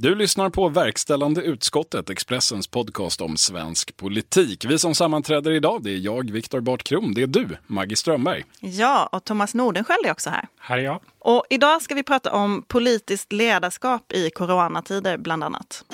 Du 0.00 0.14
lyssnar 0.14 0.50
på 0.50 0.68
Verkställande 0.68 1.42
utskottet, 1.42 2.10
Expressens 2.10 2.66
podcast 2.66 3.20
om 3.20 3.36
svensk 3.36 3.96
politik. 3.96 4.64
Vi 4.64 4.78
som 4.78 4.94
sammanträder 4.94 5.50
idag, 5.50 5.82
det 5.82 5.90
är 5.90 5.96
jag, 5.96 6.30
Viktor 6.30 6.60
Bartkrom, 6.60 7.14
det 7.14 7.22
är 7.22 7.26
du, 7.26 7.48
Maggie 7.66 7.96
Strömberg. 7.96 8.44
Ja, 8.60 9.08
och 9.12 9.24
Thomas 9.24 9.54
Nordenskjöld 9.54 10.06
är 10.06 10.10
också 10.10 10.30
här. 10.30 10.48
Här 10.60 10.78
är 10.78 10.82
jag. 10.82 11.00
Och 11.18 11.44
idag 11.50 11.82
ska 11.82 11.94
vi 11.94 12.02
prata 12.02 12.32
om 12.32 12.62
politiskt 12.68 13.32
ledarskap 13.32 14.12
i 14.12 14.30
coronatider, 14.30 15.18
bland 15.18 15.44
annat. 15.44 15.84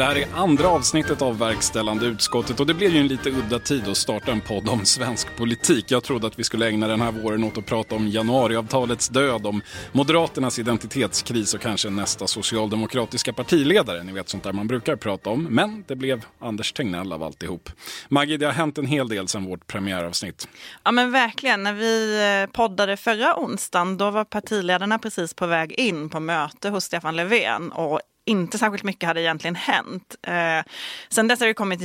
Det 0.00 0.06
här 0.06 0.16
är 0.16 0.26
andra 0.34 0.68
avsnittet 0.68 1.22
av 1.22 1.38
Verkställande 1.38 2.06
utskottet 2.06 2.60
och 2.60 2.66
det 2.66 2.74
blev 2.74 2.90
ju 2.90 3.00
en 3.00 3.06
lite 3.08 3.30
udda 3.30 3.58
tid 3.58 3.88
att 3.88 3.96
starta 3.96 4.32
en 4.32 4.40
podd 4.40 4.68
om 4.68 4.84
svensk 4.84 5.36
politik. 5.36 5.90
Jag 5.90 6.02
trodde 6.02 6.26
att 6.26 6.38
vi 6.38 6.44
skulle 6.44 6.68
ägna 6.68 6.88
den 6.88 7.00
här 7.00 7.12
våren 7.12 7.44
åt 7.44 7.58
att 7.58 7.66
prata 7.66 7.94
om 7.94 8.08
januariavtalets 8.08 9.08
död, 9.08 9.46
om 9.46 9.62
Moderaternas 9.92 10.58
identitetskris 10.58 11.54
och 11.54 11.60
kanske 11.60 11.90
nästa 11.90 12.26
socialdemokratiska 12.26 13.32
partiledare. 13.32 14.02
Ni 14.02 14.12
vet 14.12 14.28
sånt 14.28 14.44
där 14.44 14.52
man 14.52 14.66
brukar 14.66 14.96
prata 14.96 15.30
om. 15.30 15.44
Men 15.44 15.84
det 15.88 15.96
blev 15.96 16.24
Anders 16.38 16.72
Tegnell 16.72 17.12
av 17.12 17.22
alltihop. 17.22 17.70
Maggie, 18.08 18.36
det 18.36 18.46
har 18.46 18.52
hänt 18.52 18.78
en 18.78 18.86
hel 18.86 19.08
del 19.08 19.28
sedan 19.28 19.44
vårt 19.44 19.66
premiäravsnitt. 19.66 20.48
Ja 20.82 20.92
men 20.92 21.10
verkligen. 21.10 21.62
När 21.62 21.72
vi 21.72 22.20
eh, 22.42 22.52
poddade 22.52 22.96
förra 22.96 23.40
onsdagen 23.40 23.96
då 23.96 24.10
var 24.10 24.24
partiledarna 24.24 24.98
precis 24.98 25.34
på 25.34 25.46
väg 25.46 25.72
in 25.72 26.10
på 26.10 26.20
möte 26.20 26.68
hos 26.68 26.84
Stefan 26.84 27.16
Löfven 27.16 27.72
och 27.72 28.00
inte 28.30 28.58
särskilt 28.58 28.84
mycket 28.84 29.06
hade 29.06 29.22
egentligen 29.22 29.54
hänt. 29.54 30.16
Eh, 30.22 30.72
sen 31.08 31.28
dess 31.28 31.40
har 31.40 31.46
det 31.46 31.54
kommit 31.54 31.80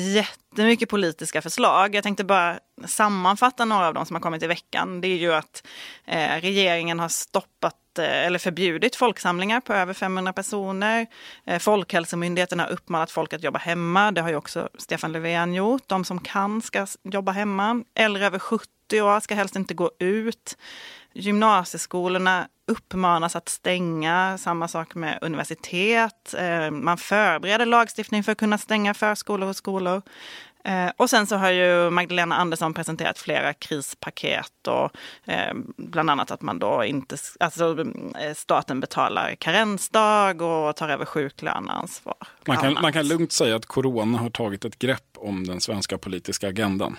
jättemycket 0.56 0.89
politiska 0.89 1.42
förslag. 1.42 1.95
Jag 1.95 2.03
tänkte 2.03 2.23
bara 2.23 2.59
sammanfatta 2.86 3.66
några 3.66 3.88
av 3.88 3.94
dem 3.94 4.06
som 4.06 4.16
har 4.16 4.22
kommit 4.22 4.44
i 4.44 4.48
veckan. 4.48 5.02
Det 5.02 5.08
är 5.08 5.17
ju 5.17 5.34
att 5.34 5.67
eh, 6.06 6.42
regeringen 6.42 7.00
har 7.00 7.09
stoppat 7.09 8.00
eh, 8.00 8.25
eller 8.25 8.39
förbjudit 8.39 8.95
folksamlingar 8.95 9.59
på 9.59 9.73
över 9.73 9.94
500 9.94 10.34
personer. 10.34 11.08
Eh, 11.45 11.59
Folkhälsomyndigheten 11.59 12.59
har 12.59 12.67
uppmanat 12.67 13.12
folk 13.12 13.34
att 13.34 13.44
jobba 13.44 13.59
hemma. 13.59 14.12
Det 14.12 14.22
har 14.22 14.30
ju 14.30 14.36
också 14.36 14.70
Stefan 14.78 15.12
Löfven 15.12 15.53
gjort. 15.53 15.84
De 15.88 16.06
som 16.06 16.20
kan 16.20 16.62
ska 16.62 16.88
jobba 17.03 17.31
hemma. 17.31 17.84
Äldre 17.95 18.25
över 18.25 18.40
70 18.40 19.02
år 19.02 19.19
ska 19.19 19.36
helst 19.36 19.56
inte 19.56 19.73
gå 19.73 19.92
ut. 20.00 20.58
Gymnasieskolorna 21.14 22.47
uppmanas 22.67 23.36
att 23.36 23.50
stänga, 23.50 24.38
samma 24.38 24.67
sak 24.67 24.95
med 24.95 25.19
universitet. 25.22 26.34
Eh, 26.38 26.72
man 26.72 26.97
förbereder 26.97 27.66
lagstiftning 27.66 28.23
för 28.23 28.31
att 28.31 28.38
kunna 28.38 28.58
stänga 28.58 28.94
förskolor 28.94 29.50
och 29.50 29.56
skolor. 29.56 30.02
Eh, 30.66 30.91
och 30.97 31.09
sen 31.09 31.27
så 31.27 31.35
har 31.35 31.52
ju 31.52 31.89
Magdalena 31.89 32.35
Andersson 32.35 32.73
presenterat 32.73 33.17
flera 33.17 33.53
krispaket 33.53 34.67
och 34.67 34.91
eh, 35.31 35.53
bland 35.77 36.09
annat 36.09 36.31
att 36.31 36.41
man 36.41 36.59
då 36.59 36.83
inte, 36.83 37.17
alltså 37.39 37.85
staten 38.35 38.80
betalar 38.80 39.35
karensdag 39.35 40.41
och 40.41 40.75
tar 40.75 40.89
över 40.89 41.05
sjuklöneansvar. 41.05 42.16
Man 42.47 42.57
kan, 42.57 42.73
man 42.73 42.94
kan 42.94 43.07
lugnt 43.07 43.31
säga 43.31 43.55
att 43.55 43.66
corona 43.66 44.17
har 44.17 44.30
tagit 44.30 44.66
ett 44.66 44.80
grepp 44.80 45.17
om 45.17 45.47
den 45.47 45.61
svenska 45.61 45.97
politiska 45.97 46.47
agendan. 46.47 46.97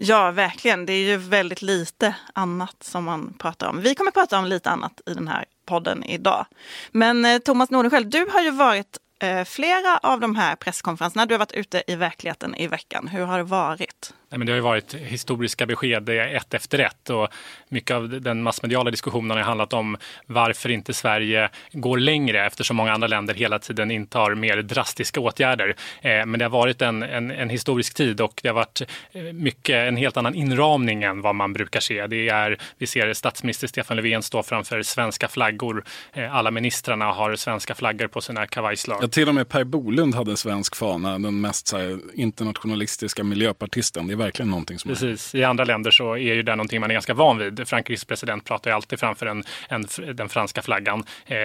Ja, 0.00 0.30
verkligen. 0.30 0.86
Det 0.86 0.92
är 0.92 1.04
ju 1.04 1.16
väldigt 1.16 1.62
lite 1.62 2.14
annat 2.32 2.76
som 2.80 3.04
man 3.04 3.34
pratar 3.38 3.68
om. 3.68 3.80
Vi 3.80 3.94
kommer 3.94 4.10
prata 4.10 4.38
om 4.38 4.44
lite 4.44 4.70
annat 4.70 5.00
i 5.06 5.14
den 5.14 5.28
här 5.28 5.44
podden 5.66 6.04
idag. 6.04 6.46
Men 6.90 7.24
eh, 7.24 7.38
Thomas 7.38 7.70
Nordenskjöld, 7.70 8.06
du 8.06 8.26
har 8.32 8.40
ju 8.40 8.50
varit 8.50 8.96
eh, 8.96 9.07
Eh, 9.20 9.44
flera 9.44 9.98
av 9.98 10.20
de 10.20 10.36
här 10.36 10.56
presskonferenserna. 10.56 11.26
Du 11.26 11.34
har 11.34 11.38
varit 11.38 11.52
ute 11.52 11.82
i 11.86 11.94
verkligheten 11.94 12.54
i 12.54 12.66
veckan. 12.66 13.08
Hur 13.08 13.24
har 13.24 13.38
det 13.38 13.44
varit? 13.44 14.14
Nej, 14.30 14.38
men 14.38 14.46
det 14.46 14.52
har 14.52 14.56
ju 14.56 14.62
varit 14.62 14.94
historiska 14.94 15.66
besked 15.66 16.08
ett 16.08 16.54
efter 16.54 16.78
ett 16.78 17.10
och 17.10 17.28
mycket 17.68 17.94
av 17.94 18.20
den 18.20 18.42
massmediala 18.42 18.90
diskussionen 18.90 19.36
har 19.36 19.44
handlat 19.44 19.72
om 19.72 19.96
varför 20.26 20.68
inte 20.68 20.94
Sverige 20.94 21.48
går 21.72 21.98
längre 21.98 22.46
eftersom 22.46 22.76
många 22.76 22.92
andra 22.92 23.08
länder 23.08 23.34
hela 23.34 23.58
tiden 23.58 23.90
intar 23.90 24.34
mer 24.34 24.56
drastiska 24.56 25.20
åtgärder. 25.20 25.76
Eh, 26.00 26.26
men 26.26 26.38
det 26.38 26.44
har 26.44 26.50
varit 26.50 26.82
en, 26.82 27.02
en, 27.02 27.30
en, 27.30 27.48
historisk 27.50 27.94
tid 27.94 28.20
och 28.20 28.40
det 28.42 28.48
har 28.48 28.54
varit 28.54 28.82
eh, 29.12 29.22
mycket 29.22 29.76
en 29.76 29.96
helt 29.96 30.16
annan 30.16 30.34
inramning 30.34 31.02
än 31.02 31.20
vad 31.20 31.34
man 31.34 31.52
brukar 31.52 31.80
se. 31.80 32.06
Det 32.06 32.28
är, 32.28 32.58
vi 32.78 32.86
ser 32.86 33.12
statsminister 33.12 33.66
Stefan 33.66 33.96
Löfven 33.96 34.22
stå 34.22 34.42
framför 34.42 34.82
svenska 34.82 35.28
flaggor. 35.28 35.84
Eh, 36.12 36.34
alla 36.34 36.50
ministrarna 36.50 37.04
har 37.04 37.36
svenska 37.36 37.74
flaggor 37.74 38.06
på 38.06 38.20
sina 38.20 38.46
kavajslag. 38.46 38.98
Ja, 39.02 39.08
till 39.08 39.28
och 39.28 39.34
med 39.34 39.48
Per 39.48 39.64
Bolund 39.64 40.14
hade 40.14 40.36
svensk 40.36 40.76
fana, 40.76 41.18
den 41.18 41.40
mest 41.40 41.72
här, 41.72 41.98
internationalistiska 42.14 43.24
miljöpartisten 43.24 44.17
verkligen 44.18 44.50
någonting 44.50 44.78
som 44.78 44.88
Precis. 44.88 45.34
Är... 45.34 45.38
I 45.38 45.44
andra 45.44 45.64
länder 45.64 45.90
så 45.90 46.12
är 46.12 46.34
ju 46.34 46.42
det 46.42 46.56
någonting 46.56 46.80
man 46.80 46.90
är 46.90 46.94
ganska 46.94 47.14
van 47.14 47.38
vid. 47.38 47.68
Frankrikes 47.68 48.04
president 48.04 48.44
pratar 48.44 48.70
ju 48.70 48.74
alltid 48.74 49.00
framför 49.00 49.26
en, 49.26 49.44
en, 49.68 49.86
den 50.14 50.28
franska 50.28 50.62
flaggan 50.62 51.04
eh, 51.26 51.38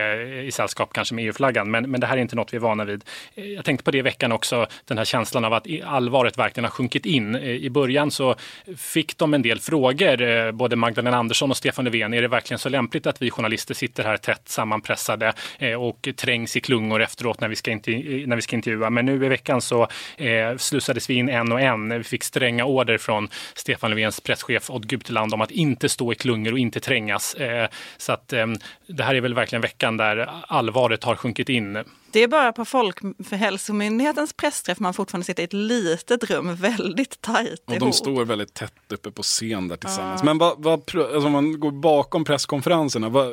i 0.46 0.50
sällskap 0.54 0.94
kanske 0.94 1.16
med 1.16 1.26
EU-flaggan. 1.26 1.72
Men, 1.72 1.92
men 1.92 2.02
det 2.02 2.08
här 2.08 2.18
är 2.18 2.22
inte 2.22 2.36
något 2.36 2.54
vi 2.54 2.58
är 2.58 2.62
vana 2.62 2.86
vid. 2.86 3.04
Eh, 3.36 3.46
jag 3.46 3.66
tänkte 3.66 3.84
på 3.84 3.92
det 3.92 3.98
i 3.98 4.02
veckan 4.02 4.32
också, 4.32 4.68
den 4.86 4.98
här 4.98 5.06
känslan 5.06 5.46
av 5.46 5.54
att 5.54 5.68
allvaret 5.86 6.38
verkligen 6.38 6.66
har 6.66 6.72
sjunkit 6.72 7.06
in. 7.06 7.36
Eh, 7.36 7.42
I 7.42 7.70
början 7.70 8.12
så 8.12 8.36
fick 8.78 9.18
de 9.18 9.34
en 9.34 9.42
del 9.42 9.60
frågor, 9.60 10.22
eh, 10.22 10.52
både 10.52 10.76
Magdalena 10.76 11.18
Andersson 11.18 11.52
och 11.52 11.58
Stefan 11.58 11.86
Löfven. 11.86 12.14
Är 12.14 12.22
det 12.22 12.28
verkligen 12.28 12.60
så 12.60 12.70
lämpligt 12.70 13.08
att 13.08 13.22
vi 13.22 13.32
journalister 13.32 13.74
sitter 13.74 14.04
här 14.04 14.18
tätt 14.18 14.50
sammanpressade 14.50 15.34
eh, 15.60 15.74
och 15.74 16.08
trängs 16.16 16.58
i 16.58 16.60
klungor 16.60 17.02
efteråt 17.02 17.42
när 17.42 17.48
vi 17.48 17.56
ska, 17.56 17.72
när 17.72 18.36
vi 18.36 18.42
ska 18.42 18.56
intervjua? 18.56 18.90
Men 18.90 19.06
nu 19.06 19.26
i 19.26 19.30
veckan 19.30 19.62
så 19.62 19.88
eh, 20.18 20.58
slussades 20.58 21.10
vi 21.10 21.14
in 21.14 21.30
en 21.30 21.52
och 21.52 21.62
en. 21.62 21.98
Vi 21.98 22.04
fick 22.04 22.24
stränga 22.24 22.63
stränga 22.64 22.66
order 22.66 22.98
från 22.98 23.30
Stefan 23.56 23.90
Löfvens 23.90 24.20
presschef 24.20 24.70
Odd 24.70 24.88
Gutteland 24.88 25.34
om 25.34 25.42
att 25.42 25.52
inte 25.52 25.90
stå 25.90 26.12
i 26.12 26.16
klungor 26.16 26.52
och 26.52 26.60
inte 26.60 26.80
trängas. 26.80 27.34
Eh, 27.36 27.68
så 27.98 28.14
att 28.14 28.34
ehm, 28.34 28.56
det 28.88 29.04
här 29.04 29.16
är 29.16 29.22
väl 29.22 29.34
verkligen 29.34 29.62
veckan 29.62 29.98
där 29.98 30.30
allvaret 30.48 31.04
har 31.04 31.16
sjunkit 31.16 31.50
in. 31.50 31.84
Det 32.12 32.24
är 32.24 32.28
bara 32.28 32.54
på 32.54 32.66
Folkhälsomyndighetens 32.66 34.34
pressträff 34.34 34.80
man 34.80 34.94
fortfarande 34.94 35.26
sitter 35.26 35.44
i 35.44 35.46
ett 35.46 35.54
litet 35.54 36.24
rum, 36.24 36.56
väldigt 36.56 37.22
tajt 37.22 37.64
Och 37.66 37.80
de 37.80 37.94
står 37.94 38.26
väldigt 38.26 38.54
tätt 38.54 38.92
uppe 38.92 39.12
på 39.12 39.24
scen 39.24 39.68
där 39.68 39.78
tillsammans. 39.78 40.22
Ja. 40.22 40.26
Men 40.26 40.38
vad, 40.38 40.64
vad, 40.64 40.82
alltså 40.96 41.26
om 41.26 41.32
man 41.32 41.60
går 41.60 41.72
bakom 41.72 42.26
presskonferenserna, 42.26 43.10
vad, 43.10 43.28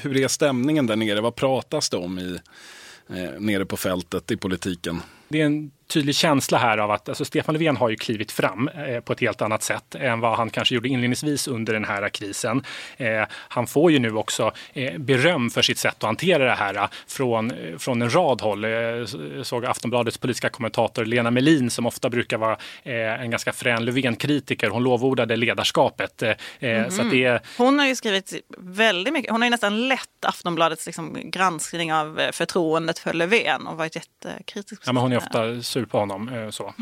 hur 0.00 0.16
är 0.16 0.28
stämningen 0.28 0.86
där 0.86 0.96
nere? 0.96 1.20
Vad 1.20 1.34
pratas 1.34 1.90
det 1.90 1.96
om 1.96 2.18
i, 2.18 2.38
eh, 3.08 3.40
nere 3.40 3.64
på 3.64 3.76
fältet 3.76 4.30
i 4.30 4.36
politiken? 4.36 5.02
Det 5.30 5.40
är 5.40 5.46
en 5.46 5.70
tydlig 5.90 6.14
känsla 6.14 6.58
här 6.58 6.78
av 6.78 6.90
att 6.90 7.08
alltså 7.08 7.24
Stefan 7.24 7.52
Löfven 7.54 7.76
har 7.76 7.88
ju 7.88 7.96
klivit 7.96 8.32
fram 8.32 8.68
eh, 8.68 9.00
på 9.00 9.12
ett 9.12 9.20
helt 9.20 9.42
annat 9.42 9.62
sätt 9.62 9.94
än 9.94 10.20
vad 10.20 10.36
han 10.36 10.50
kanske 10.50 10.74
gjorde 10.74 10.88
inledningsvis 10.88 11.48
under 11.48 11.72
den 11.72 11.84
här 11.84 12.08
krisen. 12.08 12.62
Eh, 12.96 13.24
han 13.30 13.66
får 13.66 13.90
ju 13.90 13.98
nu 13.98 14.12
också 14.12 14.52
eh, 14.72 14.98
beröm 14.98 15.50
för 15.50 15.62
sitt 15.62 15.78
sätt 15.78 15.96
att 15.96 16.02
hantera 16.02 16.44
det 16.44 16.54
här 16.54 16.88
från, 17.06 17.52
från 17.78 18.02
en 18.02 18.14
rad 18.14 18.40
håll. 18.40 18.64
Jag 18.64 19.08
såg 19.46 19.64
Aftonbladets 19.64 20.18
politiska 20.18 20.48
kommentator 20.48 21.04
Lena 21.04 21.30
Melin 21.30 21.70
som 21.70 21.86
ofta 21.86 22.10
brukar 22.10 22.38
vara 22.38 22.56
en 22.84 23.30
ganska 23.30 23.52
frän 23.52 23.84
Löfven-kritiker. 23.84 24.68
Hon 24.68 24.82
lovordade 24.82 25.36
ledarskapet. 25.36 26.22
Mm. 26.60 26.90
Så 26.90 27.02
det... 27.02 27.42
Hon 27.56 27.78
har 27.78 27.86
ju 27.86 27.94
skrivit 27.94 28.34
väldigt 28.58 29.12
mycket. 29.12 29.30
Hon 29.30 29.40
har 29.40 29.46
ju 29.46 29.50
nästan 29.50 29.88
lett 29.88 30.24
Aftonbladets 30.26 30.86
liksom 30.86 31.16
granskning 31.24 31.92
av 31.92 32.20
förtroendet 32.32 32.98
för 32.98 33.12
Löfven 33.12 33.66
och 33.66 33.76
varit 33.76 33.96
jättekritisk. 33.96 34.82
Ja, 34.86 34.92
men 34.92 35.02
hon 35.02 35.12
är 35.12 35.19
ofta 35.26 35.62
sur 35.62 35.84
på 35.84 35.98
honom. 35.98 36.28
Eh, 36.28 36.50
så. 36.50 36.74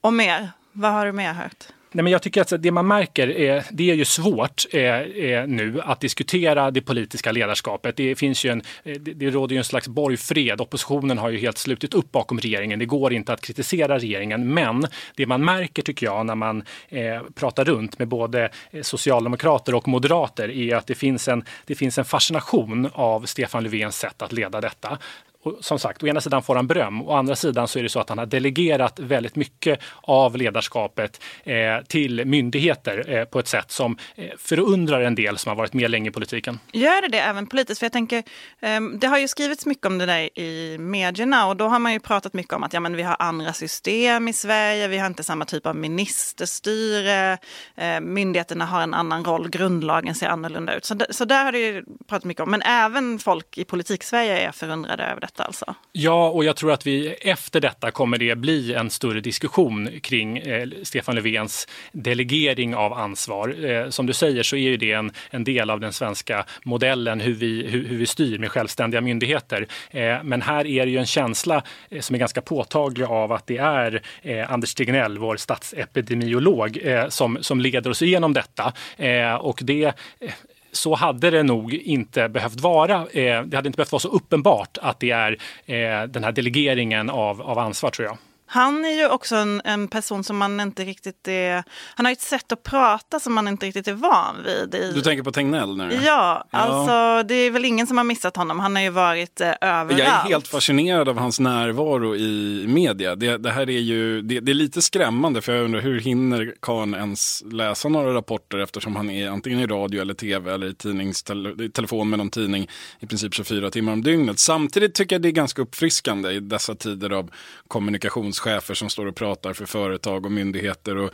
Och 0.00 0.12
mer? 0.12 0.50
Vad 0.72 0.92
har 0.92 1.06
du 1.06 1.12
mer 1.12 1.32
hört? 1.32 1.64
Nej, 1.94 2.02
men 2.02 2.12
jag 2.12 2.22
tycker 2.22 2.40
att 2.40 2.62
det 2.62 2.70
man 2.70 2.86
märker 2.86 3.28
är, 3.28 3.64
det 3.70 3.90
är 3.90 3.94
ju 3.94 4.04
svårt 4.04 4.64
eh, 4.70 4.82
eh, 4.82 5.46
nu 5.46 5.80
att 5.84 6.00
diskutera 6.00 6.70
det 6.70 6.80
politiska 6.80 7.32
ledarskapet. 7.32 7.96
Det, 7.96 8.14
finns 8.16 8.44
ju 8.44 8.50
en, 8.50 8.62
det, 8.84 8.98
det 8.98 9.30
råder 9.30 9.54
ju 9.54 9.58
en 9.58 9.64
slags 9.64 9.88
borgfred. 9.88 10.60
Oppositionen 10.60 11.18
har 11.18 11.30
ju 11.30 11.38
helt 11.38 11.58
slutit 11.58 11.94
upp 11.94 12.12
bakom 12.12 12.38
regeringen. 12.38 12.78
Det 12.78 12.86
går 12.86 13.12
inte 13.12 13.32
att 13.32 13.40
kritisera 13.40 13.98
regeringen. 13.98 14.54
Men 14.54 14.86
det 15.16 15.26
man 15.26 15.44
märker 15.44 15.82
tycker 15.82 16.06
jag 16.06 16.26
när 16.26 16.34
man 16.34 16.64
eh, 16.88 17.22
pratar 17.34 17.64
runt 17.64 17.98
med 17.98 18.08
både 18.08 18.48
socialdemokrater 18.82 19.74
och 19.74 19.88
moderater 19.88 20.50
är 20.50 20.76
att 20.76 20.86
det 20.86 20.94
finns 20.94 21.28
en, 21.28 21.44
det 21.66 21.74
finns 21.74 21.98
en 21.98 22.04
fascination 22.04 22.90
av 22.92 23.26
Stefan 23.26 23.62
Löfvens 23.62 23.98
sätt 23.98 24.22
att 24.22 24.32
leda 24.32 24.60
detta. 24.60 24.98
Och 25.44 25.56
som 25.60 25.78
sagt, 25.78 26.02
å 26.02 26.06
ena 26.06 26.20
sidan 26.20 26.42
får 26.42 26.56
han 26.56 26.66
beröm, 26.66 27.02
å 27.02 27.12
andra 27.12 27.36
sidan 27.36 27.68
så 27.68 27.78
är 27.78 27.82
det 27.82 27.88
så 27.88 28.00
att 28.00 28.08
han 28.08 28.18
har 28.18 28.26
delegerat 28.26 28.98
väldigt 28.98 29.36
mycket 29.36 29.80
av 30.02 30.36
ledarskapet 30.36 31.20
eh, 31.44 31.84
till 31.86 32.24
myndigheter 32.24 33.04
eh, 33.08 33.24
på 33.24 33.38
ett 33.38 33.48
sätt 33.48 33.70
som 33.70 33.96
eh, 34.14 34.30
förundrar 34.38 35.00
en 35.00 35.14
del 35.14 35.38
som 35.38 35.50
har 35.50 35.56
varit 35.56 35.72
med 35.72 35.90
länge 35.90 36.08
i 36.08 36.12
politiken. 36.12 36.58
Gör 36.72 37.02
det 37.02 37.08
det 37.08 37.18
även 37.18 37.46
politiskt? 37.46 37.78
För 37.78 37.84
jag 37.84 37.92
tänker, 37.92 38.22
ehm, 38.60 38.98
det 38.98 39.06
har 39.06 39.18
ju 39.18 39.28
skrivits 39.28 39.66
mycket 39.66 39.86
om 39.86 39.98
det 39.98 40.06
där 40.06 40.38
i 40.38 40.78
medierna 40.78 41.46
och 41.46 41.56
då 41.56 41.68
har 41.68 41.78
man 41.78 41.92
ju 41.92 42.00
pratat 42.00 42.32
mycket 42.32 42.52
om 42.52 42.62
att 42.62 42.72
ja, 42.72 42.80
men 42.80 42.96
vi 42.96 43.02
har 43.02 43.16
andra 43.18 43.52
system 43.52 44.28
i 44.28 44.32
Sverige, 44.32 44.88
vi 44.88 44.98
har 44.98 45.06
inte 45.06 45.24
samma 45.24 45.44
typ 45.44 45.66
av 45.66 45.76
ministerstyre, 45.76 47.38
eh, 47.76 48.00
myndigheterna 48.00 48.66
har 48.66 48.82
en 48.82 48.94
annan 48.94 49.24
roll, 49.24 49.48
grundlagen 49.48 50.14
ser 50.14 50.28
annorlunda 50.28 50.74
ut. 50.74 50.84
Så, 50.84 50.96
så 51.10 51.24
där 51.24 51.44
har 51.44 51.52
det 51.52 51.58
ju 51.58 51.84
pratat 52.08 52.24
mycket 52.24 52.42
om. 52.42 52.50
Men 52.50 52.62
även 52.62 53.18
folk 53.18 53.58
i 53.58 53.64
politik-Sverige 53.64 54.48
är 54.48 54.52
förundrade 54.52 55.04
över 55.04 55.20
detta 55.20 55.33
sätt 55.34 55.46
alltså? 55.46 55.74
Ja, 55.92 56.28
och 56.28 56.44
jag 56.44 56.56
tror 56.56 56.72
att 56.72 56.86
vi 56.86 57.08
efter 57.08 57.60
detta 57.60 57.90
kommer 57.90 58.18
det 58.18 58.36
bli 58.36 58.74
en 58.74 58.90
större 58.90 59.20
diskussion 59.20 59.90
kring 60.00 60.38
eh, 60.38 60.68
Stefan 60.82 61.14
Löfvens 61.14 61.68
delegering 61.92 62.74
av 62.74 62.92
ansvar. 62.92 63.64
Eh, 63.64 63.90
som 63.90 64.06
du 64.06 64.12
säger 64.12 64.42
så 64.42 64.56
är 64.56 64.60
ju 64.60 64.76
det 64.76 64.92
en, 64.92 65.12
en 65.30 65.44
del 65.44 65.70
av 65.70 65.80
den 65.80 65.92
svenska 65.92 66.44
modellen 66.64 67.20
hur 67.20 67.34
vi, 67.34 67.66
hur, 67.66 67.88
hur 67.88 67.98
vi 67.98 68.06
styr 68.06 68.38
med 68.38 68.50
självständiga 68.50 69.00
myndigheter. 69.00 69.66
Eh, 69.90 70.22
men 70.22 70.42
här 70.42 70.66
är 70.66 70.86
det 70.86 70.92
ju 70.92 70.98
en 70.98 71.06
känsla 71.06 71.62
eh, 71.90 72.00
som 72.00 72.14
är 72.14 72.18
ganska 72.18 72.40
påtaglig 72.40 73.04
av 73.04 73.32
att 73.32 73.46
det 73.46 73.58
är 73.58 74.02
eh, 74.22 74.52
Anders 74.52 74.74
Tegnell, 74.74 75.18
vår 75.18 75.36
statsepidemiolog, 75.36 76.78
eh, 76.82 77.08
som, 77.08 77.38
som 77.40 77.60
leder 77.60 77.90
oss 77.90 78.02
igenom 78.02 78.32
detta. 78.32 78.72
Eh, 78.96 79.34
och 79.34 79.60
det 79.62 79.84
eh, 80.20 80.30
så 80.76 80.94
hade 80.94 81.30
det 81.30 81.42
nog 81.42 81.74
inte 81.74 82.28
behövt 82.28 82.60
vara. 82.60 82.94
Eh, 82.94 83.42
det 83.42 83.56
hade 83.56 83.66
inte 83.66 83.76
behövt 83.76 83.92
vara 83.92 84.00
så 84.00 84.08
uppenbart 84.08 84.78
att 84.82 85.00
det 85.00 85.10
är 85.10 85.32
eh, 85.66 86.02
den 86.08 86.24
här 86.24 86.32
delegeringen 86.32 87.10
av, 87.10 87.42
av 87.42 87.58
ansvar 87.58 87.90
tror 87.90 88.08
jag. 88.08 88.16
Han 88.46 88.84
är 88.84 88.90
ju 88.90 89.08
också 89.08 89.36
en, 89.36 89.62
en, 89.64 89.88
person 89.88 90.24
som 90.24 90.36
man 90.36 90.60
inte 90.60 90.84
riktigt 90.84 91.28
är... 91.28 91.64
Han 91.94 92.06
har 92.06 92.12
ett 92.12 92.20
sätt 92.20 92.52
att 92.52 92.62
prata 92.62 93.20
som 93.20 93.34
man 93.34 93.48
inte 93.48 93.66
riktigt 93.66 93.88
är 93.88 93.92
van 93.92 94.36
vid. 94.44 94.74
I... 94.74 94.92
Du 94.92 95.00
tänker 95.00 95.22
på 95.22 95.32
Tegnell 95.32 95.76
nu? 95.76 96.00
Ja, 96.04 96.46
ja, 96.50 96.58
alltså 96.58 97.22
det 97.28 97.34
är 97.34 97.50
väl 97.50 97.64
ingen 97.64 97.86
som 97.86 97.96
har 97.96 98.04
missat 98.04 98.36
honom. 98.36 98.60
Han 98.60 98.76
har 98.76 98.82
ju 98.82 98.90
varit 98.90 99.40
eh, 99.40 99.48
överallt. 99.60 99.98
Jag 99.98 100.08
är 100.08 100.28
helt 100.28 100.48
fascinerad 100.48 101.08
av 101.08 101.18
hans 101.18 101.40
närvaro 101.40 102.16
i 102.16 102.64
media. 102.68 103.14
Det, 103.14 103.38
det 103.38 103.50
här 103.50 103.70
är 103.70 103.80
ju 103.80 104.22
det, 104.22 104.40
det, 104.40 104.52
är 104.52 104.54
lite 104.54 104.82
skrämmande 104.82 105.42
för 105.42 105.54
jag 105.54 105.64
undrar 105.64 105.80
hur 105.80 106.00
hinner 106.00 106.54
Kahn 106.62 106.94
ens 106.94 107.42
läsa 107.52 107.88
några 107.88 108.14
rapporter 108.14 108.58
eftersom 108.58 108.96
han 108.96 109.10
är 109.10 109.28
antingen 109.28 109.60
i 109.60 109.66
radio 109.66 110.00
eller 110.00 110.14
tv 110.14 110.54
eller 110.54 110.66
i, 110.66 110.74
tidningstele, 110.74 111.64
i 111.64 111.68
telefon 111.68 112.10
med 112.10 112.18
någon 112.18 112.30
tidning 112.30 112.68
i 113.00 113.06
princip 113.06 113.34
24 113.34 113.70
timmar 113.70 113.92
om 113.92 114.02
dygnet. 114.02 114.38
Samtidigt 114.38 114.94
tycker 114.94 115.14
jag 115.14 115.22
det 115.22 115.28
är 115.28 115.32
ganska 115.32 115.62
uppfriskande 115.62 116.30
i 116.30 116.40
dessa 116.40 116.74
tider 116.74 117.10
av 117.10 117.30
kommunikations 117.68 118.40
chefer 118.44 118.74
som 118.74 118.90
står 118.90 119.06
och 119.06 119.14
pratar 119.14 119.52
för 119.52 119.66
företag 119.66 120.26
och 120.26 120.32
myndigheter 120.32 120.96
och 120.96 121.10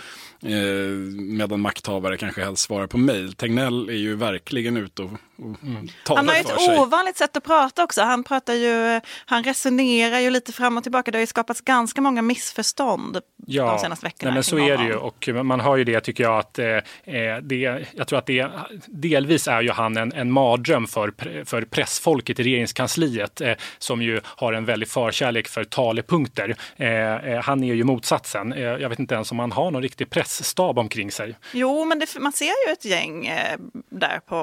eh, 0.50 0.88
medan 1.10 1.60
makthavare 1.60 2.16
kanske 2.16 2.44
helst 2.44 2.62
svarar 2.62 2.86
på 2.86 2.98
mejl. 2.98 3.32
Tegnell 3.32 3.88
är 3.88 3.94
ju 3.94 4.16
verkligen 4.16 4.76
ute 4.76 5.02
och, 5.02 5.10
och 5.38 5.62
mm. 5.62 5.88
talar 6.04 6.16
Han 6.16 6.28
har 6.28 6.34
ju 6.34 6.40
ett 6.40 6.60
sig. 6.60 6.78
ovanligt 6.78 7.16
sätt 7.16 7.36
att 7.36 7.44
prata 7.44 7.84
också. 7.84 8.02
Han 8.02 8.24
pratar 8.24 8.54
ju, 8.54 9.00
han 9.26 9.44
resonerar 9.44 10.20
ju 10.20 10.30
lite 10.30 10.52
fram 10.52 10.76
och 10.76 10.82
tillbaka. 10.82 11.10
Det 11.10 11.18
har 11.18 11.20
ju 11.20 11.26
skapats 11.26 11.60
ganska 11.60 12.00
många 12.00 12.22
missförstånd 12.22 13.20
ja, 13.46 13.72
de 13.72 13.78
senaste 13.78 14.06
veckorna. 14.06 14.30
Nej, 14.30 14.34
men 14.34 14.44
så 14.44 14.58
är 14.58 14.76
det 14.76 14.84
ju 14.84 14.94
och 14.94 15.28
man 15.44 15.60
hör 15.60 15.76
ju 15.76 15.84
det 15.84 16.00
tycker 16.00 16.24
jag 16.24 16.38
att 16.38 16.58
eh, 16.58 16.66
eh, 16.66 17.36
det, 17.42 17.86
jag 17.92 18.08
tror 18.08 18.18
att 18.18 18.26
det 18.26 18.50
delvis 18.86 19.48
är 19.48 19.62
ju 19.62 19.70
han 19.70 19.96
en, 19.96 20.12
en 20.12 20.30
mardröm 20.32 20.86
för, 20.86 21.12
för 21.44 21.62
pressfolket 21.62 22.40
i 22.40 22.42
regeringskansliet 22.42 23.40
eh, 23.40 23.54
som 23.78 24.02
ju 24.02 24.20
har 24.24 24.52
en 24.52 24.64
väldig 24.64 24.88
förkärlek 24.88 25.48
för 25.48 25.64
talepunkter. 25.64 26.56
Eh, 26.76 27.09
han 27.42 27.64
är 27.64 27.74
ju 27.74 27.84
motsatsen. 27.84 28.52
Eh, 28.52 28.60
jag 28.62 28.88
vet 28.88 28.98
inte 28.98 29.14
ens 29.14 29.32
om 29.32 29.38
han 29.38 29.52
har 29.52 29.70
någon 29.70 29.82
riktig 29.82 30.10
pressstab 30.10 30.78
omkring 30.78 31.10
sig. 31.10 31.38
Jo, 31.52 31.84
men 31.84 31.98
det, 31.98 32.06
man 32.20 32.32
ser 32.32 32.66
ju 32.66 32.72
ett 32.72 32.84
gäng 32.84 33.26
eh, 33.26 33.58
där 33.90 34.20
på, 34.26 34.36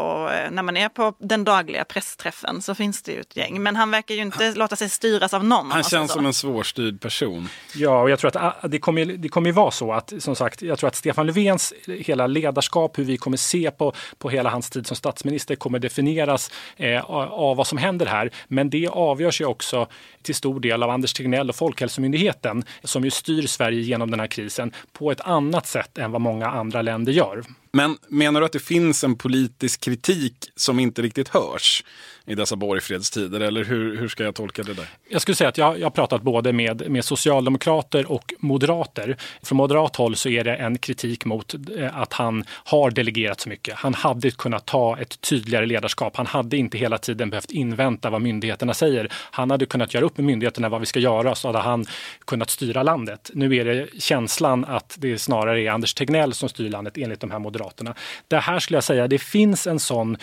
när 0.52 0.64
man 0.64 0.78
är 0.78 0.90
på 0.90 1.14
den 1.20 1.44
dagliga 1.44 1.86
pressträffen 1.86 2.62
så 2.62 2.76
finns 2.76 3.02
det 3.02 3.12
ju 3.12 3.20
ett 3.20 3.38
gäng. 3.38 3.64
Men 3.64 3.76
han 3.76 3.92
verkar 3.92 4.16
ju 4.16 4.22
inte 4.22 4.44
han, 4.44 4.54
låta 4.54 4.76
sig 4.76 4.90
styras 4.90 5.34
av 5.34 5.46
någon. 5.46 5.72
Han 5.72 5.84
känns 5.84 6.12
som 6.12 6.26
en 6.26 6.34
svårstyrd 6.34 7.02
person. 7.02 7.50
Ja, 7.76 8.02
och 8.02 8.10
jag 8.10 8.20
tror 8.20 8.28
att 8.28 8.64
ah, 8.64 8.68
det 8.68 8.80
kommer, 8.80 9.06
det 9.06 9.30
kommer 9.30 9.50
ju 9.50 9.54
vara 9.54 9.72
så 9.72 9.94
att, 9.94 10.14
som 10.20 10.36
sagt, 10.36 10.62
jag 10.62 10.80
tror 10.80 10.88
att 10.88 10.96
Stefan 10.96 11.28
Löfvens 11.28 11.74
hela 11.88 12.28
ledarskap, 12.28 12.98
hur 12.98 13.04
vi 13.04 13.18
kommer 13.18 13.38
se 13.38 13.72
på, 13.72 13.94
på 14.18 14.30
hela 14.30 14.50
hans 14.50 14.70
tid 14.70 14.88
som 14.88 14.96
statsminister 14.96 15.56
kommer 15.56 15.80
definieras 15.80 16.52
eh, 16.78 17.10
av 17.10 17.58
vad 17.58 17.68
som 17.68 17.78
händer 17.78 18.06
här. 18.06 18.32
Men 18.48 18.70
det 18.70 18.88
avgörs 18.88 19.42
ju 19.42 19.46
också 19.46 19.88
till 20.22 20.36
stor 20.36 20.60
del 20.60 20.84
av 20.84 20.90
Anders 20.90 21.14
Tegnell 21.14 21.50
och 21.50 21.56
Folkhälsomyndigheten 21.56 22.57
som 22.84 23.04
ju 23.04 23.12
styr 23.12 23.48
Sverige 23.48 23.82
genom 23.82 24.12
den 24.12 24.20
här 24.20 24.28
krisen 24.28 24.72
på 24.94 25.12
ett 25.12 25.22
annat 25.22 25.68
sätt 25.68 25.98
än 25.98 26.12
vad 26.12 26.22
många 26.22 26.48
andra 26.48 26.82
länder 26.82 27.12
gör. 27.12 27.44
Men 27.78 27.98
menar 28.08 28.40
du 28.40 28.46
att 28.46 28.52
det 28.52 28.60
finns 28.60 29.04
en 29.04 29.16
politisk 29.16 29.82
kritik 29.82 30.34
som 30.56 30.80
inte 30.80 31.02
riktigt 31.02 31.30
hörs 31.30 31.84
i 32.26 32.36
dessa 32.36 32.56
borgfredstider? 32.56 33.40
Eller 33.40 33.64
hur, 33.64 33.98
hur 33.98 34.08
ska 34.08 34.24
jag 34.24 34.36
tolka 34.36 34.64
det 34.64 34.74
där? 34.74 34.88
Jag 35.10 35.22
skulle 35.22 35.36
säga 35.36 35.50
att 35.50 35.58
jag, 35.58 35.80
jag 35.80 35.86
har 35.86 35.90
pratat 35.90 36.22
både 36.22 36.54
med, 36.54 36.90
med 36.92 37.06
socialdemokrater 37.06 38.12
och 38.12 38.34
moderater. 38.40 39.18
Från 39.44 39.58
moderat 39.58 39.96
håll 39.96 40.16
så 40.16 40.30
är 40.30 40.44
det 40.44 40.56
en 40.56 40.78
kritik 40.78 41.26
mot 41.26 41.54
eh, 41.78 41.98
att 41.98 42.14
han 42.14 42.44
har 42.50 42.92
delegerat 42.92 43.40
så 43.40 43.50
mycket. 43.50 43.76
Han 43.76 43.94
hade 43.94 44.32
kunnat 44.32 44.66
ta 44.66 44.98
ett 45.00 45.22
tydligare 45.22 45.66
ledarskap. 45.66 46.18
Han 46.18 46.26
hade 46.26 46.58
inte 46.58 46.78
hela 46.78 46.98
tiden 46.98 47.30
behövt 47.30 47.52
invänta 47.52 48.10
vad 48.10 48.22
myndigheterna 48.22 48.74
säger. 48.74 49.14
Han 49.14 49.52
hade 49.52 49.66
kunnat 49.66 49.94
göra 49.94 50.06
upp 50.06 50.18
med 50.18 50.26
myndigheterna 50.26 50.70
vad 50.70 50.80
vi 50.80 50.86
ska 50.86 51.00
göra 51.00 51.36
så 51.36 51.48
hade 51.48 51.60
han 51.60 51.86
kunnat 52.26 52.50
styra 52.50 52.84
landet. 52.84 53.32
Nu 53.34 53.56
är 53.56 53.66
det 53.66 53.88
känslan 54.02 54.66
att 54.66 54.96
det 55.00 55.18
snarare 55.18 55.62
är 55.62 55.72
Anders 55.72 55.94
Tegnell 55.94 56.34
som 56.34 56.50
styr 56.50 56.70
landet 56.70 56.98
enligt 56.98 57.20
de 57.20 57.32
här 57.32 57.40
moderaterna 57.40 57.67
Moderaterna. 57.68 57.96
Det 58.28 58.40
här 58.40 58.60
skulle 58.60 58.78
jag 58.78 58.84
säga, 58.84 59.08
det 59.08 59.20
finns 59.20 59.68
en 59.68 59.80
sån 59.80 60.18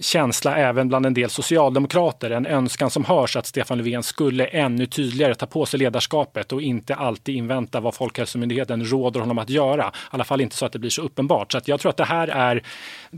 känsla 0.00 0.56
även 0.56 0.88
bland 0.88 1.06
en 1.06 1.14
del 1.14 1.30
socialdemokrater, 1.30 2.30
en 2.30 2.46
önskan 2.46 2.90
som 2.90 3.04
hörs 3.04 3.36
att 3.36 3.46
Stefan 3.46 3.78
Löfven 3.78 4.02
skulle 4.02 4.46
ännu 4.46 4.86
tydligare 4.86 5.34
ta 5.34 5.46
på 5.46 5.66
sig 5.66 5.78
ledarskapet 5.78 6.52
och 6.52 6.62
inte 6.62 6.94
alltid 6.94 7.34
invänta 7.34 7.80
vad 7.80 7.94
Folkhälsomyndigheten 7.94 8.84
råder 8.84 9.20
honom 9.20 9.38
att 9.38 9.50
göra. 9.50 9.86
I 9.86 9.90
alla 10.10 10.24
fall 10.24 10.40
inte 10.40 10.56
så 10.56 10.66
att 10.66 10.72
det 10.72 10.78
blir 10.78 10.90
så 10.90 11.02
uppenbart. 11.02 11.52
Så 11.52 11.60
jag 11.64 11.80
tror 11.80 11.90
att 11.90 11.96
det 11.96 12.04
här 12.04 12.28
är 12.28 12.62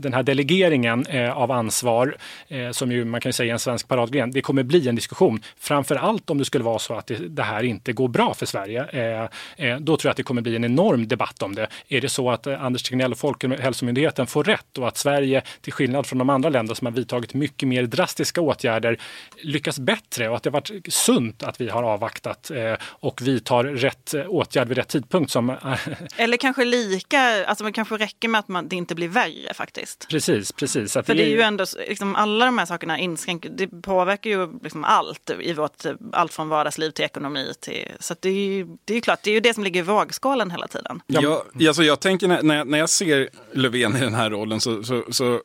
den 0.01 0.13
här 0.13 0.23
delegeringen 0.23 1.05
eh, 1.05 1.37
av 1.37 1.51
ansvar, 1.51 2.17
eh, 2.47 2.71
som 2.71 2.91
ju 2.91 3.05
man 3.05 3.21
kan 3.21 3.33
säga 3.33 3.49
är 3.49 3.53
en 3.53 3.59
svensk 3.59 3.87
paradgren, 3.87 4.31
det 4.31 4.41
kommer 4.41 4.63
bli 4.63 4.87
en 4.87 4.95
diskussion. 4.95 5.41
Framför 5.57 5.95
allt 5.95 6.29
om 6.29 6.37
det 6.37 6.45
skulle 6.45 6.63
vara 6.63 6.79
så 6.79 6.93
att 6.93 7.07
det, 7.07 7.15
det 7.15 7.43
här 7.43 7.63
inte 7.63 7.93
går 7.93 8.07
bra 8.07 8.33
för 8.33 8.45
Sverige. 8.45 8.85
Eh, 8.89 9.29
eh 9.57 9.77
då 9.79 9.97
tror 9.97 10.09
jag 10.09 10.11
att 10.11 10.17
det 10.17 10.23
kommer 10.23 10.41
bli 10.41 10.55
en 10.55 10.65
enorm 10.65 11.07
debatt 11.07 11.41
om 11.41 11.55
det. 11.55 11.67
Är 11.87 12.01
det 12.01 12.09
så 12.09 12.31
att 12.31 12.47
eh, 12.47 12.63
Anders 12.63 12.83
Tegnell 12.83 13.11
och 13.11 13.17
Folkhälsomyndigheten 13.17 14.27
får 14.27 14.43
rätt 14.43 14.77
och 14.77 14.87
att 14.87 14.97
Sverige, 14.97 15.41
till 15.61 15.73
skillnad 15.73 16.05
från 16.05 16.19
de 16.19 16.29
andra 16.29 16.49
länder 16.49 16.75
som 16.75 16.85
har 16.85 16.91
vidtagit 16.91 17.33
mycket 17.33 17.67
mer 17.67 17.83
drastiska 17.83 18.41
åtgärder 18.41 18.97
lyckas 19.37 19.79
bättre 19.79 20.29
och 20.29 20.35
att 20.35 20.43
det 20.43 20.49
har 20.49 20.53
varit 20.53 20.93
sunt 20.93 21.43
att 21.43 21.61
vi 21.61 21.69
har 21.69 21.83
avvaktat 21.83 22.51
eh, 22.51 22.73
och 22.83 23.21
vidtar 23.21 23.63
rätt 23.63 24.13
eh, 24.13 24.25
åtgärd 24.27 24.67
vid 24.67 24.77
rätt 24.77 24.87
tidpunkt. 24.87 25.31
Som, 25.31 25.49
eh, 25.49 25.57
Eller 26.17 26.37
kanske 26.37 26.65
lika, 26.65 27.45
alltså 27.45 27.63
det 27.63 27.71
kanske 27.71 27.97
räcker 27.97 28.27
med 28.27 28.39
att 28.39 28.47
man, 28.47 28.67
det 28.67 28.75
inte 28.75 28.95
blir 28.95 29.07
värre 29.07 29.53
faktiskt. 29.53 29.88
Precis, 30.09 30.51
precis. 30.51 30.93
För 30.93 31.13
det 31.13 31.23
är 31.23 31.29
ju 31.29 31.41
ändå, 31.41 31.65
liksom, 31.87 32.15
alla 32.15 32.45
de 32.45 32.57
här 32.57 32.65
sakerna 32.65 32.99
inskränker, 32.99 33.49
det 33.49 33.67
påverkar 33.67 34.29
ju 34.29 34.59
liksom 34.63 34.83
allt 34.83 35.31
i 35.41 35.53
vårt, 35.53 35.85
allt 36.11 36.33
från 36.33 36.49
vardagsliv 36.49 36.91
till 36.91 37.05
ekonomi 37.05 37.53
till, 37.59 37.87
så 37.99 38.15
det 38.19 38.29
är 38.29 38.33
ju 38.33 38.67
det 38.85 38.93
är 38.93 39.01
klart, 39.01 39.19
det 39.23 39.29
är 39.29 39.33
ju 39.33 39.39
det 39.39 39.53
som 39.53 39.63
ligger 39.63 39.79
i 39.79 39.83
vågskålen 39.83 40.51
hela 40.51 40.67
tiden. 40.67 41.01
Ja, 41.07 41.43
alltså 41.67 41.83
jag 41.83 41.99
tänker 41.99 42.27
när, 42.27 42.43
när, 42.43 42.55
jag, 42.55 42.67
när 42.67 42.77
jag 42.77 42.89
ser 42.89 43.29
Löfven 43.51 43.97
i 43.97 43.99
den 43.99 44.13
här 44.13 44.29
rollen 44.29 44.61
så, 44.61 44.83
så, 44.83 45.03
så 45.11 45.41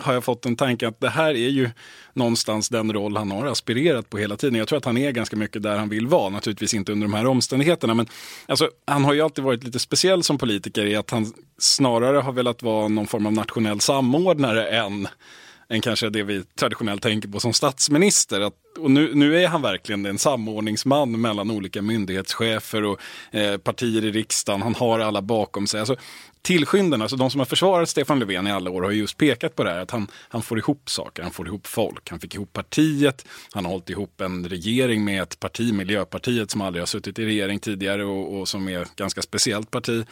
har 0.00 0.14
jag 0.14 0.24
fått 0.24 0.46
en 0.46 0.56
tanke 0.56 0.88
att 0.88 1.00
det 1.00 1.08
här 1.08 1.30
är 1.30 1.48
ju 1.48 1.70
någonstans 2.12 2.68
den 2.68 2.92
roll 2.92 3.16
han 3.16 3.30
har 3.30 3.46
aspirerat 3.46 4.10
på 4.10 4.18
hela 4.18 4.36
tiden. 4.36 4.58
Jag 4.58 4.68
tror 4.68 4.78
att 4.78 4.84
han 4.84 4.98
är 4.98 5.10
ganska 5.10 5.36
mycket 5.36 5.62
där 5.62 5.76
han 5.76 5.88
vill 5.88 6.06
vara, 6.06 6.28
naturligtvis 6.28 6.74
inte 6.74 6.92
under 6.92 7.06
de 7.06 7.14
här 7.14 7.26
omständigheterna. 7.26 7.94
Men 7.94 8.06
alltså, 8.46 8.70
han 8.86 9.04
har 9.04 9.12
ju 9.12 9.20
alltid 9.20 9.44
varit 9.44 9.64
lite 9.64 9.78
speciell 9.78 10.22
som 10.22 10.38
politiker 10.38 10.86
i 10.86 10.96
att 10.96 11.10
han 11.10 11.32
snarare 11.58 12.16
har 12.16 12.32
velat 12.32 12.62
vara 12.62 12.88
någon 12.88 13.06
form 13.06 13.26
av 13.26 13.32
nationell 13.32 13.80
samordnare 13.80 14.68
än 14.68 15.08
än 15.70 15.80
kanske 15.80 16.10
det 16.10 16.22
vi 16.22 16.42
traditionellt 16.44 17.02
tänker 17.02 17.28
på 17.28 17.40
som 17.40 17.52
statsminister. 17.52 18.40
Att, 18.40 18.54
och 18.78 18.90
nu, 18.90 19.14
nu 19.14 19.42
är 19.42 19.48
han 19.48 19.62
verkligen 19.62 20.06
en 20.06 20.18
samordningsman 20.18 21.20
mellan 21.20 21.50
olika 21.50 21.82
myndighetschefer 21.82 22.84
och 22.84 23.00
eh, 23.30 23.56
partier 23.56 24.04
i 24.04 24.10
riksdagen. 24.10 24.62
Han 24.62 24.74
har 24.74 24.98
alla 25.00 25.22
bakom 25.22 25.66
sig. 25.66 25.80
Alltså, 25.80 25.96
tillskyndarna, 26.42 27.04
alltså 27.04 27.16
de 27.16 27.30
som 27.30 27.38
har 27.38 27.46
försvarat 27.46 27.88
Stefan 27.88 28.18
Löfven 28.18 28.46
i 28.46 28.52
alla 28.52 28.70
år 28.70 28.82
har 28.82 28.90
just 28.90 29.16
pekat 29.16 29.56
på 29.56 29.64
det 29.64 29.70
här 29.70 29.78
att 29.78 29.90
han, 29.90 30.08
han 30.28 30.42
får 30.42 30.58
ihop 30.58 30.90
saker, 30.90 31.22
han 31.22 31.32
får 31.32 31.46
ihop 31.46 31.66
folk. 31.66 32.10
Han 32.10 32.20
fick 32.20 32.34
ihop 32.34 32.52
partiet, 32.52 33.26
han 33.52 33.64
har 33.64 33.72
hållit 33.72 33.90
ihop 33.90 34.20
en 34.20 34.48
regering 34.48 35.04
med 35.04 35.22
ett 35.22 35.40
parti, 35.40 35.74
Miljöpartiet, 35.74 36.50
som 36.50 36.60
aldrig 36.60 36.82
har 36.82 36.86
suttit 36.86 37.18
i 37.18 37.24
regering 37.24 37.58
tidigare 37.58 38.04
och, 38.04 38.38
och 38.38 38.48
som 38.48 38.68
är 38.68 38.82
ett 38.82 38.96
ganska 38.96 39.22
speciellt 39.22 39.70
parti. 39.70 40.06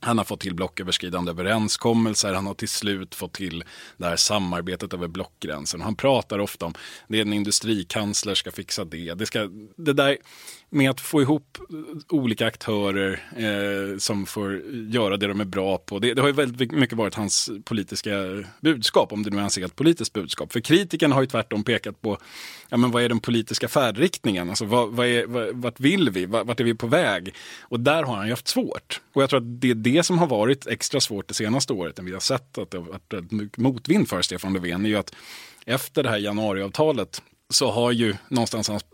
Han 0.00 0.18
har 0.18 0.24
fått 0.24 0.40
till 0.40 0.54
blocköverskridande 0.54 1.30
överenskommelser, 1.30 2.34
han 2.34 2.46
har 2.46 2.54
till 2.54 2.68
slut 2.68 3.14
fått 3.14 3.32
till 3.32 3.64
det 3.96 4.06
här 4.06 4.16
samarbetet 4.16 4.94
över 4.94 5.08
blockgränsen. 5.08 5.80
Han 5.80 5.96
pratar 5.96 6.38
ofta 6.38 6.66
om 6.66 6.74
det 7.08 7.20
en 7.20 7.32
industrikansler 7.32 8.34
ska 8.34 8.50
fixa 8.50 8.84
det. 8.84 9.14
Det, 9.14 9.26
ska, 9.26 9.48
det 9.76 9.92
där 9.92 10.16
med 10.70 10.90
att 10.90 11.00
få 11.00 11.22
ihop 11.22 11.58
olika 12.08 12.46
aktörer 12.46 13.22
eh, 13.36 13.98
som 13.98 14.26
får 14.26 14.62
göra 14.70 15.16
det 15.16 15.26
de 15.26 15.40
är 15.40 15.44
bra 15.44 15.78
på. 15.78 15.98
Det, 15.98 16.14
det, 16.14 16.20
har 16.20 16.28
ju 16.28 16.34
väldigt 16.34 16.72
mycket 16.72 16.98
varit 16.98 17.14
hans 17.14 17.50
politiska 17.64 18.10
budskap, 18.60 19.12
om 19.12 19.22
det 19.22 19.30
nu 19.30 19.36
är 19.36 19.40
hans 19.40 19.58
helt 19.58 19.76
politiskt 19.76 20.12
budskap. 20.12 20.52
För 20.52 20.60
kritikerna 20.60 21.14
har 21.14 21.22
ju 21.22 21.26
tvärtom 21.26 21.64
pekat 21.64 22.00
på, 22.00 22.18
ja 22.68 22.76
men 22.76 22.90
vad 22.90 23.02
är 23.02 23.08
den 23.08 23.20
politiska 23.20 23.68
färdriktningen? 23.68 24.48
Alltså 24.48 24.64
vad, 24.64 24.88
vad 24.88 25.06
är, 25.06 25.26
vad, 25.26 25.48
vart 25.54 25.80
vill 25.80 26.10
vi? 26.10 26.26
Vart 26.26 26.60
är 26.60 26.64
vi 26.64 26.74
på 26.74 26.86
väg? 26.86 27.34
Och 27.60 27.80
där 27.80 28.02
har 28.02 28.16
han 28.16 28.26
ju 28.26 28.32
haft 28.32 28.48
svårt. 28.48 29.00
Och 29.12 29.22
jag 29.22 29.30
tror 29.30 29.40
att 29.40 29.60
det 29.60 29.70
är 29.70 29.74
det 29.74 30.02
som 30.02 30.18
har 30.18 30.26
varit 30.26 30.66
extra 30.66 31.00
svårt 31.00 31.28
det 31.28 31.34
senaste 31.34 31.72
året, 31.72 31.96
när 31.96 32.04
vi 32.04 32.12
har 32.12 32.20
sett 32.20 32.58
att 32.58 32.70
det 32.70 32.78
har 32.78 32.84
varit 32.84 33.56
motvind 33.56 34.08
för 34.08 34.22
Stefan 34.22 34.52
Löfven, 34.52 34.84
är 34.84 34.88
ju 34.88 34.96
att 34.96 35.14
efter 35.66 36.02
det 36.02 36.08
här 36.08 36.18
januariavtalet 36.18 37.22
så 37.50 37.70
har 37.70 37.92
ju 37.92 38.14
någonstans 38.28 38.68
hans 38.68 38.84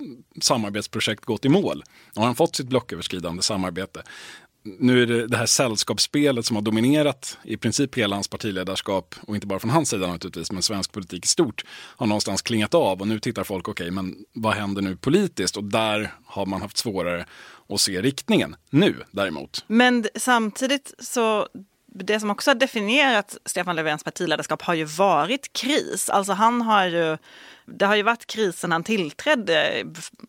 samarbetsprojekt 0.41 1.25
gått 1.25 1.45
i 1.45 1.49
mål. 1.49 1.85
Nu 2.15 2.21
har 2.21 2.27
han 2.27 2.37
fått 2.37 2.57
sitt 2.57 2.69
blocköverskridande 2.69 3.43
samarbete. 3.43 4.03
Nu 4.79 5.03
är 5.03 5.07
det 5.07 5.27
det 5.27 5.37
här 5.37 5.47
sällskapsspelet 5.47 6.47
som 6.47 6.57
har 6.57 6.63
dominerat 6.63 7.39
i 7.45 7.57
princip 7.57 7.99
hela 7.99 8.17
hans 8.17 8.29
partiledarskap 8.29 9.15
och 9.21 9.35
inte 9.35 9.47
bara 9.47 9.59
från 9.59 9.71
hans 9.71 9.89
sida 9.89 10.07
naturligtvis, 10.07 10.53
men 10.53 10.63
svensk 10.63 10.93
politik 10.93 11.25
i 11.25 11.29
stort 11.29 11.65
har 11.71 12.07
någonstans 12.07 12.43
klingat 12.43 12.75
av 12.75 13.01
och 13.01 13.09
nu 13.09 13.21
tittar 13.21 13.45
folk, 13.45 13.69
okej, 13.69 13.85
okay, 13.85 13.91
men 13.91 14.17
vad 14.33 14.55
händer 14.55 14.83
nu 14.83 14.97
politiskt? 14.97 15.57
Och 15.57 15.65
där 15.65 16.15
har 16.27 16.47
man 16.47 16.63
haft 16.63 16.77
svårare 16.77 17.27
att 17.69 17.81
se 17.81 18.03
riktningen. 18.03 18.57
Nu 18.71 19.03
däremot. 19.11 19.65
Men 19.67 20.07
samtidigt 20.15 20.95
så 20.99 21.49
det 21.95 22.21
som 22.21 22.31
också 22.31 22.51
har 22.51 22.55
definierat 22.55 23.37
Stefan 23.45 23.77
Löfvens 23.77 24.05
partiledarskap 24.05 24.63
har 24.63 24.75
ju 24.75 24.85
varit 24.85 25.53
kris. 25.53 26.09
Alltså 26.09 26.33
han 26.33 26.63
har 26.63 26.87
ju, 26.87 27.19
det 27.67 27.87
har 27.87 27.97
ju 27.97 28.03
varit 28.03 28.27
kris 28.27 28.59
sen 28.59 28.73
han 28.73 28.85
tillträdde. 28.85 29.85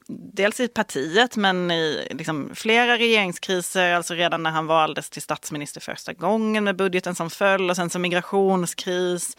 Dels 0.08 0.60
i 0.60 0.68
partiet 0.68 1.36
men 1.36 1.72
i 1.72 2.08
liksom 2.12 2.52
flera 2.54 2.98
regeringskriser. 2.98 3.94
Alltså 3.94 4.14
redan 4.14 4.44
när 4.44 4.52
han 4.52 4.68
valdes 4.68 5.10
till 5.10 5.22
statsminister 5.22 5.82
första 5.82 6.14
gången 6.14 6.64
med 6.64 6.76
budgeten 6.76 7.16
som 7.16 7.30
föll 7.30 7.70
och 7.70 7.76
sen 7.76 7.90
så 7.90 8.00
migrationskris. 8.00 9.38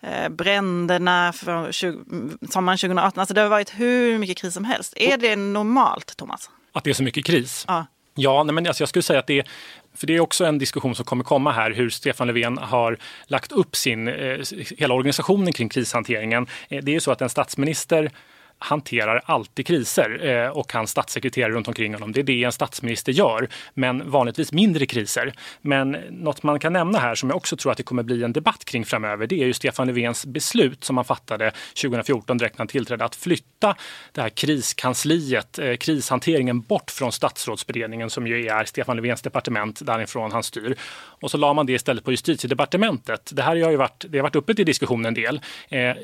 Eh, 0.00 0.28
bränderna 0.28 1.32
för 1.32 1.72
20, 1.72 2.04
sommaren 2.50 2.78
2018. 2.78 3.20
Alltså 3.20 3.34
det 3.34 3.40
har 3.40 3.48
varit 3.48 3.70
hur 3.70 4.18
mycket 4.18 4.36
kris 4.36 4.54
som 4.54 4.64
helst. 4.64 4.94
Är 4.96 5.16
det 5.16 5.36
normalt 5.36 6.16
Thomas? 6.16 6.50
Att 6.72 6.84
det 6.84 6.90
är 6.90 6.94
så 6.94 7.02
mycket 7.02 7.24
kris? 7.24 7.64
Ja. 7.68 7.86
Ja, 8.14 8.42
nej 8.42 8.54
men 8.54 8.66
alltså 8.66 8.82
jag 8.82 8.88
skulle 8.88 9.02
säga 9.02 9.18
att 9.18 9.26
det 9.26 9.46
för 9.94 10.06
det 10.06 10.16
är 10.16 10.20
också 10.20 10.44
en 10.44 10.58
diskussion 10.58 10.94
som 10.94 11.04
kommer 11.04 11.24
komma 11.24 11.52
här, 11.52 11.70
hur 11.70 11.90
Stefan 11.90 12.26
Löfven 12.26 12.58
har 12.58 12.98
lagt 13.26 13.52
upp 13.52 13.76
sin, 13.76 14.08
eh, 14.08 14.38
hela 14.78 14.94
organisationen 14.94 15.52
kring 15.52 15.68
krishanteringen. 15.68 16.46
Eh, 16.68 16.84
det 16.84 16.90
är 16.90 16.94
ju 16.94 17.00
så 17.00 17.12
att 17.12 17.22
en 17.22 17.28
statsminister 17.28 18.10
hanterar 18.58 19.22
alltid 19.24 19.66
kriser 19.66 20.26
eh, 20.26 20.48
och 20.48 20.72
hans 20.72 20.90
statssekreterare 20.90 21.52
runt 21.52 21.68
omkring 21.68 21.94
honom. 21.94 22.12
Det 22.12 22.20
är 22.20 22.24
det 22.24 22.44
en 22.44 22.52
statsminister 22.52 23.12
gör, 23.12 23.48
men 23.74 24.10
vanligtvis 24.10 24.52
mindre 24.52 24.86
kriser. 24.86 25.32
Men 25.60 25.90
något 26.10 26.42
man 26.42 26.60
kan 26.60 26.72
nämna 26.72 26.98
här 26.98 27.14
som 27.14 27.30
jag 27.30 27.36
också 27.36 27.56
tror 27.56 27.72
att 27.72 27.78
det 27.78 27.82
kommer 27.82 28.02
bli 28.02 28.22
en 28.22 28.32
debatt 28.32 28.64
kring 28.64 28.84
framöver, 28.84 29.26
det 29.26 29.42
är 29.42 29.46
ju 29.46 29.52
Stefan 29.52 29.86
Löfvens 29.86 30.26
beslut 30.26 30.84
som 30.84 30.96
han 30.96 31.04
fattade 31.04 31.52
2014 31.82 32.38
direkt 32.38 32.58
när 32.58 32.60
han 32.60 32.68
tillträdde 32.68 33.04
att 33.04 33.16
flytta 33.16 33.76
det 34.12 34.20
här 34.20 34.28
kriskansliet, 34.28 35.58
eh, 35.58 35.76
krishanteringen 35.76 36.60
bort 36.60 36.90
från 36.90 37.12
statsrådsberedningen 37.12 38.10
som 38.10 38.26
ju 38.26 38.46
är 38.46 38.64
Stefan 38.64 38.96
Löfvens 38.96 39.22
departement 39.22 39.86
därifrån 39.86 40.32
han 40.32 40.42
styr. 40.42 40.76
Och 41.20 41.30
så 41.30 41.36
la 41.36 41.54
man 41.54 41.66
det 41.66 41.72
istället 41.72 42.04
på 42.04 42.10
justitiedepartementet. 42.10 43.30
Det 43.34 43.42
här 43.42 43.62
har 43.62 43.70
ju 43.70 43.76
varit, 43.76 44.04
det 44.08 44.18
har 44.18 44.22
varit 44.22 44.36
uppe 44.36 44.54
till 44.54 44.66
diskussion 44.66 45.06
en 45.06 45.14
del. 45.14 45.40
Eh, 45.68 45.96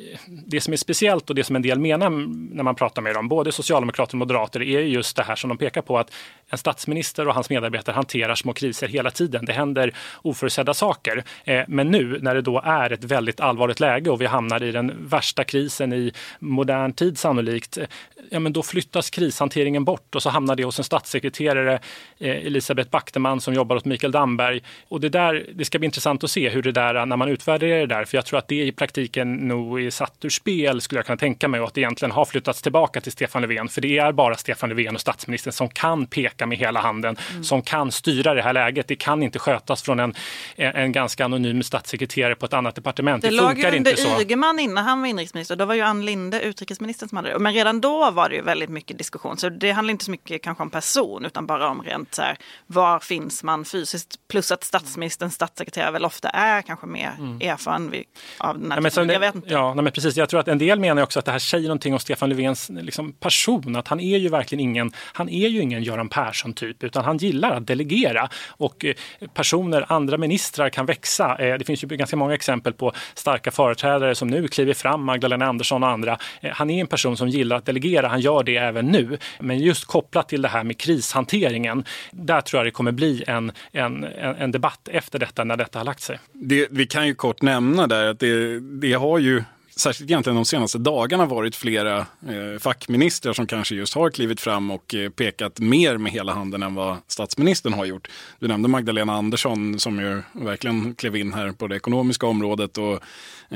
det 0.46 0.60
som 0.60 0.72
är 0.72 0.76
speciellt 0.76 1.30
och 1.30 1.36
det 1.36 1.44
som 1.44 1.56
en 1.56 1.62
del 1.62 1.78
menar 1.78 2.10
när 2.52 2.62
man 2.62 2.74
pratar 2.74 3.02
med 3.02 3.14
dem, 3.14 3.28
både 3.28 3.52
socialdemokrater 3.52 4.14
och 4.14 4.18
moderater, 4.18 4.62
är 4.62 4.80
just 4.80 5.16
det 5.16 5.22
här 5.22 5.36
som 5.36 5.48
de 5.48 5.58
pekar 5.58 5.82
på 5.82 5.98
att 5.98 6.12
en 6.50 6.58
statsminister 6.58 7.28
och 7.28 7.34
hans 7.34 7.50
medarbetare 7.50 7.94
hanterar 7.94 8.34
små 8.34 8.52
kriser 8.52 8.88
hela 8.88 9.10
tiden. 9.10 9.44
Det 9.44 9.52
händer 9.52 9.94
oförutsedda 10.22 10.74
saker. 10.74 11.24
Eh, 11.44 11.62
men 11.68 11.90
nu 11.90 12.18
när 12.22 12.34
det 12.34 12.42
då 12.42 12.60
är 12.64 12.92
ett 12.92 13.04
väldigt 13.04 13.40
allvarligt 13.40 13.80
läge 13.80 14.10
och 14.10 14.20
vi 14.20 14.26
hamnar 14.26 14.62
i 14.62 14.72
den 14.72 15.08
värsta 15.08 15.44
krisen 15.44 15.92
i 15.92 16.12
modern 16.38 16.92
tid 16.92 17.18
sannolikt, 17.18 17.78
eh, 17.78 17.86
ja, 18.30 18.40
men 18.40 18.52
då 18.52 18.62
flyttas 18.62 19.10
krishanteringen 19.10 19.84
bort 19.84 20.14
och 20.14 20.22
så 20.22 20.30
hamnar 20.30 20.56
det 20.56 20.64
hos 20.64 20.78
en 20.78 20.84
statssekreterare, 20.84 21.74
eh, 22.18 22.46
Elisabeth 22.46 22.90
Backteman 22.90 23.40
som 23.40 23.54
jobbar 23.54 23.76
åt 23.76 23.84
Mikael 23.84 24.12
Damberg. 24.12 24.60
Och 24.88 25.00
det, 25.00 25.08
där, 25.08 25.46
det 25.54 25.64
ska 25.64 25.78
bli 25.78 25.86
intressant 25.86 26.24
att 26.24 26.30
se 26.30 26.48
hur 26.48 26.62
det 26.62 26.72
där, 26.72 27.06
när 27.06 27.16
man 27.16 27.28
utvärderar 27.28 27.80
det 27.80 27.86
där, 27.86 28.04
för 28.04 28.16
jag 28.16 28.26
tror 28.26 28.38
att 28.38 28.48
det 28.48 28.62
i 28.62 28.72
praktiken 28.72 29.34
nog 29.34 29.82
är 29.82 29.90
satt 29.90 30.24
ur 30.24 30.28
spel 30.28 30.80
skulle 30.80 30.98
jag 30.98 31.06
kunna 31.06 31.16
tänka 31.16 31.48
mig 31.48 31.60
och 31.60 31.66
att 31.66 31.74
det 31.74 31.80
egentligen 31.80 32.12
har 32.12 32.24
flyttats 32.30 32.62
tillbaka 32.62 33.00
till 33.00 33.12
Stefan 33.12 33.42
Löfven. 33.42 33.68
För 33.68 33.80
det 33.80 33.98
är 33.98 34.12
bara 34.12 34.36
Stefan 34.36 34.68
Löfven 34.68 34.94
och 34.94 35.00
statsministern 35.00 35.52
som 35.52 35.68
kan 35.68 36.06
peka 36.06 36.46
med 36.46 36.58
hela 36.58 36.80
handen, 36.80 37.16
mm. 37.30 37.44
som 37.44 37.62
kan 37.62 37.92
styra 37.92 38.34
det 38.34 38.42
här 38.42 38.52
läget. 38.52 38.88
Det 38.88 38.96
kan 38.96 39.22
inte 39.22 39.38
skötas 39.38 39.82
från 39.82 40.00
en, 40.00 40.14
en 40.56 40.92
ganska 40.92 41.24
anonym 41.24 41.62
statssekreterare 41.62 42.34
på 42.34 42.46
ett 42.46 42.52
annat 42.52 42.74
departement. 42.74 43.22
Det, 43.22 43.30
det 43.30 43.38
funkar 43.38 43.74
inte 43.74 43.96
så. 43.96 43.96
Det 43.96 44.02
låg 44.02 44.12
under 44.12 44.24
Ygeman 44.24 44.58
innan 44.58 44.84
han 44.84 45.00
var 45.00 45.08
inrikesminister. 45.08 45.56
Då 45.56 45.64
var 45.64 45.74
ju 45.74 45.80
Ann 45.80 46.04
Linde 46.04 46.40
utrikesministern 46.40 47.08
som 47.08 47.16
hade 47.16 47.32
det. 47.32 47.38
Men 47.38 47.54
redan 47.54 47.80
då 47.80 48.10
var 48.10 48.28
det 48.28 48.34
ju 48.34 48.42
väldigt 48.42 48.70
mycket 48.70 48.98
diskussion. 48.98 49.36
Så 49.36 49.48
det 49.48 49.70
handlar 49.70 49.92
inte 49.92 50.04
så 50.04 50.10
mycket 50.10 50.42
kanske 50.42 50.62
om 50.62 50.70
person 50.70 51.24
utan 51.24 51.46
bara 51.46 51.68
om 51.68 51.82
rent 51.82 52.14
så 52.14 52.22
här, 52.22 52.36
var 52.66 52.98
finns 52.98 53.42
man 53.42 53.64
fysiskt? 53.64 54.28
Plus 54.28 54.52
att 54.52 54.64
statsministerns 54.64 55.34
statssekreterare 55.34 55.90
väl 55.90 56.04
ofta 56.04 56.28
är 56.28 56.62
kanske 56.62 56.86
mer 56.86 57.12
mm. 57.18 57.40
erfaren 57.40 57.94
av 58.38 58.58
den 58.58 58.70
här 58.70 58.78
ja, 58.78 58.80
men 58.80 58.90
så, 58.90 59.00
Jag 59.00 59.20
vet 59.20 59.34
inte. 59.34 59.52
Ja, 59.52 59.74
nej, 59.74 59.84
men 59.84 59.92
precis. 59.92 60.16
Jag 60.16 60.28
tror 60.28 60.40
att 60.40 60.48
en 60.48 60.58
del 60.58 60.80
menar 60.80 61.02
också 61.02 61.18
att 61.18 61.24
det 61.24 61.32
här 61.32 61.38
säger 61.38 61.68
någonting 61.68 61.92
om 61.94 62.00
Stefan 62.00 62.19
Stefan 62.20 62.30
Löfvens 62.30 62.70
liksom, 62.70 63.12
person. 63.12 63.76
Att 63.76 63.88
han 63.88 64.00
är 64.00 64.18
ju 64.18 64.28
verkligen 64.28 64.60
ingen, 64.60 64.92
han 65.12 65.28
är 65.28 65.48
ju 65.48 65.60
ingen 65.60 65.82
Göran 65.82 66.08
Persson 66.08 66.52
typ 66.52 66.84
utan 66.84 67.04
han 67.04 67.16
gillar 67.16 67.56
att 67.56 67.66
delegera. 67.66 68.28
Och 68.48 68.84
eh, 68.84 68.94
personer, 69.34 69.84
andra 69.88 70.18
ministrar 70.18 70.68
kan 70.68 70.86
växa. 70.86 71.36
Eh, 71.38 71.58
det 71.58 71.64
finns 71.64 71.84
ju 71.84 71.88
ganska 71.88 72.16
många 72.16 72.34
exempel 72.34 72.72
på 72.72 72.92
starka 73.14 73.50
företrädare 73.50 74.14
som 74.14 74.28
nu 74.28 74.48
kliver 74.48 74.74
fram, 74.74 75.04
Magdalena 75.04 75.46
Andersson 75.46 75.82
och 75.82 75.88
andra. 75.88 76.18
Eh, 76.40 76.50
han 76.52 76.70
är 76.70 76.80
en 76.80 76.86
person 76.86 77.16
som 77.16 77.28
gillar 77.28 77.56
att 77.56 77.66
delegera. 77.66 78.08
Han 78.08 78.20
gör 78.20 78.42
det 78.42 78.56
även 78.56 78.86
nu. 78.86 79.18
Men 79.38 79.58
just 79.58 79.84
kopplat 79.84 80.28
till 80.28 80.42
det 80.42 80.48
här 80.48 80.64
med 80.64 80.78
krishanteringen, 80.78 81.84
där 82.10 82.40
tror 82.40 82.58
jag 82.58 82.66
det 82.66 82.70
kommer 82.70 82.92
bli 82.92 83.24
en, 83.26 83.52
en, 83.72 84.04
en 84.38 84.52
debatt 84.52 84.88
efter 84.88 85.18
detta 85.18 85.44
när 85.44 85.56
detta 85.56 85.78
har 85.78 85.84
lagt 85.84 86.02
sig. 86.02 86.18
Det, 86.32 86.68
vi 86.70 86.86
kan 86.86 87.06
ju 87.06 87.14
kort 87.14 87.42
nämna 87.42 87.86
där 87.86 88.06
att 88.10 88.20
det, 88.20 88.60
det 88.60 88.92
har 88.92 89.18
ju 89.18 89.42
särskilt 89.80 90.10
egentligen 90.10 90.36
de 90.36 90.44
senaste 90.44 90.78
dagarna 90.78 91.26
varit 91.26 91.56
flera 91.56 91.98
eh, 91.98 92.58
fackministrar 92.60 93.32
som 93.32 93.46
kanske 93.46 93.74
just 93.74 93.94
har 93.94 94.10
klivit 94.10 94.40
fram 94.40 94.70
och 94.70 94.94
eh, 94.94 95.10
pekat 95.10 95.58
mer 95.58 95.96
med 95.96 96.12
hela 96.12 96.32
handen 96.32 96.62
än 96.62 96.74
vad 96.74 96.96
statsministern 97.06 97.72
har 97.72 97.84
gjort. 97.84 98.08
Du 98.38 98.48
nämnde 98.48 98.68
Magdalena 98.68 99.12
Andersson 99.12 99.78
som 99.78 100.00
ju 100.00 100.22
verkligen 100.32 100.94
klev 100.94 101.16
in 101.16 101.32
här 101.32 101.52
på 101.52 101.66
det 101.66 101.76
ekonomiska 101.76 102.26
området 102.26 102.78
och 102.78 102.92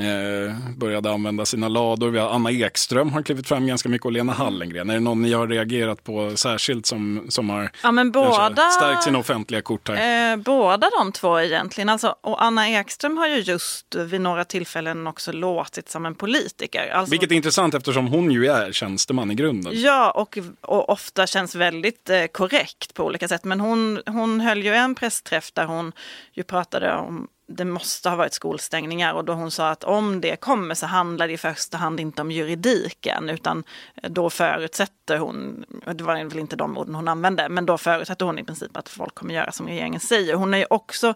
eh, 0.01 0.55
började 0.77 1.11
använda 1.11 1.45
sina 1.45 1.67
lador. 1.67 2.09
Vi 2.09 2.19
har 2.19 2.29
Anna 2.29 2.51
Ekström 2.51 3.13
har 3.13 3.21
klivit 3.21 3.47
fram 3.47 3.67
ganska 3.67 3.89
mycket 3.89 4.05
och 4.05 4.11
Lena 4.11 4.33
Hallengren. 4.33 4.89
Är 4.89 4.93
det 4.93 4.99
någon 4.99 5.21
ni 5.21 5.33
har 5.33 5.47
reagerat 5.47 6.03
på 6.03 6.31
särskilt 6.35 6.85
som, 6.85 7.25
som 7.29 7.49
har 7.49 7.71
ja, 7.83 7.91
men 7.91 8.11
båda, 8.11 8.69
stärkt 8.69 9.03
sina 9.03 9.19
offentliga 9.19 9.61
kort 9.61 9.89
här? 9.89 10.31
Eh, 10.31 10.37
båda 10.37 10.89
de 10.99 11.11
två 11.11 11.39
egentligen. 11.39 11.89
Alltså, 11.89 12.15
och 12.21 12.43
Anna 12.43 12.69
Ekström 12.69 13.17
har 13.17 13.27
ju 13.27 13.39
just 13.39 13.95
vid 13.95 14.21
några 14.21 14.45
tillfällen 14.45 15.07
också 15.07 15.31
låtit 15.31 15.89
som 15.89 16.05
en 16.05 16.14
politiker. 16.15 16.89
Alltså, 16.89 17.11
Vilket 17.11 17.31
är 17.31 17.35
intressant 17.35 17.73
eftersom 17.73 18.07
hon 18.07 18.31
ju 18.31 18.47
är 18.47 18.71
tjänsteman 18.71 19.31
i 19.31 19.35
grunden. 19.35 19.73
Ja, 19.75 20.11
och, 20.11 20.37
och 20.61 20.89
ofta 20.89 21.27
känns 21.27 21.55
väldigt 21.55 22.09
eh, 22.09 22.25
korrekt 22.25 22.93
på 22.93 23.03
olika 23.03 23.27
sätt. 23.27 23.43
Men 23.43 23.59
hon, 23.59 24.01
hon 24.05 24.41
höll 24.41 24.63
ju 24.63 24.73
en 24.73 24.95
pressträff 24.95 25.51
där 25.53 25.65
hon 25.65 25.91
ju 26.33 26.43
pratade 26.43 26.93
om 26.93 27.27
det 27.47 27.65
måste 27.65 28.09
ha 28.09 28.15
varit 28.15 28.33
skolstängningar 28.33 29.13
och 29.13 29.25
då 29.25 29.33
hon 29.33 29.51
sa 29.51 29.69
att 29.69 29.83
om 29.83 30.21
det 30.21 30.35
kommer 30.35 30.75
så 30.75 30.85
handlar 30.85 31.27
det 31.27 31.33
i 31.33 31.37
första 31.37 31.77
hand 31.77 31.99
inte 31.99 32.21
om 32.21 32.31
juridiken 32.31 33.29
utan 33.29 33.63
då 34.09 34.29
förutsätter 34.29 35.17
hon, 35.17 35.65
det 35.93 36.03
var 36.03 36.23
väl 36.23 36.39
inte 36.39 36.55
de 36.55 36.77
orden 36.77 36.95
hon 36.95 37.07
använde, 37.07 37.49
men 37.49 37.65
då 37.65 37.77
förutsätter 37.77 38.25
hon 38.25 38.39
i 38.39 38.43
princip 38.43 38.77
att 38.77 38.89
folk 38.89 39.15
kommer 39.15 39.33
göra 39.33 39.51
som 39.51 39.67
regeringen 39.67 39.99
säger. 39.99 40.33
Hon 40.33 40.53
är 40.53 40.57
ju 40.57 40.65
också 40.69 41.13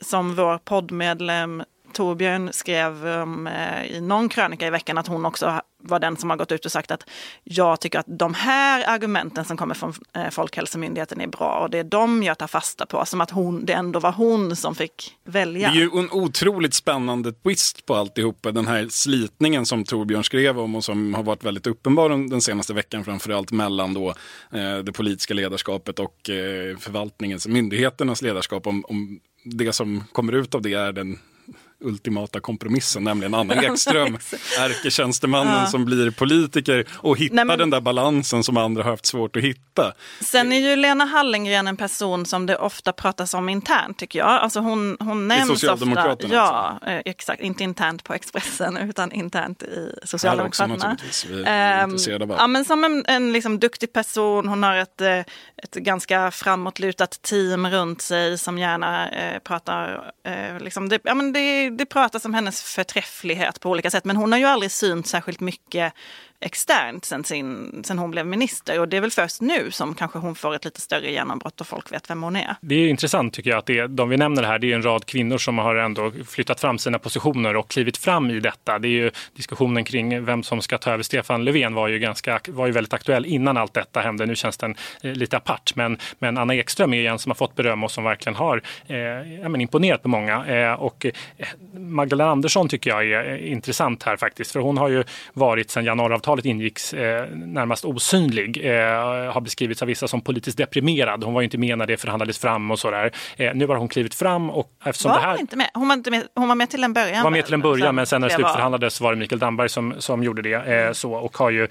som 0.00 0.34
vår 0.34 0.58
poddmedlem 0.58 1.62
Torbjörn 1.90 2.52
skrev 2.52 3.06
um, 3.06 3.46
eh, 3.46 3.86
i 3.86 4.00
någon 4.00 4.28
krönika 4.28 4.66
i 4.66 4.70
veckan 4.70 4.98
att 4.98 5.06
hon 5.06 5.26
också 5.26 5.60
var 5.82 5.98
den 5.98 6.16
som 6.16 6.30
har 6.30 6.36
gått 6.36 6.52
ut 6.52 6.64
och 6.64 6.72
sagt 6.72 6.90
att 6.90 7.04
jag 7.44 7.80
tycker 7.80 7.98
att 7.98 8.06
de 8.08 8.34
här 8.34 8.84
argumenten 8.88 9.44
som 9.44 9.56
kommer 9.56 9.74
från 9.74 9.94
eh, 10.16 10.30
Folkhälsomyndigheten 10.30 11.20
är 11.20 11.26
bra 11.26 11.60
och 11.62 11.70
det 11.70 11.78
är 11.78 11.84
de 11.84 12.22
jag 12.22 12.38
tar 12.38 12.46
fasta 12.46 12.86
på. 12.86 13.04
Som 13.04 13.20
att 13.20 13.30
hon, 13.30 13.64
det 13.64 13.72
ändå 13.72 14.00
var 14.00 14.12
hon 14.12 14.56
som 14.56 14.74
fick 14.74 15.16
välja. 15.24 15.70
Det 15.70 15.76
är 15.76 15.80
ju 15.80 15.98
en 15.98 16.10
otroligt 16.10 16.74
spännande 16.74 17.32
twist 17.32 17.86
på 17.86 17.94
alltihopa. 17.94 18.52
Den 18.52 18.66
här 18.66 18.86
slitningen 18.90 19.66
som 19.66 19.84
Torbjörn 19.84 20.24
skrev 20.24 20.58
om 20.58 20.74
och 20.74 20.84
som 20.84 21.14
har 21.14 21.22
varit 21.22 21.44
väldigt 21.44 21.66
uppenbar 21.66 22.08
den 22.08 22.40
senaste 22.40 22.74
veckan. 22.74 23.04
Framförallt 23.04 23.52
mellan 23.52 23.94
då, 23.94 24.08
eh, 24.52 24.78
det 24.78 24.92
politiska 24.92 25.34
ledarskapet 25.34 25.98
och 25.98 26.30
eh, 26.30 26.76
förvaltningens, 26.76 27.46
myndigheternas 27.46 28.22
ledarskap. 28.22 28.66
Om, 28.66 28.84
om 28.88 29.20
det 29.44 29.72
som 29.72 30.04
kommer 30.12 30.32
ut 30.32 30.54
av 30.54 30.62
det 30.62 30.74
är 30.74 30.92
den 30.92 31.18
ultimata 31.80 32.40
kompromissen, 32.40 33.04
nämligen 33.04 33.34
Anna 33.34 33.54
Ekström, 33.54 34.18
ärketjänstemannen 34.58 35.60
ja. 35.60 35.66
som 35.66 35.84
blir 35.84 36.10
politiker 36.10 36.86
och 36.92 37.18
hittar 37.18 37.34
Nej, 37.34 37.44
men... 37.44 37.58
den 37.58 37.70
där 37.70 37.80
balansen 37.80 38.44
som 38.44 38.56
andra 38.56 38.82
har 38.82 38.90
haft 38.90 39.06
svårt 39.06 39.36
att 39.36 39.42
hitta. 39.42 39.92
Sen 40.20 40.52
är 40.52 40.60
ju 40.60 40.76
Lena 40.76 41.04
Hallengren 41.04 41.68
en 41.68 41.76
person 41.76 42.26
som 42.26 42.46
det 42.46 42.56
ofta 42.56 42.92
pratas 42.92 43.34
om 43.34 43.48
internt 43.48 43.98
tycker 43.98 44.18
jag. 44.18 44.28
Alltså 44.28 44.60
hon, 44.60 44.96
hon 45.00 45.28
nämns 45.28 45.50
ofta. 45.50 45.86
Ja, 46.30 46.40
alltså. 46.40 46.90
Eh, 46.90 47.02
exakt. 47.04 47.42
Inte 47.42 47.64
internt 47.64 48.04
på 48.04 48.14
Expressen 48.14 48.76
utan 48.88 49.12
internt 49.12 49.62
i 49.62 49.92
Socialdemokraterna. 50.04 50.96
Också, 51.08 51.28
är 51.44 51.84
um, 51.84 52.30
ja, 52.30 52.46
men 52.46 52.64
som 52.64 52.84
en, 52.84 53.04
en 53.06 53.32
liksom 53.32 53.58
duktig 53.58 53.92
person. 53.92 54.48
Hon 54.48 54.62
har 54.62 54.76
ett, 54.76 55.00
eh, 55.00 55.18
ett 55.56 55.74
ganska 55.74 56.30
framåtlutat 56.30 57.22
team 57.22 57.66
runt 57.66 58.02
sig 58.02 58.38
som 58.38 58.58
gärna 58.58 59.10
eh, 59.10 59.38
pratar. 59.38 60.12
Eh, 60.24 60.60
liksom 60.60 60.88
det, 60.88 61.00
ja, 61.04 61.14
men 61.14 61.32
det 61.32 61.69
det, 61.70 61.86
pratas 61.86 62.24
om 62.24 62.34
hennes 62.34 62.62
förträfflighet 62.62 63.60
på 63.60 63.70
olika 63.70 63.90
sätt 63.90 64.04
men 64.04 64.16
hon 64.16 64.32
har 64.32 64.38
ju 64.38 64.44
aldrig 64.44 64.72
synt 64.72 65.06
särskilt 65.06 65.40
mycket 65.40 65.92
externt 66.40 67.04
sen, 67.04 67.24
sin, 67.24 67.82
sen 67.84 67.98
hon 67.98 68.10
blev 68.10 68.26
minister. 68.26 68.80
Och 68.80 68.88
det 68.88 68.96
är 68.96 69.00
väl 69.00 69.10
först 69.10 69.40
nu 69.40 69.70
som 69.70 69.94
kanske 69.94 70.18
hon 70.18 70.34
får 70.34 70.54
ett 70.54 70.64
lite 70.64 70.80
större 70.80 71.10
genombrott 71.10 71.60
och 71.60 71.66
folk 71.66 71.92
vet 71.92 72.10
vem 72.10 72.22
hon 72.22 72.36
är. 72.36 72.54
Det 72.60 72.74
är 72.74 72.88
intressant 72.88 73.34
tycker 73.34 73.50
jag 73.50 73.58
att 73.58 73.66
det, 73.66 73.86
de 73.86 74.08
vi 74.08 74.16
nämner 74.16 74.42
här, 74.42 74.58
det 74.58 74.72
är 74.72 74.74
en 74.74 74.82
rad 74.82 75.06
kvinnor 75.06 75.38
som 75.38 75.58
har 75.58 75.76
ändå 75.76 76.12
flyttat 76.28 76.60
fram 76.60 76.78
sina 76.78 76.98
positioner 76.98 77.56
och 77.56 77.68
klivit 77.68 77.96
fram 77.96 78.30
i 78.30 78.40
detta. 78.40 78.78
Det 78.78 78.88
är 78.88 78.90
ju 78.90 79.10
diskussionen 79.36 79.84
kring 79.84 80.24
vem 80.24 80.42
som 80.42 80.62
ska 80.62 80.78
ta 80.78 80.90
över 80.90 81.02
Stefan 81.02 81.44
Löfven 81.44 81.74
var 81.74 81.88
ju, 81.88 81.98
ganska, 81.98 82.40
var 82.48 82.66
ju 82.66 82.72
väldigt 82.72 82.92
aktuell 82.92 83.26
innan 83.26 83.56
allt 83.56 83.74
detta 83.74 84.00
hände. 84.00 84.26
Nu 84.26 84.36
känns 84.36 84.56
den 84.56 84.74
eh, 85.02 85.12
lite 85.12 85.36
apart. 85.36 85.72
Men, 85.76 85.98
men 86.18 86.38
Anna 86.38 86.54
Ekström 86.54 86.94
är 86.94 87.10
en 87.10 87.18
som 87.18 87.30
har 87.30 87.34
fått 87.34 87.54
beröm 87.54 87.84
och 87.84 87.90
som 87.90 88.04
verkligen 88.04 88.36
har 88.36 88.62
eh, 88.86 88.96
ja, 89.42 89.48
men 89.48 89.60
imponerat 89.60 90.02
på 90.02 90.08
många. 90.08 90.46
Eh, 90.46 90.72
och 90.72 91.06
eh, 91.06 91.46
Magdalena 91.74 92.30
Andersson 92.30 92.68
tycker 92.68 92.90
jag 92.90 93.12
är 93.12 93.32
eh, 93.32 93.52
intressant 93.52 94.02
här 94.02 94.16
faktiskt. 94.16 94.52
För 94.52 94.60
hon 94.60 94.78
har 94.78 94.88
ju 94.88 95.04
varit 95.32 95.70
sedan 95.70 95.84
januariavtalet 95.84 96.29
ingicks 96.46 96.94
eh, 96.94 97.28
närmast 97.30 97.84
osynlig. 97.84 98.64
har 99.32 99.40
beskrivits 99.40 99.82
av 99.82 99.88
vissa 99.88 100.08
som 100.08 100.20
politiskt 100.20 100.58
deprimerad. 100.58 101.24
Hon 101.24 101.34
var 101.34 101.42
inte 101.42 101.58
med 101.58 101.78
när 101.78 101.86
det 101.86 101.96
förhandlades 101.96 102.38
fram 102.38 102.70
och 102.70 102.78
sådär. 102.78 103.12
nu 103.54 103.66
har 103.66 103.76
hon 103.76 103.88
klivit 103.88 104.14
fram 104.14 104.50
och 104.50 104.70
eftersom 104.84 105.10
var 105.10 105.18
det 105.18 105.24
här... 105.24 105.32
Hon 105.32 105.40
inte 105.40 105.56
med? 105.56 105.70
Hon 105.74 105.88
var, 105.88 105.94
inte 105.94 106.10
med, 106.10 106.22
hon 106.34 106.48
var 106.48 106.54
med 106.54 106.70
till 106.70 106.84
en 106.84 106.92
början? 106.92 107.14
Hon 107.14 107.22
var 107.22 107.30
med 107.30 107.44
till 107.44 107.54
en 107.54 107.60
början 107.60 107.94
men 107.94 108.06
sen 108.06 108.20
när 108.20 108.28
det 108.28 108.34
slutförhandlades 108.34 109.00
var 109.00 109.12
det 109.12 109.18
Mikael 109.18 109.38
Damberg 109.38 109.68
som, 109.68 109.94
som 109.98 110.22
gjorde 110.22 110.42
det. 110.42 110.54
Eh, 110.54 110.92
så, 110.92 111.12
och 111.12 111.36
har 111.36 111.50
ju 111.50 111.68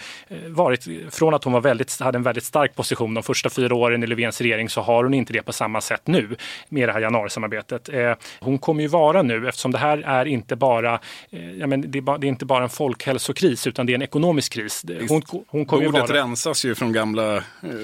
varit, 0.47 0.87
från 1.09 1.33
att 1.33 1.43
hon 1.43 1.53
var 1.53 1.61
väldigt, 1.61 1.99
hade 1.99 2.17
en 2.17 2.23
väldigt 2.23 2.43
stark 2.43 2.75
position 2.75 3.13
de 3.13 3.23
första 3.23 3.49
fyra 3.49 3.75
åren 3.75 4.03
i 4.03 4.07
Löfvens 4.07 4.41
regering 4.41 4.69
så 4.69 4.81
har 4.81 5.03
hon 5.03 5.13
inte 5.13 5.33
det 5.33 5.41
på 5.41 5.53
samma 5.53 5.81
sätt 5.81 6.01
nu 6.07 6.35
med 6.69 6.89
det 6.89 6.93
här 6.93 6.99
januarisamarbetet. 6.99 7.89
Eh, 7.89 8.13
hon 8.39 8.57
kommer 8.57 8.81
ju 8.81 8.87
vara 8.87 9.21
nu, 9.21 9.47
eftersom 9.47 9.71
det 9.71 9.77
här 9.77 9.97
är 9.97 10.25
inte 10.25 10.55
bara, 10.55 10.99
eh, 11.29 11.51
ja, 11.51 11.67
men 11.67 11.91
det 11.91 11.97
är 11.97 12.25
inte 12.25 12.45
bara 12.45 12.63
en 12.63 12.69
folkhälsokris 12.69 13.67
utan 13.67 13.85
det 13.85 13.93
är 13.93 13.95
en 13.95 14.01
ekonomisk 14.01 14.48
kris. 14.49 14.85
Hon, 15.09 15.21
hon 15.47 15.65
kommer 15.65 15.87
Ordet 15.87 16.09
vara... 16.09 16.13
rensas 16.13 16.65
ju 16.65 16.75
från 16.75 16.93
gamla 16.93 17.35
eh, 17.35 17.43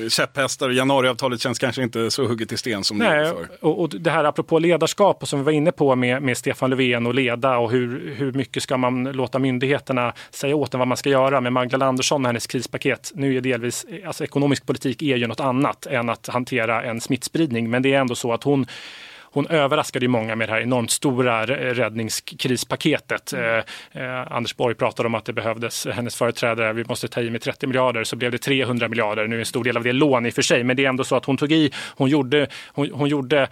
käpphästar. 0.09 0.69
Januariavtalet 0.69 1.41
känns 1.41 1.59
kanske 1.59 1.83
inte 1.83 2.11
så 2.11 2.25
hugget 2.25 2.51
i 2.51 2.57
sten 2.57 2.83
som 2.83 2.97
Nej, 2.97 3.09
det 3.09 3.15
är 3.15 3.33
för. 3.33 3.47
Och, 3.61 3.81
och 3.81 3.89
det 3.89 4.09
här 4.09 4.23
apropå 4.23 4.59
ledarskap 4.59 5.21
och 5.21 5.27
som 5.27 5.39
vi 5.39 5.45
var 5.45 5.51
inne 5.51 5.71
på 5.71 5.95
med, 5.95 6.21
med 6.21 6.37
Stefan 6.37 6.69
Löfven 6.69 7.07
och 7.07 7.13
leda 7.13 7.57
och 7.57 7.71
hur, 7.71 8.15
hur 8.17 8.31
mycket 8.31 8.63
ska 8.63 8.77
man 8.77 9.03
låta 9.03 9.39
myndigheterna 9.39 10.13
säga 10.29 10.55
åt 10.55 10.73
en 10.73 10.79
vad 10.79 10.87
man 10.87 10.97
ska 10.97 11.09
göra 11.09 11.41
med 11.41 11.53
Magdalena 11.53 11.89
Andersson 11.89 12.25
och 12.25 12.29
hennes 12.29 12.47
krispaket. 12.47 13.11
Nu 13.15 13.37
är 13.37 13.41
delvis, 13.41 13.85
alltså 14.05 14.23
ekonomisk 14.23 14.65
politik 14.65 15.01
är 15.01 15.17
ju 15.17 15.27
något 15.27 15.39
annat 15.39 15.85
än 15.85 16.09
att 16.09 16.27
hantera 16.27 16.83
en 16.83 17.01
smittspridning 17.01 17.69
men 17.69 17.81
det 17.81 17.93
är 17.93 17.99
ändå 17.99 18.15
så 18.15 18.33
att 18.33 18.43
hon 18.43 18.65
hon 19.35 19.47
överraskade 19.47 20.05
ju 20.05 20.09
många 20.09 20.35
med 20.35 20.49
det 20.49 20.53
här 20.53 20.61
enormt 20.61 20.91
stora 20.91 21.45
räddningskrispaketet. 21.45 23.33
Mm. 23.33 23.63
Eh, 23.91 24.03
eh, 24.03 24.31
Anders 24.31 24.55
Borg 24.55 24.75
pratade 24.75 25.07
om 25.07 25.15
att 25.15 25.25
det 25.25 25.33
behövdes, 25.33 25.87
hennes 25.87 26.15
företrädare, 26.15 26.73
vi 26.73 26.83
måste 26.83 27.07
ta 27.07 27.21
i 27.21 27.29
med 27.29 27.41
30 27.41 27.67
miljarder, 27.67 28.03
så 28.03 28.15
blev 28.15 28.31
det 28.31 28.37
300 28.37 28.87
miljarder. 28.87 29.27
Nu 29.27 29.35
är 29.35 29.39
en 29.39 29.45
stor 29.45 29.63
del 29.63 29.77
av 29.77 29.83
det 29.83 29.93
lån 29.93 30.25
i 30.25 30.29
och 30.29 30.33
för 30.33 30.41
sig, 30.41 30.63
men 30.63 30.77
det 30.77 30.85
är 30.85 30.89
ändå 30.89 31.03
så 31.03 31.15
att 31.15 31.25
hon 31.25 31.37
tog 31.37 31.51
i, 31.51 31.71
hon 31.97 32.09
gjorde, 32.09 32.47
hon, 32.67 32.91
hon 32.91 33.09
gjorde, 33.09 33.47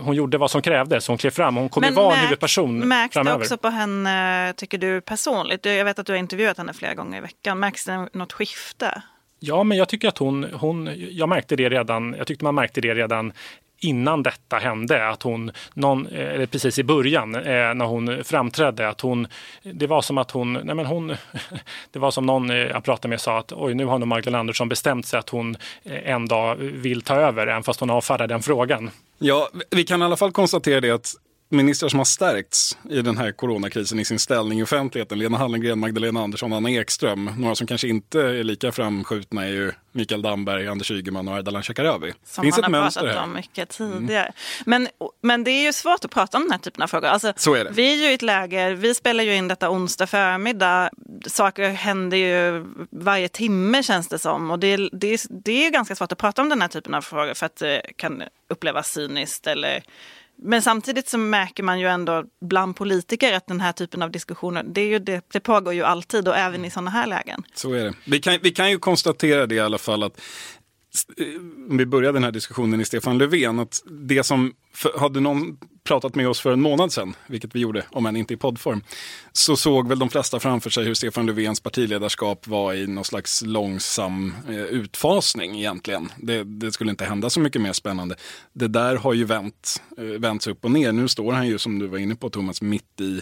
hon 0.00 0.14
gjorde 0.14 0.38
vad 0.38 0.50
som 0.50 0.62
krävdes, 0.62 1.08
hon 1.08 1.18
klev 1.18 1.30
fram, 1.30 1.56
hon 1.56 1.68
kommer 1.68 1.90
vara 1.90 2.14
en 2.14 2.20
huvudperson 2.20 2.78
märks 2.78 3.14
framöver. 3.14 3.38
Märks 3.38 3.48
det 3.48 3.54
också 3.54 3.62
på 3.62 3.68
henne, 3.68 4.52
tycker 4.56 4.78
du 4.78 5.00
personligt? 5.00 5.64
Jag 5.64 5.84
vet 5.84 5.98
att 5.98 6.06
du 6.06 6.12
har 6.12 6.18
intervjuat 6.18 6.58
henne 6.58 6.72
flera 6.72 6.94
gånger 6.94 7.18
i 7.18 7.20
veckan. 7.20 7.58
Märks 7.58 7.84
det 7.84 8.08
något 8.12 8.32
skifte? 8.32 9.02
Ja, 9.40 9.64
men 9.64 9.78
jag 9.78 9.88
tycker 9.88 10.08
att 10.08 10.18
hon, 10.18 10.46
hon, 10.52 10.90
jag 11.10 11.28
märkte 11.28 11.56
det 11.56 11.68
redan, 11.68 12.14
jag 12.18 12.26
tyckte 12.26 12.44
man 12.44 12.54
märkte 12.54 12.80
det 12.80 12.94
redan 12.94 13.32
innan 13.78 14.22
detta 14.22 14.56
hände, 14.56 15.08
att 15.08 15.22
hon, 15.22 15.52
någon, 15.74 16.06
eh, 16.06 16.34
eller 16.34 16.46
precis 16.46 16.78
i 16.78 16.84
början 16.84 17.34
eh, 17.34 17.42
när 17.74 17.84
hon 17.84 18.24
framträdde, 18.24 18.88
att 18.88 19.00
hon, 19.00 19.26
det 19.62 19.86
var 19.86 20.02
som 20.02 20.18
att 20.18 20.30
hon, 20.30 20.52
nej 20.52 20.74
men 20.74 20.86
hon, 20.86 21.16
det 21.90 21.98
var 21.98 22.10
som 22.10 22.26
någon 22.26 22.50
eh, 22.50 22.56
jag 22.56 22.84
pratade 22.84 23.08
med 23.08 23.20
sa 23.20 23.38
att 23.38 23.52
oj 23.52 23.74
nu 23.74 23.84
har 23.84 23.98
nog 23.98 24.08
Magdalena 24.08 24.38
Andersson 24.38 24.68
bestämt 24.68 25.06
sig 25.06 25.18
att 25.18 25.28
hon 25.28 25.56
en 25.84 26.26
dag 26.26 26.56
vill 26.56 27.02
ta 27.02 27.14
över, 27.14 27.46
även 27.46 27.62
fast 27.62 27.80
hon 27.80 27.90
avfärdar 27.90 28.26
den 28.26 28.42
frågan. 28.42 28.90
Ja, 29.18 29.48
vi 29.70 29.84
kan 29.84 30.02
i 30.02 30.04
alla 30.04 30.16
fall 30.16 30.32
konstatera 30.32 30.80
det 30.80 30.90
att 30.90 31.14
ministrar 31.48 31.88
som 31.88 31.98
har 31.98 32.04
stärkts 32.04 32.78
i 32.90 33.02
den 33.02 33.16
här 33.16 33.32
coronakrisen 33.32 33.98
i 33.98 34.04
sin 34.04 34.18
ställning 34.18 34.60
i 34.60 34.62
offentligheten. 34.62 35.18
Lena 35.18 35.38
Hallengren, 35.38 35.78
Magdalena 35.78 36.20
Andersson, 36.20 36.52
Anna 36.52 36.70
Ekström. 36.70 37.30
Några 37.38 37.54
som 37.54 37.66
kanske 37.66 37.88
inte 37.88 38.20
är 38.20 38.44
lika 38.44 38.72
framskjutna 38.72 39.44
är 39.44 39.50
ju 39.50 39.72
Mikael 39.92 40.22
Damberg, 40.22 40.68
Anders 40.68 40.90
Ygeman 40.90 41.28
och 41.28 41.34
Ardalan 41.34 41.62
Shekarabi. 41.62 42.12
Som 42.24 42.42
Finns 42.42 42.58
man 42.58 42.74
har 42.74 42.90
pratat 42.90 43.24
om 43.24 43.32
mycket 43.32 43.68
tidigare. 43.68 44.22
Mm. 44.22 44.32
Men, 44.66 44.88
men 45.22 45.44
det 45.44 45.50
är 45.50 45.62
ju 45.62 45.72
svårt 45.72 46.04
att 46.04 46.10
prata 46.10 46.38
om 46.38 46.42
den 46.42 46.52
här 46.52 46.58
typen 46.58 46.82
av 46.82 46.86
frågor. 46.86 47.08
Alltså, 47.08 47.32
Så 47.36 47.54
är 47.54 47.64
det. 47.64 47.70
Vi 47.70 47.92
är 47.92 47.96
ju 47.96 48.10
i 48.10 48.14
ett 48.14 48.22
läge, 48.22 48.74
vi 48.74 48.94
spelar 48.94 49.24
ju 49.24 49.34
in 49.34 49.48
detta 49.48 49.70
onsdag 49.70 50.06
förmiddag. 50.06 50.90
Saker 51.26 51.70
händer 51.70 52.16
ju 52.16 52.64
varje 52.90 53.28
timme 53.28 53.82
känns 53.82 54.08
det 54.08 54.18
som. 54.18 54.50
Och 54.50 54.58
det, 54.58 54.76
det, 54.92 55.26
det 55.30 55.66
är 55.66 55.70
ganska 55.70 55.96
svårt 55.96 56.12
att 56.12 56.18
prata 56.18 56.42
om 56.42 56.48
den 56.48 56.60
här 56.60 56.68
typen 56.68 56.94
av 56.94 57.02
frågor 57.02 57.34
för 57.34 57.46
att 57.46 57.56
det 57.56 57.82
kan 57.96 58.22
upplevas 58.48 58.92
cyniskt 58.92 59.46
eller 59.46 59.82
men 60.38 60.62
samtidigt 60.62 61.08
så 61.08 61.18
märker 61.18 61.62
man 61.62 61.80
ju 61.80 61.86
ändå 61.86 62.24
bland 62.40 62.76
politiker 62.76 63.32
att 63.32 63.46
den 63.46 63.60
här 63.60 63.72
typen 63.72 64.02
av 64.02 64.10
diskussioner, 64.10 64.62
det, 64.62 64.80
är 64.80 64.88
ju 64.88 64.98
det, 64.98 65.24
det 65.32 65.40
pågår 65.40 65.74
ju 65.74 65.82
alltid 65.82 66.28
och 66.28 66.36
även 66.36 66.64
i 66.64 66.70
sådana 66.70 66.90
här 66.90 67.06
lägen. 67.06 67.42
Så 67.54 67.72
är 67.72 67.84
det. 67.84 67.94
Vi 68.06 68.20
kan, 68.20 68.38
vi 68.42 68.50
kan 68.50 68.70
ju 68.70 68.78
konstatera 68.78 69.46
det 69.46 69.54
i 69.54 69.60
alla 69.60 69.78
fall 69.78 70.02
att 70.02 70.20
eh, 71.18 71.26
om 71.70 71.76
vi 71.76 71.86
börjar 71.86 72.12
den 72.12 72.24
här 72.24 72.32
diskussionen 72.32 72.80
i 72.80 72.84
Stefan 72.84 73.18
Löfven, 73.18 73.58
att 73.58 73.82
det 74.08 74.22
som 74.22 74.52
för, 74.76 74.98
hade 74.98 75.20
någon 75.20 75.58
pratat 75.84 76.14
med 76.14 76.28
oss 76.28 76.40
för 76.40 76.52
en 76.52 76.60
månad 76.60 76.92
sedan, 76.92 77.14
vilket 77.26 77.54
vi 77.54 77.60
gjorde, 77.60 77.84
om 77.90 78.06
än 78.06 78.16
inte 78.16 78.34
i 78.34 78.36
poddform, 78.36 78.82
så 79.32 79.56
såg 79.56 79.88
väl 79.88 79.98
de 79.98 80.08
flesta 80.08 80.40
framför 80.40 80.70
sig 80.70 80.84
hur 80.84 80.94
Stefan 80.94 81.26
Löfvens 81.26 81.60
partiledarskap 81.60 82.46
var 82.46 82.74
i 82.74 82.86
någon 82.86 83.04
slags 83.04 83.42
långsam 83.42 84.34
eh, 84.48 84.54
utfasning 84.54 85.58
egentligen. 85.58 86.12
Det, 86.16 86.44
det, 86.44 86.72
skulle 86.72 86.90
inte 86.90 87.04
hända 87.04 87.30
så 87.30 87.40
mycket 87.40 87.62
mer 87.62 87.72
spännande. 87.72 88.16
Det 88.52 88.68
där 88.68 88.96
har 88.96 89.12
ju 89.12 89.24
vänt, 89.24 89.82
eh, 89.98 90.04
vänts 90.04 90.46
upp 90.46 90.64
och 90.64 90.70
ner. 90.70 90.92
Nu 90.92 91.08
står 91.08 91.32
han 91.32 91.46
ju, 91.46 91.58
som 91.58 91.78
du 91.78 91.86
var 91.86 91.98
inne 91.98 92.14
på 92.14 92.30
Thomas, 92.30 92.62
mitt 92.62 93.00
i 93.00 93.20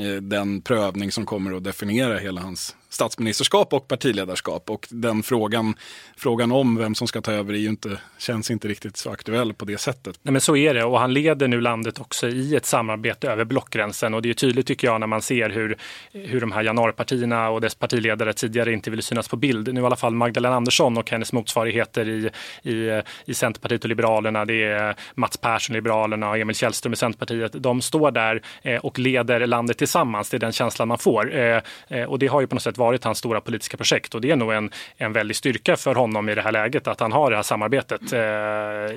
eh, 0.00 0.22
den 0.22 0.62
prövning 0.62 1.12
som 1.12 1.26
kommer 1.26 1.56
att 1.56 1.64
definiera 1.64 2.18
hela 2.18 2.40
hans 2.40 2.76
statsministerskap 2.88 3.72
och 3.72 3.88
partiledarskap. 3.88 4.70
Och 4.70 4.88
den 4.90 5.22
frågan, 5.22 5.74
frågan 6.16 6.52
om 6.52 6.76
vem 6.76 6.94
som 6.94 7.08
ska 7.08 7.20
ta 7.20 7.32
över 7.32 7.54
är 7.54 7.58
ju 7.58 7.68
inte, 7.68 8.00
känns 8.18 8.50
inte 8.50 8.68
riktigt 8.68 8.96
så 8.96 9.10
aktuell 9.10 9.54
på 9.54 9.64
det 9.64 9.78
sättet. 9.78 10.18
Nej 10.22 10.32
men 10.32 10.40
så 10.40 10.56
är 10.56 10.74
det 10.74 10.84
Eh, 10.86 10.92
och 10.92 11.00
han 11.00 11.12
leder 11.12 11.48
nu 11.48 11.60
landet 11.60 12.00
också 12.00 12.28
i 12.28 12.56
ett 12.56 12.66
samarbete 12.66 13.30
över 13.30 13.44
blockgränsen 13.44 14.14
och 14.14 14.22
det 14.22 14.30
är 14.30 14.34
tydligt 14.34 14.66
tycker 14.66 14.86
jag 14.86 15.00
när 15.00 15.06
man 15.06 15.22
ser 15.22 15.50
hur, 15.50 15.76
hur 16.12 16.40
de 16.40 16.52
här 16.52 16.62
januaripartierna 16.62 17.50
och 17.50 17.60
dess 17.60 17.74
partiledare 17.74 18.32
tidigare 18.32 18.72
inte 18.72 18.90
ville 18.90 19.02
synas 19.02 19.28
på 19.28 19.36
bild. 19.36 19.74
Nu 19.74 19.80
i 19.80 19.84
alla 19.84 19.96
fall 19.96 20.14
Magdalena 20.14 20.56
Andersson 20.56 20.98
och 20.98 21.10
hennes 21.10 21.32
motsvarigheter 21.32 22.08
i, 22.08 22.30
i, 22.62 23.02
i 23.24 23.34
Centerpartiet 23.34 23.84
och 23.84 23.88
Liberalerna. 23.88 24.44
Det 24.44 24.64
är 24.64 24.96
Mats 25.14 25.36
Persson, 25.36 25.74
Liberalerna 25.74 26.30
och 26.30 26.38
Emil 26.38 26.56
Källström 26.56 26.92
i 26.92 26.96
Centerpartiet. 26.96 27.52
De 27.52 27.80
står 27.82 28.10
där 28.10 28.42
eh, 28.62 28.76
och 28.76 28.98
leder 28.98 29.46
landet 29.46 29.78
tillsammans. 29.78 30.30
Det 30.30 30.36
är 30.36 30.38
den 30.38 30.52
känslan 30.52 30.88
man 30.88 30.98
får. 30.98 31.36
Eh, 31.36 31.62
och 32.08 32.18
det 32.18 32.26
har 32.26 32.40
ju 32.40 32.46
på 32.46 32.54
något 32.54 32.62
sätt 32.62 32.78
varit 32.78 33.04
hans 33.04 33.18
stora 33.18 33.40
politiska 33.40 33.76
projekt 33.76 34.14
och 34.14 34.20
det 34.20 34.30
är 34.30 34.36
nog 34.36 34.52
en, 34.52 34.70
en 34.96 35.12
väldig 35.12 35.36
styrka 35.36 35.76
för 35.76 35.94
honom 35.94 36.28
i 36.28 36.34
det 36.34 36.42
här 36.42 36.52
läget 36.52 36.88
att 36.88 37.00
han 37.00 37.12
har 37.12 37.30
det 37.30 37.36
här 37.36 37.42
samarbetet 37.42 38.12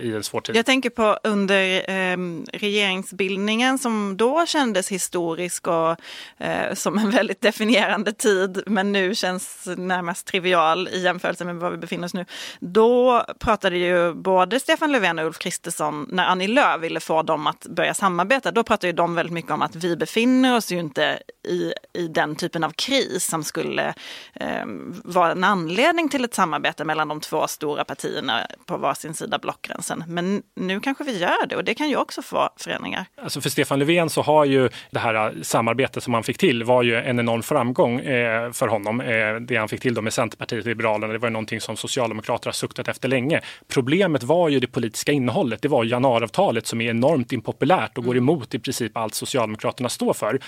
i 0.03 0.15
en 0.15 0.23
svår 0.23 0.41
tid. 0.41 0.55
Jag 0.55 0.65
tänker 0.65 0.89
på 0.89 1.17
under 1.23 1.78
eh, 1.79 2.17
regeringsbildningen 2.53 3.77
som 3.77 4.17
då 4.17 4.45
kändes 4.45 4.91
historisk 4.91 5.67
och 5.67 5.95
eh, 6.37 6.73
som 6.73 6.97
en 6.97 7.11
väldigt 7.19 7.41
definierande 7.41 8.13
tid 8.13 8.63
men 8.65 8.91
nu 8.91 9.15
känns 9.15 9.67
närmast 9.77 10.27
trivial 10.27 10.87
i 10.87 11.01
jämförelse 11.03 11.45
med 11.45 11.55
var 11.55 11.71
vi 11.71 11.77
befinner 11.77 12.05
oss 12.05 12.13
nu. 12.13 12.25
Då 12.59 13.25
pratade 13.39 13.77
ju 13.77 14.13
både 14.13 14.59
Stefan 14.59 14.91
Löfven 14.91 15.19
och 15.19 15.25
Ulf 15.25 15.37
Kristersson, 15.37 16.07
när 16.11 16.25
Annie 16.25 16.47
Lööf 16.47 16.81
ville 16.81 16.99
få 16.99 17.21
dem 17.21 17.47
att 17.47 17.65
börja 17.65 17.93
samarbeta, 17.93 18.51
då 18.51 18.63
pratade 18.63 18.87
ju 18.87 18.93
de 18.93 19.15
väldigt 19.15 19.33
mycket 19.33 19.51
om 19.51 19.61
att 19.61 19.75
vi 19.75 19.95
befinner 19.95 20.55
oss 20.55 20.71
ju 20.71 20.79
inte 20.79 21.19
i, 21.47 21.73
i 21.93 22.07
den 22.07 22.35
typen 22.35 22.63
av 22.63 22.71
kris 22.71 23.25
som 23.25 23.43
skulle 23.43 23.93
eh, 24.33 24.65
vara 25.03 25.31
en 25.31 25.43
anledning 25.43 26.09
till 26.09 26.25
ett 26.25 26.33
samarbete 26.33 26.85
mellan 26.85 27.07
de 27.07 27.21
två 27.21 27.47
stora 27.47 27.83
partierna 27.83 28.47
på 28.65 28.77
varsin 28.77 29.13
sida 29.13 29.39
blockgränsen. 29.39 30.03
Men 30.07 30.43
nu 30.55 30.79
kanske 30.79 31.03
vi 31.03 31.17
gör 31.17 31.47
det 31.47 31.55
och 31.55 31.63
det 31.69 31.75
kan 31.75 31.89
ju 31.89 31.95
också 31.95 32.21
få 32.21 32.49
förändringar. 32.57 33.05
Alltså 33.21 33.41
för 33.41 33.49
Stefan 33.49 33.79
Löfven 33.79 34.09
så 34.09 34.21
har 34.21 34.45
ju 34.45 34.69
det 34.91 34.99
här 34.99 35.33
samarbetet 35.41 36.03
som 36.03 36.13
han 36.13 36.23
fick 36.23 36.37
till 36.37 36.63
var 36.63 36.83
ju 36.83 36.95
en 36.95 37.19
enorm 37.19 37.43
framgång 37.43 37.99
eh, 37.99 38.51
för 38.51 38.67
honom. 38.67 39.01
Eh, 39.01 39.35
det 39.35 39.55
han 39.55 39.67
fick 39.67 39.81
till 39.81 39.93
då 39.93 40.01
med 40.01 40.13
Centerpartiet 40.13 40.63
och 40.63 40.69
Liberalerna, 40.69 41.13
det 41.13 41.19
var 41.19 41.27
ju 41.27 41.33
någonting 41.33 41.61
som 41.61 41.77
Socialdemokraterna 41.77 42.53
suktat 42.53 42.87
efter 42.87 43.07
länge. 43.07 43.41
Problemet 43.67 44.23
var 44.23 44.49
ju 44.49 44.59
det 44.59 44.67
politiska 44.67 45.11
innehållet. 45.11 45.61
Det 45.61 45.67
var 45.67 45.83
januariavtalet 45.83 46.67
som 46.67 46.81
är 46.81 46.89
enormt 46.89 47.31
impopulärt 47.31 47.97
och 47.97 48.03
går 48.03 48.11
mm. 48.11 48.23
emot 48.23 48.55
i 48.55 48.59
princip 48.59 48.97
allt 48.97 49.13
Socialdemokraterna 49.13 49.89
står 49.89 50.13
för. 50.13 50.39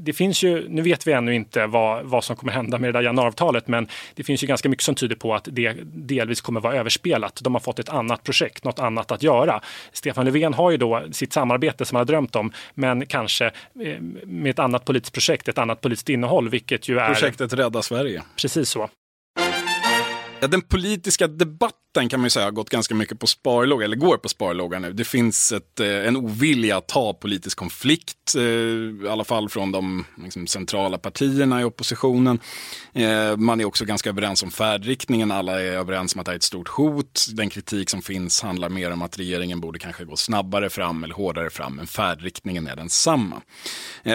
Det 0.00 0.12
finns 0.12 0.42
ju, 0.42 0.68
nu 0.68 0.82
vet 0.82 1.06
vi 1.06 1.12
ännu 1.12 1.34
inte 1.34 1.66
vad, 1.66 2.04
vad 2.04 2.24
som 2.24 2.36
kommer 2.36 2.52
hända 2.52 2.78
med 2.78 2.88
det 2.88 2.98
där 2.98 3.04
januariavtalet, 3.04 3.68
men 3.68 3.88
det 4.14 4.24
finns 4.24 4.42
ju 4.42 4.46
ganska 4.46 4.68
mycket 4.68 4.84
som 4.84 4.94
tyder 4.94 5.16
på 5.16 5.34
att 5.34 5.48
det 5.52 5.76
delvis 5.84 6.40
kommer 6.40 6.60
vara 6.60 6.74
överspelat. 6.74 7.40
De 7.42 7.54
har 7.54 7.60
fått 7.60 7.78
ett 7.78 7.88
annat 7.88 8.22
projekt, 8.24 8.64
något 8.64 8.78
annat 8.78 9.10
att 9.10 9.22
göra. 9.22 9.60
Stefan 9.92 10.24
Löfven 10.24 10.49
Löfven 10.50 10.54
har 10.54 10.70
ju 10.70 10.76
då 10.76 11.02
sitt 11.12 11.32
samarbete 11.32 11.84
som 11.84 11.96
han 11.96 12.00
har 12.00 12.06
drömt 12.06 12.36
om, 12.36 12.52
men 12.74 13.06
kanske 13.06 13.46
eh, 13.46 14.00
med 14.26 14.50
ett 14.50 14.58
annat 14.58 14.84
politiskt 14.84 15.14
projekt, 15.14 15.48
ett 15.48 15.58
annat 15.58 15.80
politiskt 15.80 16.08
innehåll, 16.08 16.48
vilket 16.48 16.88
ju 16.88 16.98
är... 16.98 17.14
Projektet 17.14 17.52
Rädda 17.52 17.82
Sverige. 17.82 18.22
Precis 18.36 18.68
så. 18.68 18.88
Ja, 20.40 20.48
den 20.48 20.62
politiska 20.62 21.26
debatten 21.26 22.08
kan 22.08 22.20
man 22.20 22.26
ju 22.26 22.30
säga 22.30 22.46
har 22.46 22.52
gått 22.52 22.70
ganska 22.70 22.94
mycket 22.94 23.18
på 23.20 23.26
sparlåga, 23.26 23.84
eller 23.84 23.96
går 23.96 24.16
på 24.16 24.28
sparlåga 24.28 24.78
nu. 24.78 24.92
Det 24.92 25.04
finns 25.04 25.52
ett, 25.52 25.80
eh, 25.80 26.06
en 26.06 26.16
ovilja 26.16 26.76
att 26.76 26.88
ta 26.88 27.14
politisk 27.14 27.58
konflikt, 27.58 28.34
eh, 28.36 28.42
i 28.42 29.08
alla 29.10 29.24
fall 29.24 29.48
från 29.48 29.72
de 29.72 30.04
liksom, 30.22 30.46
centrala 30.46 30.98
partierna 30.98 31.60
i 31.60 31.64
oppositionen. 31.64 32.38
Eh, 32.92 33.36
man 33.36 33.60
är 33.60 33.64
också 33.64 33.84
ganska 33.84 34.10
överens 34.10 34.42
om 34.42 34.50
färdriktningen, 34.50 35.30
alla 35.30 35.60
är 35.62 35.72
överens 35.72 36.14
om 36.14 36.20
att 36.20 36.26
det 36.26 36.32
är 36.32 36.36
ett 36.36 36.42
stort 36.42 36.68
hot. 36.68 37.26
Den 37.32 37.50
kritik 37.50 37.90
som 37.90 38.02
finns 38.02 38.42
handlar 38.42 38.68
mer 38.68 38.90
om 38.90 39.02
att 39.02 39.18
regeringen 39.18 39.60
borde 39.60 39.78
kanske 39.78 40.04
gå 40.04 40.16
snabbare 40.16 40.70
fram 40.70 41.04
eller 41.04 41.14
hårdare 41.14 41.50
fram, 41.50 41.76
men 41.76 41.86
färdriktningen 41.86 42.66
är 42.66 42.76
densamma. 42.76 43.42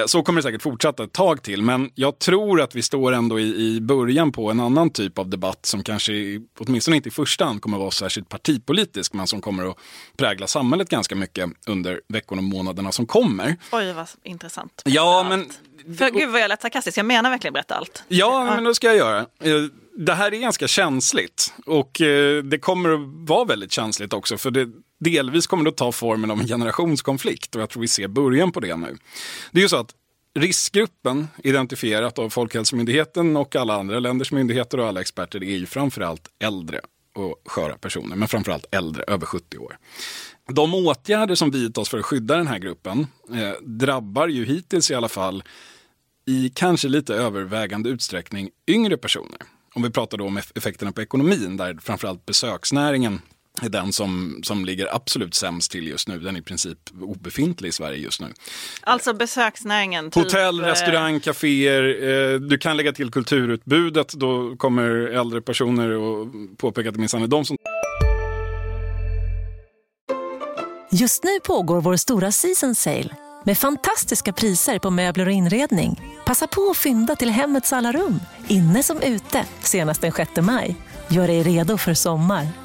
Så 0.06 0.24
kommer 0.24 0.40
det 0.40 0.44
säkert 0.44 0.62
fortsätta 0.62 1.04
ett 1.04 1.14
tag 1.14 1.44
till, 1.44 1.62
men 1.62 1.90
jag 1.96 2.20
tror 2.20 2.62
att 2.62 2.76
vi 2.76 2.82
står 2.82 3.12
ändå 3.12 3.40
i, 3.40 3.76
i 3.76 3.82
början 3.82 4.32
på 4.32 4.52
en 4.52 4.60
annan 4.60 4.90
typ 4.90 5.20
av 5.20 5.30
debatt 5.30 5.66
som 5.66 5.84
kanske 5.84 6.15
åtminstone 6.60 6.98
inte 6.98 7.10
i 7.10 7.12
första 7.12 7.46
hand 7.46 7.62
kommer 7.62 7.78
att 7.78 7.82
vara 7.82 7.92
särskilt 7.92 8.30
partipolitisk, 8.30 9.14
men 9.14 9.28
som 9.28 9.42
kommer 9.42 9.70
att 9.70 9.78
prägla 10.18 10.48
samhället 10.48 10.90
ganska 10.90 11.16
mycket 11.16 11.50
under 11.68 12.02
veckorna 12.08 12.40
och 12.40 12.44
månaderna 12.44 12.92
som 12.92 13.06
kommer. 13.06 13.58
Oj, 13.72 13.94
vad 13.94 14.08
intressant. 14.24 14.82
Ja, 14.86 15.26
men... 15.30 15.52
För 15.98 16.10
gud 16.10 16.30
vad 16.30 16.42
jag 16.42 16.50
lät 16.50 16.62
sarkastisk, 16.62 16.98
jag 16.98 17.06
menar 17.06 17.30
verkligen 17.30 17.54
berätta 17.54 17.76
allt. 17.76 18.04
Ja, 18.08 18.46
men 18.56 18.64
då 18.64 18.74
ska 18.74 18.88
jag 18.88 18.96
göra. 18.96 19.20
Eh, 19.20 19.54
det 19.98 20.14
här 20.14 20.34
är 20.34 20.38
ganska 20.38 20.68
känsligt 20.68 21.54
och 21.66 22.02
eh, 22.02 22.44
det 22.44 22.60
kommer 22.60 22.90
att 22.90 23.00
vara 23.30 23.46
väldigt 23.46 23.72
känsligt 23.72 24.14
också, 24.14 24.38
för 24.38 24.52
det 24.52 24.70
delvis 25.00 25.48
kommer 25.48 25.64
det 25.64 25.70
att 25.70 25.78
ta 25.78 25.92
formen 25.92 26.32
av 26.32 26.40
en 26.40 26.48
generationskonflikt 26.48 27.56
och 27.56 27.62
jag 27.62 27.70
tror 27.70 27.82
vi 27.82 27.88
ser 27.88 28.08
början 28.08 28.52
på 28.52 28.60
det 28.60 28.76
nu. 28.76 28.98
Det 29.52 29.60
är 29.60 29.62
ju 29.62 29.70
så 29.70 29.78
att 29.78 29.94
Riskgruppen, 30.40 31.28
identifierat 31.44 32.20
av 32.20 32.30
Folkhälsomyndigheten 32.30 33.38
och 33.38 33.56
alla 33.56 33.76
andra 33.76 34.00
länders 34.00 34.32
myndigheter 34.32 34.80
och 34.80 34.88
alla 34.88 35.02
experter, 35.02 35.44
är 35.44 35.58
ju 35.58 35.66
framförallt 35.66 36.28
äldre 36.40 36.82
och 37.16 37.42
sköra 37.46 37.78
personer, 37.78 38.16
men 38.16 38.28
framförallt 38.28 38.66
äldre, 38.72 39.04
över 39.08 39.26
70 39.26 39.58
år. 39.58 39.78
De 40.48 40.74
åtgärder 40.74 41.36
som 41.36 41.52
vidtas 41.52 41.90
för 41.90 41.98
att 42.00 42.06
skydda 42.06 42.38
den 42.38 42.48
här 42.48 42.60
gruppen 42.60 43.08
eh, 43.34 43.62
drabbar 43.62 44.28
ju 44.28 44.46
hittills 44.46 44.92
i 44.92 44.96
alla 44.96 45.10
fall 45.10 45.44
i 46.26 46.52
kanske 46.56 46.88
lite 46.88 47.16
övervägande 47.16 47.90
utsträckning 47.90 48.50
yngre 48.68 48.98
personer. 48.98 49.40
Om 49.76 49.84
vi 49.84 49.90
pratar 49.90 50.18
då 50.18 50.26
om 50.26 50.38
effekterna 50.38 50.92
på 50.92 51.02
ekonomin, 51.02 51.58
där 51.58 51.78
framförallt 51.82 52.26
besöksnäringen 52.26 53.22
är 53.64 53.70
den 53.70 53.94
som, 53.94 54.40
som 54.44 54.66
ligger 54.66 54.96
absolut 54.96 55.36
sämst 55.36 55.72
till 55.72 55.88
just 55.88 56.08
nu. 56.08 56.20
Den 56.20 56.36
är 56.36 56.40
i 56.40 56.44
princip 56.44 56.78
obefintlig 57.02 57.70
i 57.70 57.72
Sverige 57.72 57.98
just 57.98 58.22
nu. 58.22 58.34
Alltså 58.82 59.14
besöksnäringen? 59.14 60.12
Typ... 60.12 60.24
Hotell, 60.24 60.60
eh, 60.60 60.66
restaurang, 60.66 61.20
kaféer. 61.20 61.84
Eh, 62.34 62.40
du 62.40 62.58
kan 62.58 62.78
lägga 62.78 62.92
till 62.92 63.12
kulturutbudet. 63.12 64.14
Då 64.14 64.56
kommer 64.56 64.90
äldre 64.92 65.42
personer 65.42 65.90
och 65.90 66.28
påpeka 66.58 66.90
att 66.90 66.96
det 66.96 67.02
minsann 67.02 67.24
är 67.24 67.28
de 67.28 67.46
som... 67.46 67.58
Just 70.92 71.24
nu 71.24 71.40
pågår 71.44 71.82
vår 71.82 71.96
stora 71.96 72.32
season 72.32 72.76
sale 72.76 73.10
med 73.46 73.58
fantastiska 73.58 74.34
priser 74.34 74.80
på 74.80 74.90
möbler 74.90 75.26
och 75.26 75.32
inredning. 75.32 76.02
Passa 76.26 76.48
på 76.48 76.70
att 76.70 76.78
fynda 76.78 77.16
till 77.16 77.30
hemmets 77.30 77.74
alla 77.74 77.92
rum, 77.92 78.20
inne 78.48 78.84
som 78.84 79.02
ute, 79.02 79.46
senast 79.62 80.02
den 80.02 80.12
6 80.12 80.32
maj. 80.42 80.76
Gör 81.08 81.28
dig 81.28 81.44
redo 81.44 81.78
för 81.78 81.94
sommar. 81.94 82.65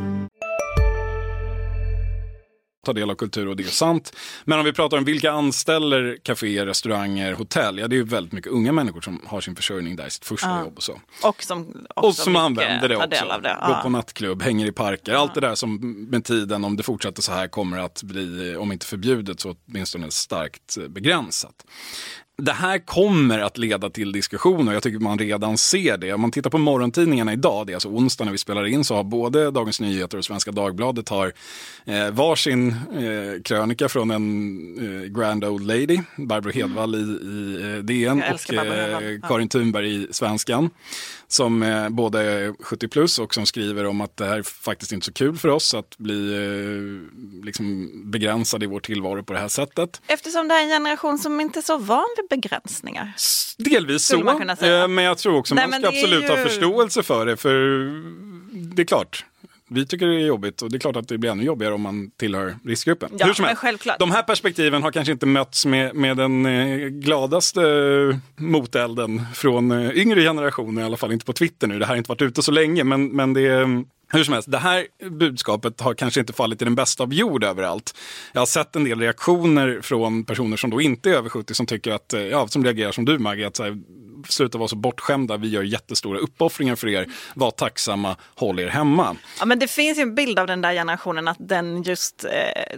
ta 2.85 2.93
del 2.93 3.09
av 3.09 3.15
kultur 3.15 3.47
och 3.47 3.55
det 3.55 3.63
är 3.63 3.67
sant. 3.67 4.15
Men 4.45 4.59
om 4.59 4.65
vi 4.65 4.73
pratar 4.73 4.97
om 4.97 5.03
vilka 5.03 5.31
anställer 5.31 6.17
kaféer, 6.23 6.65
restauranger, 6.65 7.33
hotell. 7.33 7.79
Ja, 7.79 7.87
det 7.87 7.97
är 7.97 8.03
väldigt 8.03 8.33
mycket 8.33 8.51
unga 8.51 8.71
människor 8.71 9.01
som 9.01 9.21
har 9.27 9.41
sin 9.41 9.55
försörjning 9.55 9.95
där 9.95 10.07
i 10.07 10.09
sitt 10.09 10.25
första 10.25 10.47
ja. 10.47 10.61
jobb 10.61 10.73
och 10.77 10.83
så. 10.83 11.01
Och 11.23 11.43
som, 11.43 11.87
och 11.95 12.15
som 12.15 12.35
använder 12.35 12.89
det 12.89 12.97
också. 12.97 13.39
Det. 13.41 13.57
Går 13.67 13.81
på 13.81 13.89
nattklubb, 13.89 14.41
hänger 14.41 14.65
i 14.65 14.71
parker. 14.71 15.13
Allt 15.13 15.33
det 15.33 15.41
där 15.41 15.55
som 15.55 15.75
med 16.09 16.25
tiden, 16.25 16.63
om 16.63 16.77
det 16.77 16.83
fortsätter 16.83 17.21
så 17.21 17.31
här, 17.31 17.47
kommer 17.47 17.77
att 17.77 18.03
bli, 18.03 18.55
om 18.55 18.71
inte 18.71 18.85
förbjudet, 18.85 19.39
så 19.39 19.55
åtminstone 19.67 20.11
starkt 20.11 20.77
begränsat 20.89 21.65
det 22.41 22.51
här 22.51 22.79
kommer 22.79 23.39
att 23.39 23.57
leda 23.57 23.89
till 23.89 24.11
diskussioner. 24.11 24.73
Jag 24.73 24.83
tycker 24.83 24.99
man 24.99 25.19
redan 25.19 25.57
ser 25.57 25.97
det. 25.97 26.13
Om 26.13 26.21
man 26.21 26.31
tittar 26.31 26.49
på 26.49 26.57
morgontidningarna 26.57 27.33
idag, 27.33 27.67
det 27.67 27.73
är 27.73 27.75
alltså 27.75 27.89
onsdag 27.89 28.25
när 28.25 28.31
vi 28.31 28.37
spelar 28.37 28.65
in, 28.65 28.83
så 28.83 28.95
har 28.95 29.03
både 29.03 29.51
Dagens 29.51 29.81
Nyheter 29.81 30.17
och 30.17 30.25
Svenska 30.25 30.51
Dagbladet 30.51 31.09
har 31.09 31.33
eh, 31.85 32.11
varsin 32.11 32.67
eh, 32.69 33.41
krönika 33.43 33.89
från 33.89 34.11
en 34.11 35.03
eh, 35.03 35.09
grand 35.09 35.45
old 35.45 35.67
lady, 35.67 35.99
Barbro 36.15 36.51
Hedvall 36.51 36.95
i, 36.95 36.97
i 36.97 37.73
eh, 37.75 37.83
DN 37.83 38.23
och 38.33 38.53
eh, 38.53 39.19
Karin 39.27 39.49
Thunberg 39.49 39.95
i 39.95 40.07
Svenskan 40.11 40.69
som 41.33 41.63
eh, 41.63 41.89
både 41.89 42.21
är 42.21 42.63
70 42.63 42.87
plus 42.87 43.19
och 43.19 43.33
som 43.33 43.45
skriver 43.45 43.85
om 43.85 44.01
att 44.01 44.17
det 44.17 44.25
här 44.25 44.39
är 44.39 44.43
faktiskt 44.43 44.91
inte 44.91 45.05
så 45.05 45.13
kul 45.13 45.37
för 45.37 45.49
oss 45.49 45.73
att 45.73 45.97
bli 45.97 46.33
eh, 46.33 47.45
liksom 47.45 47.91
begränsade 48.11 48.65
i 48.65 48.67
vår 48.67 48.79
tillvaro 48.79 49.23
på 49.23 49.33
det 49.33 49.39
här 49.39 49.47
sättet. 49.47 50.01
Eftersom 50.07 50.47
det 50.47 50.55
är 50.55 50.63
en 50.63 50.69
generation 50.69 51.19
som 51.19 51.41
inte 51.41 51.59
är 51.59 51.61
så 51.61 51.77
van 51.77 52.05
vid 52.17 52.39
begränsningar. 52.39 53.13
Delvis 53.57 54.05
så, 54.05 54.29
eh, 54.61 54.87
men 54.87 55.03
jag 55.03 55.17
tror 55.17 55.37
också 55.37 55.55
Nej, 55.55 55.67
man 55.67 55.79
ska 55.79 55.87
absolut 55.87 56.23
ju... 56.23 56.27
ha 56.27 56.37
förståelse 56.37 57.03
för 57.03 57.25
det. 57.25 57.37
För 57.37 57.51
det 58.75 58.81
är 58.81 58.85
klart, 58.85 59.25
vi 59.73 59.85
tycker 59.85 60.07
det 60.07 60.15
är 60.15 60.25
jobbigt 60.25 60.61
och 60.61 60.71
det 60.71 60.77
är 60.77 60.79
klart 60.79 60.95
att 60.95 61.07
det 61.07 61.17
blir 61.17 61.31
ännu 61.31 61.43
jobbigare 61.43 61.73
om 61.73 61.81
man 61.81 62.11
tillhör 62.11 62.55
riskgruppen. 62.65 63.09
Ja, 63.17 63.25
Hur 63.25 63.33
som 63.33 63.45
helst, 63.45 63.61
självklart. 63.61 63.99
De 63.99 64.11
här 64.11 64.23
perspektiven 64.23 64.83
har 64.83 64.91
kanske 64.91 65.11
inte 65.11 65.25
mötts 65.25 65.65
med, 65.65 65.95
med 65.95 66.17
den 66.17 66.45
eh, 66.45 66.87
gladaste 66.87 67.61
motelden 68.35 69.21
från 69.33 69.71
eh, 69.71 69.97
yngre 69.97 70.21
generationer, 70.21 70.81
i 70.81 70.85
alla 70.85 70.97
fall 70.97 71.11
inte 71.11 71.25
på 71.25 71.33
Twitter 71.33 71.67
nu. 71.67 71.79
Det 71.79 71.85
här 71.85 71.93
har 71.93 71.97
inte 71.97 72.09
varit 72.09 72.21
ute 72.21 72.41
så 72.41 72.51
länge, 72.51 72.83
men, 72.83 73.07
men 73.07 73.33
det 73.33 73.41
är 73.41 73.83
hur 74.13 74.23
som 74.23 74.33
helst, 74.33 74.51
det 74.51 74.57
här 74.57 74.87
budskapet 75.09 75.81
har 75.81 75.93
kanske 75.93 76.19
inte 76.19 76.33
fallit 76.33 76.61
i 76.61 76.65
den 76.65 76.75
bästa 76.75 77.03
av 77.03 77.13
jord 77.13 77.43
överallt. 77.43 77.95
Jag 78.33 78.41
har 78.41 78.45
sett 78.45 78.75
en 78.75 78.83
del 78.83 78.99
reaktioner 78.99 79.79
från 79.81 80.25
personer 80.25 80.57
som 80.57 80.69
då 80.69 80.81
inte 80.81 81.09
är 81.09 81.13
över 81.13 81.29
70 81.29 81.53
som 81.53 81.65
tycker 81.65 81.91
att, 81.91 82.13
eh, 82.13 82.21
ja, 82.21 82.47
som 82.47 82.63
reagerar 82.63 82.91
som 82.91 83.05
du 83.05 83.19
Maggie, 83.19 83.47
att 83.47 83.55
så 83.55 83.63
här, 83.63 83.77
sluta 84.29 84.57
vara 84.57 84.67
så 84.67 84.75
bortskämda, 84.75 85.37
vi 85.37 85.47
gör 85.47 85.63
jättestora 85.63 86.19
uppoffringar 86.19 86.75
för 86.75 86.87
er, 86.87 87.07
var 87.33 87.51
tacksamma, 87.51 88.15
håll 88.35 88.59
er 88.59 88.67
hemma. 88.67 89.15
Ja 89.39 89.45
men 89.45 89.59
det 89.59 89.67
finns 89.67 89.97
ju 89.97 90.01
en 90.01 90.15
bild 90.15 90.39
av 90.39 90.47
den 90.47 90.61
där 90.61 90.73
generationen 90.73 91.27
att 91.27 91.37
den 91.39 91.83
just, 91.83 92.25
eh, 92.25 92.77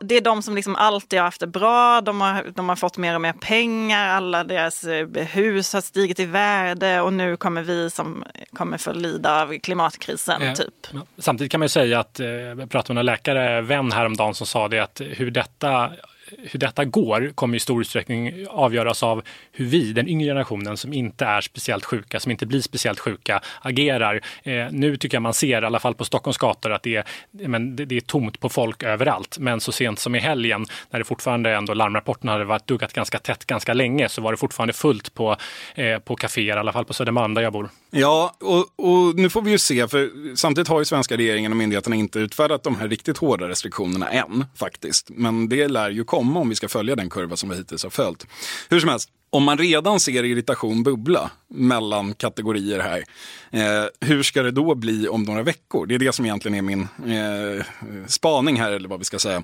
det 0.00 0.16
är 0.16 0.20
de 0.20 0.42
som 0.42 0.54
liksom 0.54 0.76
alltid 0.76 1.18
har 1.18 1.24
haft 1.24 1.40
det 1.40 1.46
bra, 1.46 2.00
de 2.00 2.20
har, 2.20 2.52
de 2.54 2.68
har 2.68 2.76
fått 2.76 2.96
mer 2.96 3.14
och 3.14 3.20
mer 3.20 3.32
pengar, 3.32 4.08
alla 4.08 4.44
deras 4.44 4.84
eh, 4.84 5.06
hus 5.26 5.72
har 5.72 5.80
stigit 5.80 6.20
i 6.20 6.26
värde 6.26 7.00
och 7.00 7.12
nu 7.12 7.36
kommer 7.36 7.62
vi 7.62 7.90
som 7.90 8.24
kommer 8.52 8.78
få 8.78 8.92
lida 8.92 9.42
av 9.42 9.58
klimatkrisen. 9.58 10.42
Ja. 10.42 10.54
Typ. 10.54 10.74
Samtidigt 11.18 11.52
kan 11.52 11.60
man 11.60 11.64
ju 11.64 11.68
säga 11.68 12.00
att, 12.00 12.18
jag 12.18 12.60
eh, 12.60 12.66
pratade 12.66 12.94
med 12.94 13.00
en 13.00 13.06
läkare, 13.06 13.60
vän 13.60 13.92
häromdagen 13.92 14.34
som 14.34 14.46
sa 14.46 14.68
det 14.68 14.78
att 14.78 15.00
hur 15.04 15.30
detta 15.30 15.90
hur 16.38 16.58
detta 16.58 16.84
går 16.84 17.32
kommer 17.34 17.56
i 17.56 17.60
stor 17.60 17.80
utsträckning 17.80 18.46
avgöras 18.48 19.02
av 19.02 19.22
hur 19.52 19.64
vi, 19.64 19.92
den 19.92 20.08
yngre 20.08 20.26
generationen 20.26 20.76
som 20.76 20.92
inte 20.92 21.24
är 21.24 21.40
speciellt 21.40 21.84
sjuka, 21.84 22.20
som 22.20 22.30
inte 22.30 22.46
blir 22.46 22.60
speciellt 22.60 23.00
sjuka, 23.00 23.40
agerar. 23.60 24.20
Eh, 24.42 24.66
nu 24.70 24.96
tycker 24.96 25.16
jag 25.16 25.22
man 25.22 25.34
ser, 25.34 25.62
i 25.62 25.66
alla 25.66 25.78
fall 25.78 25.94
på 25.94 26.04
Stockholms 26.04 26.38
gator, 26.38 26.72
att 26.72 26.82
det 26.82 26.96
är, 26.96 27.04
men 27.48 27.76
det, 27.76 27.84
det, 27.84 27.96
är 27.96 28.00
tomt 28.00 28.40
på 28.40 28.48
folk 28.48 28.82
överallt. 28.82 29.38
Men 29.38 29.60
så 29.60 29.72
sent 29.72 29.98
som 29.98 30.14
i 30.14 30.18
helgen, 30.18 30.66
när 30.90 30.98
det 30.98 31.04
fortfarande 31.04 31.56
ändå 31.56 31.74
larmrapporterna 31.74 32.32
hade 32.32 32.44
varit 32.44 32.66
duggat 32.66 32.92
ganska 32.92 33.18
tätt 33.18 33.44
ganska 33.44 33.74
länge, 33.74 34.08
så 34.08 34.22
var 34.22 34.32
det 34.32 34.36
fortfarande 34.36 34.72
fullt 34.72 35.14
på, 35.14 35.36
eh, 35.74 35.98
på 35.98 36.16
kaféer, 36.16 36.56
i 36.56 36.58
alla 36.58 36.72
fall 36.72 36.84
på 36.84 36.94
Södermalm 36.94 37.34
där 37.34 37.42
jag 37.42 37.52
bor. 37.52 37.70
Ja, 37.90 38.36
och, 38.40 38.88
och, 38.88 39.16
nu 39.16 39.30
får 39.30 39.42
vi 39.42 39.50
ju 39.50 39.58
se, 39.58 39.88
för 39.88 40.36
samtidigt 40.36 40.68
har 40.68 40.78
ju 40.78 40.84
svenska 40.84 41.16
regeringen 41.16 41.52
och 41.52 41.56
myndigheterna 41.56 41.96
inte 41.96 42.18
utfärdat 42.18 42.62
de 42.62 42.76
här 42.76 42.88
riktigt 42.88 43.18
hårda 43.18 43.48
restriktionerna 43.48 44.08
än, 44.10 44.44
faktiskt. 44.56 45.10
Men 45.10 45.48
det 45.48 45.68
lär 45.68 45.90
ju 45.90 46.04
komma 46.04 46.19
om 46.20 46.48
vi 46.48 46.54
ska 46.54 46.68
följa 46.68 46.96
den 46.96 47.10
kurva 47.10 47.36
som 47.36 47.48
vi 47.48 47.56
hittills 47.56 47.82
har 47.82 47.90
följt. 47.90 48.26
Hur 48.68 48.80
som 48.80 48.88
helst, 48.88 49.10
om 49.30 49.44
man 49.44 49.58
redan 49.58 50.00
ser 50.00 50.24
irritation 50.24 50.82
bubbla 50.82 51.30
mellan 51.48 52.14
kategorier 52.14 52.78
här, 52.78 53.04
eh, 53.50 53.88
hur 54.00 54.22
ska 54.22 54.42
det 54.42 54.50
då 54.50 54.74
bli 54.74 55.08
om 55.08 55.22
några 55.22 55.42
veckor? 55.42 55.86
Det 55.86 55.94
är 55.94 55.98
det 55.98 56.12
som 56.12 56.24
egentligen 56.24 56.54
är 56.54 56.62
min 56.62 56.80
eh, 56.80 57.64
spaning 58.06 58.60
här, 58.60 58.72
eller 58.72 58.88
vad 58.88 58.98
vi 58.98 59.04
ska 59.04 59.18
säga. 59.18 59.42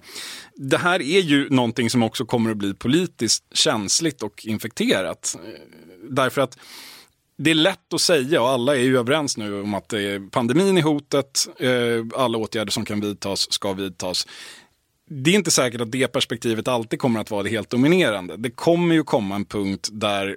Det 0.54 0.78
här 0.78 1.02
är 1.02 1.20
ju 1.20 1.50
någonting 1.50 1.90
som 1.90 2.02
också 2.02 2.24
kommer 2.24 2.50
att 2.50 2.56
bli 2.56 2.74
politiskt 2.74 3.44
känsligt 3.54 4.22
och 4.22 4.46
infekterat. 4.46 5.36
Eh, 5.44 5.50
därför 6.10 6.40
att 6.40 6.58
det 7.38 7.50
är 7.50 7.54
lätt 7.54 7.94
att 7.94 8.00
säga 8.00 8.42
och 8.42 8.48
alla 8.48 8.76
är 8.76 8.80
ju 8.80 8.98
överens 8.98 9.36
nu 9.36 9.60
om 9.60 9.74
att 9.74 9.94
pandemin 10.30 10.78
är 10.78 10.82
hotet. 10.82 11.48
Eh, 11.60 12.20
alla 12.22 12.38
åtgärder 12.38 12.72
som 12.72 12.84
kan 12.84 13.00
vidtas 13.00 13.52
ska 13.52 13.72
vidtas. 13.72 14.26
Det 15.08 15.30
är 15.30 15.34
inte 15.34 15.50
säkert 15.50 15.80
att 15.80 15.92
det 15.92 16.08
perspektivet 16.08 16.68
alltid 16.68 16.98
kommer 16.98 17.20
att 17.20 17.30
vara 17.30 17.42
det 17.42 17.48
helt 17.48 17.70
dominerande. 17.70 18.36
Det 18.36 18.50
kommer 18.50 18.94
ju 18.94 19.04
komma 19.04 19.34
en 19.34 19.44
punkt 19.44 19.88
där 19.92 20.36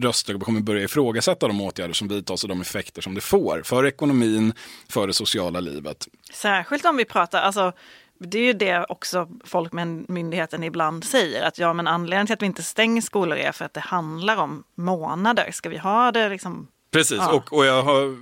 röster 0.00 0.38
kommer 0.38 0.60
börja 0.60 0.84
ifrågasätta 0.84 1.48
de 1.48 1.60
åtgärder 1.60 1.94
som 1.94 2.08
vidtas 2.08 2.42
och 2.42 2.48
de 2.48 2.60
effekter 2.60 3.02
som 3.02 3.14
det 3.14 3.20
får 3.20 3.62
för 3.64 3.86
ekonomin, 3.86 4.52
för 4.88 5.06
det 5.06 5.12
sociala 5.12 5.60
livet. 5.60 6.08
Särskilt 6.32 6.84
om 6.84 6.96
vi 6.96 7.04
pratar, 7.04 7.40
alltså 7.42 7.72
det 8.18 8.38
är 8.38 8.44
ju 8.44 8.52
det 8.52 8.86
också 8.88 9.28
Folkmyndigheten 9.44 10.64
ibland 10.64 11.04
säger 11.04 11.42
att 11.42 11.58
ja 11.58 11.72
men 11.72 11.86
anledningen 11.86 12.26
till 12.26 12.34
att 12.34 12.42
vi 12.42 12.46
inte 12.46 12.62
stänger 12.62 13.02
skolor 13.02 13.38
är 13.38 13.52
för 13.52 13.64
att 13.64 13.74
det 13.74 13.80
handlar 13.80 14.36
om 14.36 14.64
månader. 14.74 15.50
Ska 15.52 15.68
vi 15.68 15.78
ha 15.78 16.12
det 16.12 16.28
liksom? 16.28 16.68
Precis, 16.90 17.18
ja. 17.18 17.32
och, 17.32 17.52
och 17.52 17.66
jag 17.66 17.82
har 17.82 18.16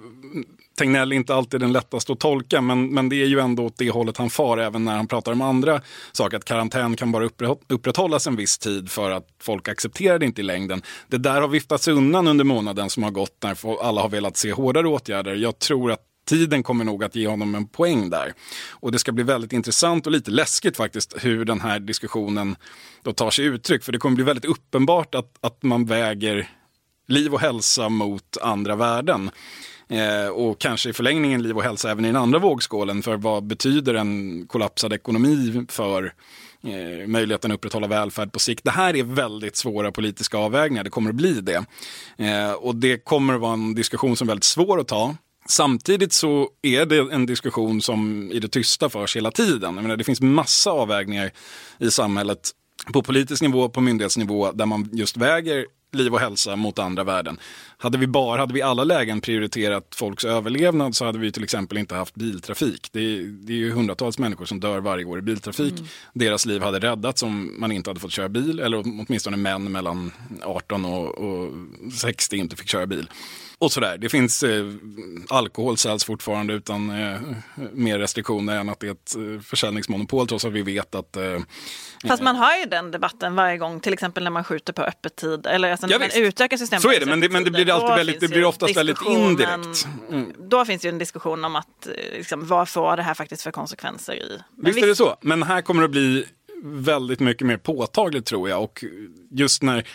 Tegnell 0.78 1.12
är 1.12 1.16
inte 1.16 1.34
alltid 1.34 1.60
den 1.60 1.72
lättaste 1.72 2.12
att 2.12 2.20
tolka, 2.20 2.60
men, 2.60 2.86
men 2.94 3.08
det 3.08 3.16
är 3.16 3.26
ju 3.26 3.40
ändå 3.40 3.64
åt 3.64 3.78
det 3.78 3.90
hållet 3.90 4.16
han 4.16 4.30
far 4.30 4.58
även 4.58 4.84
när 4.84 4.96
han 4.96 5.06
pratar 5.06 5.32
om 5.32 5.40
andra 5.40 5.80
saker. 6.12 6.36
Att 6.36 6.44
karantän 6.44 6.96
kan 6.96 7.12
bara 7.12 7.24
upprätthållas 7.68 8.26
en 8.26 8.36
viss 8.36 8.58
tid 8.58 8.90
för 8.90 9.10
att 9.10 9.28
folk 9.40 9.68
accepterar 9.68 10.18
det 10.18 10.26
inte 10.26 10.40
i 10.40 10.44
längden. 10.44 10.82
Det 11.08 11.18
där 11.18 11.40
har 11.40 11.48
viftats 11.48 11.88
undan 11.88 12.28
under 12.28 12.44
månaden 12.44 12.90
som 12.90 13.02
har 13.02 13.10
gått 13.10 13.42
när 13.42 13.82
alla 13.82 14.00
har 14.00 14.08
velat 14.08 14.36
se 14.36 14.52
hårdare 14.52 14.88
åtgärder. 14.88 15.34
Jag 15.34 15.58
tror 15.58 15.92
att 15.92 16.00
tiden 16.26 16.62
kommer 16.62 16.84
nog 16.84 17.04
att 17.04 17.16
ge 17.16 17.28
honom 17.28 17.54
en 17.54 17.68
poäng 17.68 18.10
där. 18.10 18.32
Och 18.70 18.92
det 18.92 18.98
ska 18.98 19.12
bli 19.12 19.24
väldigt 19.24 19.52
intressant 19.52 20.06
och 20.06 20.12
lite 20.12 20.30
läskigt 20.30 20.76
faktiskt 20.76 21.14
hur 21.24 21.44
den 21.44 21.60
här 21.60 21.80
diskussionen 21.80 22.56
då 23.02 23.12
tar 23.12 23.30
sig 23.30 23.44
uttryck. 23.44 23.84
För 23.84 23.92
det 23.92 23.98
kommer 23.98 24.14
bli 24.14 24.24
väldigt 24.24 24.44
uppenbart 24.44 25.14
att, 25.14 25.38
att 25.40 25.62
man 25.62 25.84
väger 25.84 26.48
liv 27.08 27.34
och 27.34 27.40
hälsa 27.40 27.88
mot 27.88 28.36
andra 28.42 28.76
värden. 28.76 29.30
Eh, 29.88 30.28
och 30.28 30.60
kanske 30.60 30.90
i 30.90 30.92
förlängningen 30.92 31.42
liv 31.42 31.56
och 31.56 31.62
hälsa 31.62 31.90
även 31.90 32.04
i 32.04 32.08
den 32.08 32.16
andra 32.16 32.38
vågskålen. 32.38 33.02
För 33.02 33.16
vad 33.16 33.46
betyder 33.46 33.94
en 33.94 34.46
kollapsad 34.46 34.92
ekonomi 34.92 35.66
för 35.68 36.12
eh, 36.62 37.06
möjligheten 37.06 37.50
att 37.50 37.54
upprätthålla 37.54 37.86
välfärd 37.86 38.32
på 38.32 38.38
sikt. 38.38 38.64
Det 38.64 38.70
här 38.70 38.96
är 38.96 39.02
väldigt 39.02 39.56
svåra 39.56 39.92
politiska 39.92 40.38
avvägningar, 40.38 40.84
det 40.84 40.90
kommer 40.90 41.10
att 41.10 41.16
bli 41.16 41.40
det. 41.40 41.64
Eh, 42.16 42.52
och 42.52 42.76
det 42.76 43.04
kommer 43.04 43.34
att 43.34 43.40
vara 43.40 43.52
en 43.52 43.74
diskussion 43.74 44.16
som 44.16 44.28
är 44.28 44.30
väldigt 44.30 44.44
svår 44.44 44.80
att 44.80 44.88
ta. 44.88 45.16
Samtidigt 45.48 46.12
så 46.12 46.48
är 46.62 46.86
det 46.86 46.98
en 47.12 47.26
diskussion 47.26 47.82
som 47.82 48.30
i 48.32 48.40
det 48.40 48.48
tysta 48.48 48.88
förs 48.88 49.16
hela 49.16 49.30
tiden. 49.30 49.74
Jag 49.74 49.82
menar, 49.82 49.96
det 49.96 50.04
finns 50.04 50.20
massa 50.20 50.70
avvägningar 50.70 51.30
i 51.78 51.90
samhället 51.90 52.50
på 52.92 53.02
politisk 53.02 53.42
nivå, 53.42 53.68
på 53.68 53.80
myndighetsnivå, 53.80 54.52
där 54.52 54.66
man 54.66 54.88
just 54.92 55.16
väger 55.16 55.66
liv 55.94 56.14
och 56.14 56.20
hälsa 56.20 56.56
mot 56.56 56.78
andra 56.78 57.04
värden. 57.04 57.38
Hade 57.78 57.98
vi 57.98 58.06
bara, 58.06 58.40
hade 58.40 58.54
vi 58.54 58.62
alla 58.62 58.84
lägen 58.84 59.20
prioriterat 59.20 59.94
folks 59.94 60.24
överlevnad 60.24 60.96
så 60.96 61.04
hade 61.04 61.18
vi 61.18 61.32
till 61.32 61.44
exempel 61.44 61.78
inte 61.78 61.94
haft 61.94 62.14
biltrafik. 62.14 62.88
Det 62.92 63.00
är, 63.00 63.22
det 63.22 63.52
är 63.52 63.56
ju 63.56 63.70
hundratals 63.70 64.18
människor 64.18 64.44
som 64.44 64.60
dör 64.60 64.80
varje 64.80 65.04
år 65.04 65.18
i 65.18 65.22
biltrafik. 65.22 65.72
Mm. 65.72 65.86
Deras 66.12 66.46
liv 66.46 66.62
hade 66.62 66.78
räddats 66.78 67.22
om 67.22 67.54
man 67.60 67.72
inte 67.72 67.90
hade 67.90 68.00
fått 68.00 68.12
köra 68.12 68.28
bil 68.28 68.60
eller 68.60 68.78
åtminstone 68.78 69.36
män 69.36 69.72
mellan 69.72 70.12
18 70.42 70.84
och, 70.84 71.18
och 71.18 71.52
60 71.92 72.36
inte 72.36 72.56
fick 72.56 72.68
köra 72.68 72.86
bil. 72.86 73.08
Och 73.58 73.72
sådär. 73.72 73.98
Det 73.98 74.08
finns 74.08 74.42
eh, 74.42 74.64
alkohol 75.28 75.76
säljs 75.76 76.04
fortfarande 76.04 76.54
utan 76.54 76.90
eh, 76.90 77.20
mer 77.72 77.98
restriktioner 77.98 78.56
än 78.56 78.68
att 78.68 78.80
det 78.80 78.86
är 78.86 78.90
ett 78.90 79.16
eh, 79.16 79.40
försäljningsmonopol 79.40 80.26
trots 80.28 80.44
att 80.44 80.52
vi 80.52 80.62
vet 80.62 80.94
att... 80.94 81.16
Eh, 81.16 81.38
Fast 82.08 82.22
man 82.22 82.36
har 82.36 82.56
ju 82.56 82.64
den 82.64 82.90
debatten 82.90 83.34
varje 83.34 83.58
gång, 83.58 83.80
till 83.80 83.92
exempel 83.92 84.24
när 84.24 84.30
man 84.30 84.44
skjuter 84.44 84.72
på 84.72 84.82
öppettid 84.82 85.46
eller 85.46 85.68
när 85.86 85.94
ja, 85.94 85.98
man 85.98 86.10
utökar 86.14 86.56
systemet. 86.56 86.82
Så 86.82 86.92
är 86.92 87.00
det, 87.00 87.06
men 87.06 87.20
det, 87.20 87.28
men 87.28 87.44
det 87.44 87.50
blir 87.50 87.70
alltid 87.70 87.96
väldigt, 87.96 88.20
det 88.20 88.28
blir 88.28 88.44
oftast 88.44 88.76
väldigt 88.76 89.02
indirekt. 89.08 89.86
Mm. 90.10 90.32
Då 90.38 90.64
finns 90.64 90.84
ju 90.84 90.88
en 90.88 90.98
diskussion 90.98 91.44
om 91.44 91.56
att 91.56 91.86
eh, 91.86 91.92
liksom, 92.12 92.46
vad 92.46 92.68
får 92.68 92.96
det 92.96 93.02
här 93.02 93.14
faktiskt 93.14 93.42
för 93.42 93.50
konsekvenser 93.50 94.14
i... 94.14 94.38
Men 94.56 94.72
visst 94.72 94.84
är 94.84 94.86
det 94.86 94.96
så, 94.96 95.16
men 95.20 95.42
här 95.42 95.62
kommer 95.62 95.80
det 95.80 95.84
att 95.84 95.90
bli 95.90 96.24
väldigt 96.62 97.20
mycket 97.20 97.46
mer 97.46 97.56
påtagligt 97.56 98.26
tror 98.26 98.48
jag 98.48 98.62
och 98.62 98.84
just 99.30 99.62
när 99.62 99.86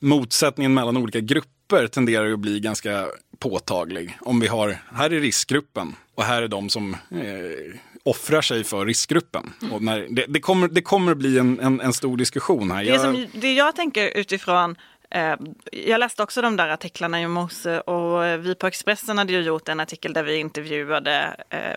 motsättningen 0.00 0.74
mellan 0.74 0.96
olika 0.96 1.20
grupper 1.20 1.86
tenderar 1.86 2.32
att 2.32 2.38
bli 2.38 2.60
ganska 2.60 3.06
påtaglig. 3.38 4.18
Om 4.20 4.40
vi 4.40 4.46
har, 4.46 4.78
här 4.94 5.10
är 5.10 5.20
riskgruppen 5.20 5.94
och 6.14 6.24
här 6.24 6.42
är 6.42 6.48
de 6.48 6.68
som 6.68 6.94
eh, 6.94 7.78
offrar 8.02 8.42
sig 8.42 8.64
för 8.64 8.86
riskgruppen. 8.86 9.52
Mm. 9.62 9.84
När, 9.84 10.06
det, 10.10 10.24
det, 10.28 10.40
kommer, 10.40 10.68
det 10.68 10.82
kommer 10.82 11.12
att 11.12 11.18
bli 11.18 11.38
en, 11.38 11.60
en, 11.60 11.80
en 11.80 11.92
stor 11.92 12.16
diskussion 12.16 12.70
här. 12.70 12.84
Det, 12.84 12.90
jag... 12.90 13.00
Som, 13.00 13.26
det 13.32 13.52
jag 13.52 13.76
tänker 13.76 14.16
utifrån 14.16 14.76
jag 15.72 16.00
läste 16.00 16.22
också 16.22 16.42
de 16.42 16.56
där 16.56 16.68
artiklarna 16.68 17.22
i 17.22 17.28
morse 17.28 17.80
och 17.80 18.24
vi 18.44 18.54
på 18.54 18.66
Expressen 18.66 19.18
hade 19.18 19.32
ju 19.32 19.40
gjort 19.40 19.68
en 19.68 19.80
artikel 19.80 20.12
där 20.12 20.22
vi 20.22 20.36
intervjuade 20.36 21.44
eh, 21.50 21.76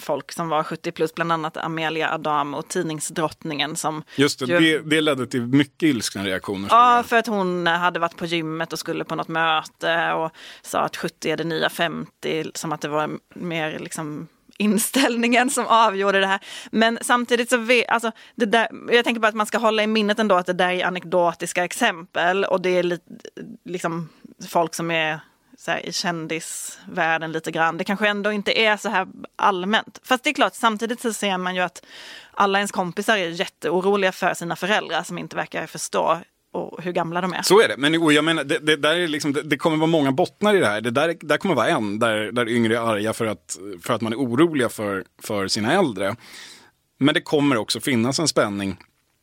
folk 0.00 0.32
som 0.32 0.48
var 0.48 0.62
70 0.62 0.92
plus, 0.92 1.14
bland 1.14 1.32
annat 1.32 1.56
Amelia 1.56 2.14
Adam 2.14 2.54
och 2.54 2.68
tidningsdrottningen 2.68 3.76
som... 3.76 4.02
Just 4.16 4.38
det, 4.38 4.46
ju, 4.46 4.58
det, 4.58 4.90
det 4.90 5.00
ledde 5.00 5.26
till 5.26 5.46
mycket 5.46 5.82
ilskna 5.82 6.24
reaktioner. 6.24 6.68
Ja, 6.70 7.04
för 7.06 7.16
att 7.16 7.26
hon 7.26 7.66
hade 7.66 7.98
varit 7.98 8.16
på 8.16 8.26
gymmet 8.26 8.72
och 8.72 8.78
skulle 8.78 9.04
på 9.04 9.14
något 9.14 9.28
möte 9.28 10.12
och 10.12 10.30
sa 10.62 10.80
att 10.80 10.96
70 10.96 11.30
är 11.30 11.36
det 11.36 11.44
nya 11.44 11.68
50, 11.68 12.50
som 12.54 12.72
att 12.72 12.80
det 12.80 12.88
var 12.88 13.10
mer 13.34 13.78
liksom 13.78 14.28
inställningen 14.60 15.50
som 15.50 15.66
avgjorde 15.66 16.20
det 16.20 16.26
här. 16.26 16.40
Men 16.70 16.98
samtidigt 17.00 17.50
så 17.50 17.56
vet, 17.56 17.88
alltså, 17.88 18.12
det 18.34 18.46
där, 18.46 18.68
jag 18.90 19.04
tänker 19.04 19.20
bara 19.20 19.28
att 19.28 19.34
man 19.34 19.46
ska 19.46 19.58
hålla 19.58 19.82
i 19.82 19.86
minnet 19.86 20.18
ändå 20.18 20.34
att 20.34 20.46
det 20.46 20.52
där 20.52 20.70
är 20.70 20.84
anekdotiska 20.84 21.64
exempel 21.64 22.44
och 22.44 22.60
det 22.60 22.70
är 22.70 22.82
li, 22.82 22.98
liksom 23.64 24.08
folk 24.48 24.74
som 24.74 24.90
är 24.90 25.20
så 25.58 25.70
här, 25.70 25.86
i 25.86 25.92
kändisvärlden 25.92 27.32
lite 27.32 27.50
grann. 27.50 27.76
Det 27.76 27.84
kanske 27.84 28.08
ändå 28.08 28.32
inte 28.32 28.60
är 28.60 28.76
så 28.76 28.88
här 28.88 29.06
allmänt. 29.36 30.00
Fast 30.02 30.24
det 30.24 30.30
är 30.30 30.34
klart, 30.34 30.54
samtidigt 30.54 31.00
så 31.00 31.12
ser 31.12 31.38
man 31.38 31.54
ju 31.54 31.60
att 31.60 31.86
alla 32.30 32.58
ens 32.58 32.72
kompisar 32.72 33.16
är 33.16 33.28
jätteoroliga 33.28 34.12
för 34.12 34.34
sina 34.34 34.56
föräldrar 34.56 35.02
som 35.02 35.18
inte 35.18 35.36
verkar 35.36 35.66
förstå 35.66 36.20
och 36.52 36.82
hur 36.82 36.92
gamla 36.92 37.20
de 37.20 37.32
är. 37.32 37.42
Så 37.42 37.60
är 37.60 37.68
det, 37.68 37.76
men 37.76 38.12
jag 38.14 38.24
menar, 38.24 38.44
det, 38.44 38.58
det 38.58 38.76
där 38.76 38.96
är 38.96 39.08
liksom, 39.08 39.32
det, 39.32 39.42
det, 39.42 39.56
kommer 39.56 39.76
vara 39.76 39.86
många 39.86 40.12
bottnar 40.12 40.54
i 40.54 40.58
det 40.58 40.66
här. 40.66 40.80
Det 40.80 40.90
där, 40.90 41.16
där 41.20 41.36
kommer 41.36 41.54
vara 41.54 41.68
en, 41.68 41.98
där, 41.98 42.32
där 42.32 42.48
yngre 42.48 42.76
är 42.76 42.80
arga 42.80 43.12
för 43.12 43.26
att, 43.26 43.58
för 43.82 43.94
att 43.94 44.00
man 44.00 44.12
är 44.12 44.16
oroliga 44.16 44.68
för, 44.68 45.04
för 45.22 45.48
sina 45.48 45.72
äldre. 45.72 46.16
Men 46.98 47.14
det 47.14 47.20
kommer 47.20 47.56
också 47.56 47.80
finnas 47.80 48.18
en 48.18 48.28
spänning 48.28 48.76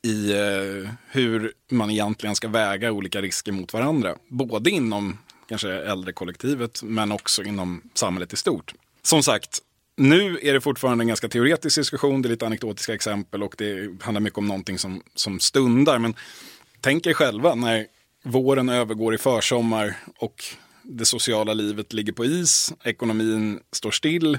i 0.03 0.31
eh, 0.31 0.89
hur 1.07 1.53
man 1.71 1.89
egentligen 1.89 2.35
ska 2.35 2.47
väga 2.47 2.91
olika 2.91 3.21
risker 3.21 3.51
mot 3.51 3.73
varandra. 3.73 4.15
Både 4.27 4.69
inom 4.69 5.17
kanske 5.49 5.71
äldrekollektivet, 5.71 6.83
men 6.83 7.11
också 7.11 7.43
inom 7.43 7.81
samhället 7.93 8.33
i 8.33 8.35
stort. 8.35 8.73
Som 9.01 9.23
sagt, 9.23 9.59
nu 9.97 10.39
är 10.41 10.53
det 10.53 10.61
fortfarande 10.61 11.01
en 11.01 11.07
ganska 11.07 11.29
teoretisk 11.29 11.77
diskussion, 11.77 12.21
det 12.21 12.27
är 12.27 12.29
lite 12.29 12.45
anekdotiska 12.45 12.93
exempel 12.93 13.43
och 13.43 13.55
det 13.57 14.03
handlar 14.03 14.21
mycket 14.21 14.37
om 14.37 14.47
någonting 14.47 14.77
som, 14.77 15.01
som 15.15 15.39
stundar. 15.39 15.99
Men 15.99 16.15
tänk 16.81 17.05
er 17.05 17.13
själva 17.13 17.55
när 17.55 17.85
våren 18.23 18.69
övergår 18.69 19.15
i 19.15 19.17
försommar 19.17 19.95
och 20.19 20.43
det 20.83 21.05
sociala 21.05 21.53
livet 21.53 21.93
ligger 21.93 22.13
på 22.13 22.25
is, 22.25 22.73
ekonomin 22.83 23.59
står 23.71 23.91
still. 23.91 24.37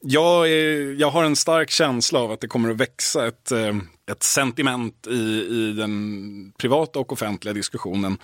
Jag, 0.00 0.50
är, 0.50 1.00
jag 1.00 1.10
har 1.10 1.24
en 1.24 1.36
stark 1.36 1.70
känsla 1.70 2.18
av 2.18 2.30
att 2.30 2.40
det 2.40 2.48
kommer 2.48 2.70
att 2.70 2.76
växa 2.76 3.26
ett, 3.26 3.52
eh, 3.52 3.76
ett 4.10 4.22
sentiment 4.22 5.06
i, 5.06 5.46
i 5.50 5.72
den 5.72 6.52
privata 6.58 6.98
och 6.98 7.12
offentliga 7.12 7.54
diskussionen 7.54 8.18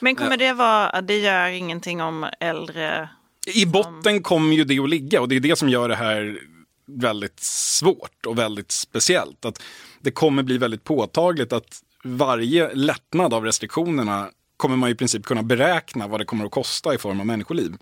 men 0.00 0.16
kommer 0.16 0.36
det 0.36 0.52
vara, 0.52 1.00
det 1.00 1.18
gör 1.18 1.48
ingenting 1.48 2.02
om 2.02 2.26
äldre? 2.40 3.08
I 3.54 3.66
botten 3.66 4.22
kommer 4.22 4.56
ju 4.56 4.64
det 4.64 4.78
att 4.78 4.90
ligga 4.90 5.20
och 5.20 5.28
det 5.28 5.36
är 5.36 5.40
det 5.40 5.58
som 5.58 5.68
gör 5.68 5.88
det 5.88 5.96
här 5.96 6.40
väldigt 6.86 7.40
svårt 7.40 8.26
och 8.26 8.38
väldigt 8.38 8.70
speciellt. 8.70 9.44
Att 9.44 9.62
det 10.00 10.10
kommer 10.10 10.42
bli 10.42 10.58
väldigt 10.58 10.84
påtagligt 10.84 11.52
att 11.52 11.82
varje 12.16 12.74
lättnad 12.74 13.34
av 13.34 13.44
restriktionerna 13.44 14.28
kommer 14.56 14.76
man 14.76 14.90
i 14.90 14.94
princip 14.94 15.24
kunna 15.24 15.42
beräkna 15.42 16.08
vad 16.08 16.20
det 16.20 16.24
kommer 16.24 16.44
att 16.44 16.50
kosta 16.50 16.94
i 16.94 16.98
form 16.98 17.20
av 17.20 17.26
människoliv. 17.26 17.76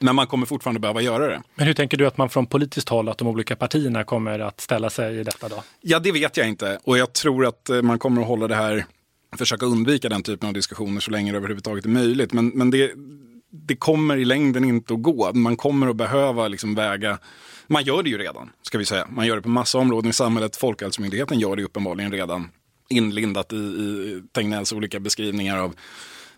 Men 0.00 0.14
man 0.14 0.26
kommer 0.26 0.46
fortfarande 0.46 0.80
behöva 0.80 1.00
göra 1.00 1.28
det. 1.28 1.42
Men 1.54 1.66
hur 1.66 1.74
tänker 1.74 1.96
du 1.96 2.06
att 2.06 2.18
man 2.18 2.30
från 2.30 2.46
politiskt 2.46 2.88
håll, 2.88 3.08
att 3.08 3.18
de 3.18 3.28
olika 3.28 3.56
partierna 3.56 4.04
kommer 4.04 4.38
att 4.38 4.60
ställa 4.60 4.90
sig 4.90 5.20
i 5.20 5.24
detta 5.24 5.48
då? 5.48 5.62
Ja, 5.80 5.98
det 5.98 6.12
vet 6.12 6.36
jag 6.36 6.48
inte. 6.48 6.78
Och 6.84 6.98
jag 6.98 7.12
tror 7.12 7.46
att 7.46 7.70
eh, 7.70 7.82
man 7.82 7.98
kommer 7.98 8.22
att 8.22 8.28
hålla 8.28 8.48
det 8.48 8.54
här 8.54 8.86
försöka 9.38 9.66
undvika 9.66 10.08
den 10.08 10.22
typen 10.22 10.48
av 10.48 10.54
diskussioner 10.54 11.00
så 11.00 11.10
länge 11.10 11.32
det 11.32 11.38
överhuvudtaget 11.38 11.84
är 11.84 11.88
möjligt. 11.88 12.32
Men, 12.32 12.48
men 12.48 12.70
det, 12.70 12.92
det 13.50 13.76
kommer 13.76 14.16
i 14.16 14.24
längden 14.24 14.64
inte 14.64 14.94
att 14.94 15.02
gå. 15.02 15.32
Man 15.32 15.56
kommer 15.56 15.88
att 15.88 15.96
behöva 15.96 16.48
liksom 16.48 16.74
väga 16.74 17.18
man 17.66 17.84
gör 17.84 18.02
det 18.02 18.10
ju 18.10 18.18
redan, 18.18 18.50
ska 18.62 18.78
vi 18.78 18.84
säga. 18.84 19.06
Man 19.10 19.26
gör 19.26 19.36
det 19.36 19.42
på 19.42 19.48
massa 19.48 19.78
områden 19.78 20.10
i 20.10 20.12
samhället. 20.12 20.56
Folkhälsomyndigheten 20.56 21.38
gör 21.38 21.56
det 21.56 21.62
uppenbarligen 21.62 22.12
redan 22.12 22.50
inlindat 22.88 23.52
i, 23.52 23.56
i 23.56 24.22
Tegnells 24.32 24.72
olika 24.72 25.00
beskrivningar 25.00 25.58
av 25.58 25.74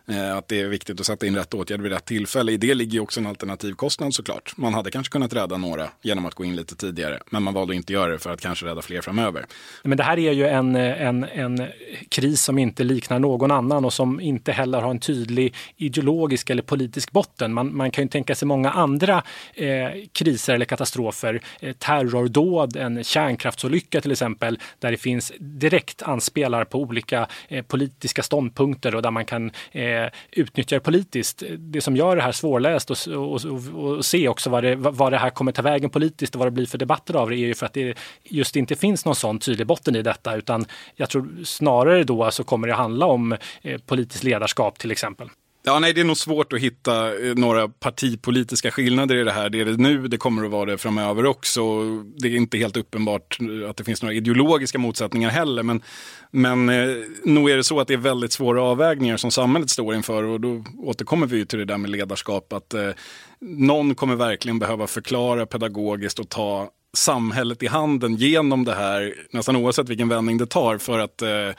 Eh, 0.08 0.36
att 0.36 0.48
det 0.48 0.60
är 0.60 0.68
viktigt 0.68 1.00
att 1.00 1.06
sätta 1.06 1.26
in 1.26 1.36
rätt 1.36 1.54
åtgärder 1.54 1.82
vid 1.82 1.92
rätt 1.92 2.04
tillfälle. 2.04 2.52
I 2.52 2.56
det 2.56 2.74
ligger 2.74 2.92
ju 2.92 3.00
också 3.00 3.20
en 3.20 3.26
alternativkostnad 3.26 4.14
såklart. 4.14 4.56
Man 4.56 4.74
hade 4.74 4.90
kanske 4.90 5.12
kunnat 5.12 5.32
rädda 5.32 5.56
några 5.56 5.88
genom 6.02 6.26
att 6.26 6.34
gå 6.34 6.44
in 6.44 6.56
lite 6.56 6.76
tidigare, 6.76 7.20
men 7.30 7.42
man 7.42 7.54
valde 7.54 7.72
att 7.72 7.76
inte 7.76 7.92
göra 7.92 8.12
det 8.12 8.18
för 8.18 8.30
att 8.30 8.40
kanske 8.40 8.66
rädda 8.66 8.82
fler 8.82 9.00
framöver. 9.00 9.46
Men 9.82 9.98
det 9.98 10.04
här 10.04 10.18
är 10.18 10.32
ju 10.32 10.46
en, 10.46 10.76
en, 10.76 11.24
en 11.24 11.66
kris 12.08 12.42
som 12.42 12.58
inte 12.58 12.84
liknar 12.84 13.18
någon 13.18 13.50
annan 13.50 13.84
och 13.84 13.92
som 13.92 14.20
inte 14.20 14.52
heller 14.52 14.80
har 14.80 14.90
en 14.90 14.98
tydlig 14.98 15.54
ideologisk 15.76 16.50
eller 16.50 16.62
politisk 16.62 17.12
botten. 17.12 17.52
Man, 17.52 17.76
man 17.76 17.90
kan 17.90 18.04
ju 18.04 18.08
tänka 18.08 18.34
sig 18.34 18.48
många 18.48 18.70
andra 18.70 19.22
eh, 19.54 19.88
kriser 20.12 20.54
eller 20.54 20.64
katastrofer. 20.64 21.40
Eh, 21.60 21.72
terrordåd, 21.72 22.76
en 22.76 23.04
kärnkraftsolycka 23.04 24.00
till 24.00 24.12
exempel, 24.12 24.58
där 24.78 24.90
det 24.90 24.96
finns 24.96 25.32
direkt 25.38 26.02
anspelar 26.02 26.64
på 26.64 26.78
olika 26.78 27.26
eh, 27.48 27.64
politiska 27.64 28.22
ståndpunkter 28.22 28.94
och 28.94 29.02
där 29.02 29.10
man 29.10 29.24
kan 29.24 29.50
eh, 29.72 29.95
Eh, 29.96 30.10
utnyttjar 30.30 30.78
politiskt. 30.78 31.42
Eh, 31.42 31.48
det 31.48 31.80
som 31.80 31.96
gör 31.96 32.16
det 32.16 32.22
här 32.22 32.32
svårläst 32.32 32.90
och, 32.90 32.96
och, 33.08 33.44
och, 33.44 33.84
och 33.84 34.04
se 34.04 34.28
också 34.28 34.50
vad 34.50 34.64
det, 34.64 34.76
vad 34.76 35.12
det 35.12 35.18
här 35.18 35.30
kommer 35.30 35.52
ta 35.52 35.62
vägen 35.62 35.90
politiskt 35.90 36.34
och 36.34 36.38
vad 36.38 36.46
det 36.46 36.50
blir 36.50 36.66
för 36.66 36.78
debatter 36.78 37.14
av 37.14 37.30
det 37.30 37.36
är 37.36 37.38
ju 37.38 37.54
för 37.54 37.66
att 37.66 37.72
det 37.72 37.98
just 38.24 38.56
inte 38.56 38.76
finns 38.76 39.04
någon 39.04 39.14
sån 39.14 39.38
tydlig 39.38 39.66
botten 39.66 39.96
i 39.96 40.02
detta 40.02 40.36
utan 40.36 40.66
jag 40.94 41.10
tror 41.10 41.44
snarare 41.44 42.04
då 42.04 42.30
så 42.30 42.44
kommer 42.44 42.68
det 42.68 42.74
handla 42.74 43.06
om 43.06 43.36
eh, 43.62 43.80
politiskt 43.86 44.24
ledarskap 44.24 44.78
till 44.78 44.90
exempel. 44.90 45.28
Ja, 45.68 45.78
nej, 45.78 45.92
det 45.92 46.00
är 46.00 46.04
nog 46.04 46.16
svårt 46.16 46.52
att 46.52 46.60
hitta 46.60 47.26
eh, 47.26 47.34
några 47.34 47.68
partipolitiska 47.68 48.70
skillnader 48.70 49.16
i 49.16 49.24
det 49.24 49.32
här. 49.32 49.50
Det 49.50 49.60
är 49.60 49.64
det 49.64 49.76
nu, 49.76 50.08
det 50.08 50.16
kommer 50.16 50.44
att 50.44 50.50
vara 50.50 50.70
det 50.70 50.78
framöver 50.78 51.26
också. 51.26 51.84
Det 52.18 52.28
är 52.28 52.36
inte 52.36 52.58
helt 52.58 52.76
uppenbart 52.76 53.38
eh, 53.40 53.70
att 53.70 53.76
det 53.76 53.84
finns 53.84 54.02
några 54.02 54.14
ideologiska 54.14 54.78
motsättningar 54.78 55.30
heller. 55.30 55.62
Men, 55.62 55.82
men 56.30 56.68
eh, 56.68 56.96
nog 57.24 57.50
är 57.50 57.56
det 57.56 57.64
så 57.64 57.80
att 57.80 57.88
det 57.88 57.94
är 57.94 57.98
väldigt 57.98 58.32
svåra 58.32 58.62
avvägningar 58.62 59.16
som 59.16 59.30
samhället 59.30 59.70
står 59.70 59.94
inför. 59.94 60.22
Och 60.22 60.40
då 60.40 60.64
återkommer 60.78 61.26
vi 61.26 61.46
till 61.46 61.58
det 61.58 61.64
där 61.64 61.78
med 61.78 61.90
ledarskap. 61.90 62.52
Att 62.52 62.74
eh, 62.74 62.90
någon 63.40 63.94
kommer 63.94 64.16
verkligen 64.16 64.58
behöva 64.58 64.86
förklara 64.86 65.46
pedagogiskt 65.46 66.18
och 66.18 66.28
ta 66.28 66.70
samhället 66.96 67.62
i 67.62 67.66
handen 67.66 68.16
genom 68.16 68.64
det 68.64 68.74
här, 68.74 69.14
nästan 69.30 69.56
oavsett 69.56 69.88
vilken 69.88 70.08
vändning 70.08 70.38
det 70.38 70.46
tar, 70.46 70.78
för 70.78 70.98
att 70.98 71.22
Eh, 71.22 71.50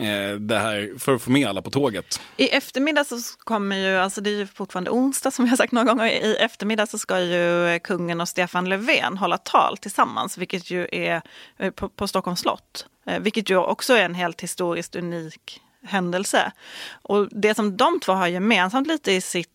Eh, 0.00 0.34
det 0.34 0.58
här 0.58 0.98
för 0.98 1.14
att 1.14 1.22
få 1.22 1.30
med 1.30 1.48
alla 1.48 1.62
på 1.62 1.70
tåget. 1.70 2.20
I 2.36 2.48
eftermiddag 2.48 3.04
så 3.04 3.16
kommer 3.38 3.76
ju, 3.76 3.96
alltså 3.96 4.20
det 4.20 4.30
är 4.30 4.34
ju 4.34 4.46
fortfarande 4.46 4.90
onsdag 4.90 5.30
som 5.30 5.46
jag 5.46 5.56
sagt 5.56 5.72
några 5.72 5.86
gånger, 5.86 6.06
i 6.06 6.36
eftermiddag 6.36 6.86
så 6.86 6.98
ska 6.98 7.20
ju 7.20 7.78
kungen 7.78 8.20
och 8.20 8.28
Stefan 8.28 8.68
Löfven 8.68 9.16
hålla 9.16 9.38
tal 9.38 9.76
tillsammans, 9.76 10.38
vilket 10.38 10.70
ju 10.70 10.88
är 10.92 11.22
eh, 11.58 11.70
på, 11.70 11.88
på 11.88 12.08
Stockholms 12.08 12.40
slott. 12.40 12.86
Eh, 13.06 13.20
vilket 13.20 13.50
ju 13.50 13.56
också 13.56 13.94
är 13.94 14.04
en 14.04 14.14
helt 14.14 14.40
historiskt 14.40 14.96
unik 14.96 15.60
händelse. 15.84 16.52
Och 17.02 17.28
det 17.30 17.54
som 17.54 17.76
de 17.76 18.00
två 18.00 18.12
har 18.12 18.26
gemensamt 18.26 18.88
lite 18.88 19.12
i 19.12 19.20
sitt 19.20 19.50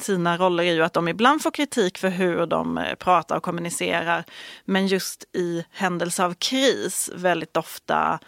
sina 0.00 0.36
roller 0.36 0.64
är 0.64 0.72
ju 0.72 0.82
att 0.82 0.92
de 0.92 1.08
ibland 1.08 1.42
får 1.42 1.50
kritik 1.50 1.98
för 1.98 2.08
hur 2.08 2.46
de 2.46 2.78
eh, 2.78 2.94
pratar 2.94 3.36
och 3.36 3.42
kommunicerar. 3.42 4.24
Men 4.64 4.86
just 4.86 5.24
i 5.32 5.64
händelse 5.70 6.24
av 6.24 6.34
kris 6.34 7.10
väldigt 7.14 7.56
ofta 7.56 8.18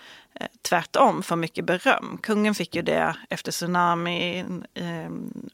Eh, 0.40 0.46
tvärtom 0.62 1.22
får 1.22 1.36
mycket 1.36 1.64
beröm. 1.64 2.18
Kungen 2.22 2.54
fick 2.54 2.74
ju 2.74 2.82
det 2.82 3.16
efter 3.30 3.52
tsunamin 3.52 4.64
eh, 4.74 5.10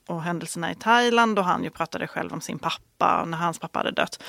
och 0.07 0.23
händelserna 0.23 0.71
i 0.71 0.75
Thailand 0.75 1.39
och 1.39 1.45
han 1.45 1.65
ju 1.65 1.71
pratade 1.71 2.07
själv 2.07 2.33
om 2.33 2.41
sin 2.41 2.59
pappa 2.59 3.25
när 3.25 3.39
hans 3.39 3.59
pappa 3.59 3.79
hade 3.79 3.91
dött. 3.91 4.23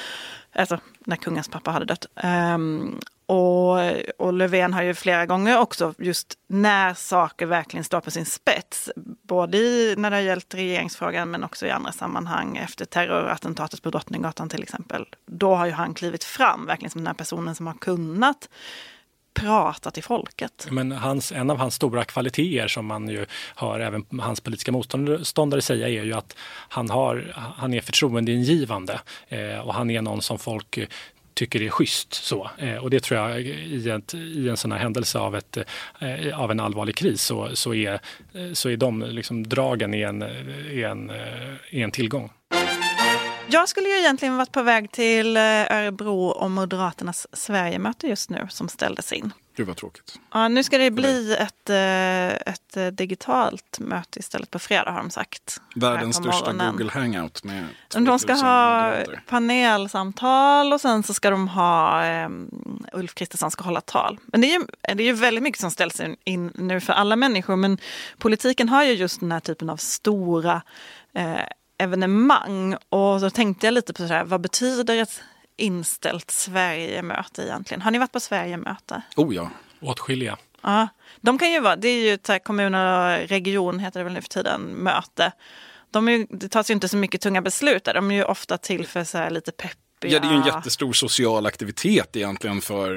Alltså 0.55 0.79
när 0.99 1.15
kungens 1.15 1.49
pappa 1.49 1.71
hade 1.71 1.85
dött. 1.85 2.05
Um, 2.23 2.99
och, 3.25 3.79
och 4.17 4.33
Löfven 4.33 4.73
har 4.73 4.81
ju 4.81 4.93
flera 4.93 5.25
gånger 5.25 5.59
också 5.59 5.93
just 5.97 6.33
när 6.47 6.93
saker 6.93 7.45
verkligen 7.45 7.83
står 7.83 8.01
på 8.01 8.11
sin 8.11 8.25
spets, 8.25 8.89
både 9.23 9.57
i, 9.57 9.95
när 9.97 10.09
det 10.09 10.15
har 10.15 10.21
gällt 10.21 10.53
regeringsfrågan 10.53 11.31
men 11.31 11.43
också 11.43 11.65
i 11.65 11.69
andra 11.69 11.91
sammanhang 11.91 12.57
efter 12.57 12.85
terrorattentatet 12.85 13.81
på 13.81 13.89
Drottninggatan 13.89 14.49
till 14.49 14.63
exempel. 14.63 15.05
Då 15.25 15.55
har 15.55 15.65
ju 15.65 15.71
han 15.71 15.93
klivit 15.93 16.23
fram 16.23 16.65
verkligen 16.65 16.91
som 16.91 17.01
den 17.01 17.07
här 17.07 17.13
personen 17.13 17.55
som 17.55 17.67
har 17.67 17.73
kunnat 17.73 18.49
prata 19.35 19.91
till 19.91 20.03
folket. 20.03 20.67
Men 20.71 20.91
hans, 20.91 21.31
en 21.31 21.49
av 21.49 21.57
hans 21.57 21.75
stora 21.75 22.05
kvaliteter 22.05 22.67
som 22.67 22.85
man 22.85 23.09
ju 23.09 23.25
hör 23.55 23.79
även 23.79 24.05
hans 24.19 24.41
politiska 24.41 24.71
motståndare 24.71 25.61
säga 25.61 25.87
är 25.87 26.03
ju 26.03 26.13
att 26.13 26.35
han, 26.69 26.89
har, 26.89 27.33
han 27.57 27.73
är 27.73 27.81
förtroendeingivande 27.81 28.99
eh, 29.27 29.59
och 29.59 29.73
han 29.73 29.89
är 29.89 30.01
någon 30.01 30.21
som 30.21 30.39
folk 30.39 30.79
tycker 31.35 31.61
är 31.61 31.69
schysst. 31.69 32.13
Så. 32.13 32.49
Eh, 32.57 32.75
och 32.75 32.89
det 32.89 32.99
tror 32.99 33.19
jag 33.19 33.41
i, 33.41 33.89
ett, 33.89 34.13
i 34.13 34.49
en 34.49 34.57
sån 34.57 34.71
här 34.71 34.79
händelse 34.79 35.19
av, 35.19 35.35
ett, 35.35 35.57
eh, 35.99 36.39
av 36.39 36.51
en 36.51 36.59
allvarlig 36.59 36.95
kris 36.95 37.21
så, 37.21 37.49
så, 37.53 37.73
är, 37.73 37.99
så 38.53 38.69
är 38.69 38.77
de 38.77 39.01
liksom 39.01 39.49
dragen 39.49 39.93
i 39.93 40.01
en, 40.01 40.23
i 40.71 40.83
en, 40.83 41.09
eh, 41.09 41.53
i 41.69 41.81
en 41.81 41.91
tillgång. 41.91 42.29
Jag 43.47 43.69
skulle 43.69 43.89
ju 43.89 43.95
egentligen 43.95 44.37
varit 44.37 44.51
på 44.51 44.61
väg 44.61 44.91
till 44.91 45.37
eh, 45.37 45.43
Örebro 45.43 46.25
och 46.27 46.51
Moderaternas 46.51 47.27
Sverigemöte 47.33 48.07
just 48.07 48.29
nu 48.29 48.47
som 48.49 48.69
ställdes 48.69 49.13
in. 49.13 49.33
Gud 49.57 49.67
vad 49.67 49.77
tråkigt. 49.77 50.19
Ja, 50.33 50.47
nu 50.47 50.63
ska 50.63 50.77
det 50.77 50.91
bli 50.91 51.33
ett, 51.33 51.69
eh, 51.69 52.53
ett 52.53 52.77
eh, 52.77 52.87
digitalt 52.87 53.79
möte 53.79 54.19
istället 54.19 54.51
på 54.51 54.59
fredag 54.59 54.91
har 54.91 54.97
de 54.97 55.09
sagt. 55.09 55.61
Världens 55.75 56.15
största 56.15 56.53
Google 56.53 56.91
Hangout 56.91 57.43
med 57.43 57.65
De 57.93 58.19
ska 58.19 58.33
ha 58.33 58.81
moderater. 58.89 59.23
panelsamtal 59.27 60.73
och 60.73 60.81
sen 60.81 61.03
så 61.03 61.13
ska 61.13 61.29
de 61.29 61.47
ha 61.47 62.05
um, 62.25 62.49
Ulf 62.93 63.15
Kristersson 63.15 63.51
ska 63.51 63.63
hålla 63.63 63.81
tal. 63.81 64.19
Men 64.25 64.41
det 64.41 64.47
är, 64.47 64.59
ju, 64.59 64.65
det 64.81 65.03
är 65.03 65.07
ju 65.07 65.13
väldigt 65.13 65.43
mycket 65.43 65.61
som 65.61 65.71
ställs 65.71 66.01
in 66.23 66.51
nu 66.55 66.79
för 66.79 66.93
alla 66.93 67.15
människor 67.15 67.55
men 67.55 67.77
politiken 68.17 68.69
har 68.69 68.83
ju 68.83 68.91
just 68.91 69.19
den 69.19 69.31
här 69.31 69.39
typen 69.39 69.69
av 69.69 69.77
stora 69.77 70.61
eh, 71.13 71.35
evenemang. 71.77 72.75
Och 72.89 73.19
så 73.19 73.29
tänkte 73.29 73.67
jag 73.67 73.73
lite 73.73 73.93
på 73.93 74.07
så 74.07 74.13
här, 74.13 74.23
vad 74.23 74.41
betyder 74.41 75.01
ett 75.01 75.21
inställt 75.57 76.31
Sverigemöte 76.31 77.43
egentligen? 77.43 77.81
Har 77.81 77.91
ni 77.91 77.97
varit 77.97 78.11
på 78.11 78.19
Sverigemöte? 78.19 79.01
Oh 79.15 79.35
ja. 79.35 79.49
Åtskilliga. 79.81 80.37
Ja, 80.61 80.87
de 81.21 81.37
kan 81.37 81.51
ju 81.51 81.59
vara, 81.59 81.75
det 81.75 81.87
är 81.87 82.03
ju 82.03 82.13
ett 82.13 82.43
kommuner 82.43 83.21
och 83.21 83.29
region 83.29 83.79
heter 83.79 83.99
det 83.99 84.03
väl 84.03 84.13
nu 84.13 84.21
för 84.21 84.29
tiden, 84.29 84.61
möte. 84.61 85.31
De 85.91 86.09
är, 86.09 86.27
det 86.29 86.49
tas 86.49 86.69
ju 86.69 86.73
inte 86.73 86.89
så 86.89 86.97
mycket 86.97 87.21
tunga 87.21 87.41
beslut 87.41 87.83
där, 87.83 87.93
de 87.93 88.11
är 88.11 88.15
ju 88.15 88.23
ofta 88.23 88.57
till 88.57 88.87
för 88.87 89.03
så 89.03 89.29
lite 89.29 89.51
pepp 89.51 89.77
Ja, 89.99 90.19
det 90.19 90.27
är 90.27 90.31
ju 90.31 90.37
en 90.37 90.45
jättestor 90.45 90.93
social 90.93 91.45
aktivitet 91.45 92.15
egentligen 92.15 92.61
för 92.61 92.91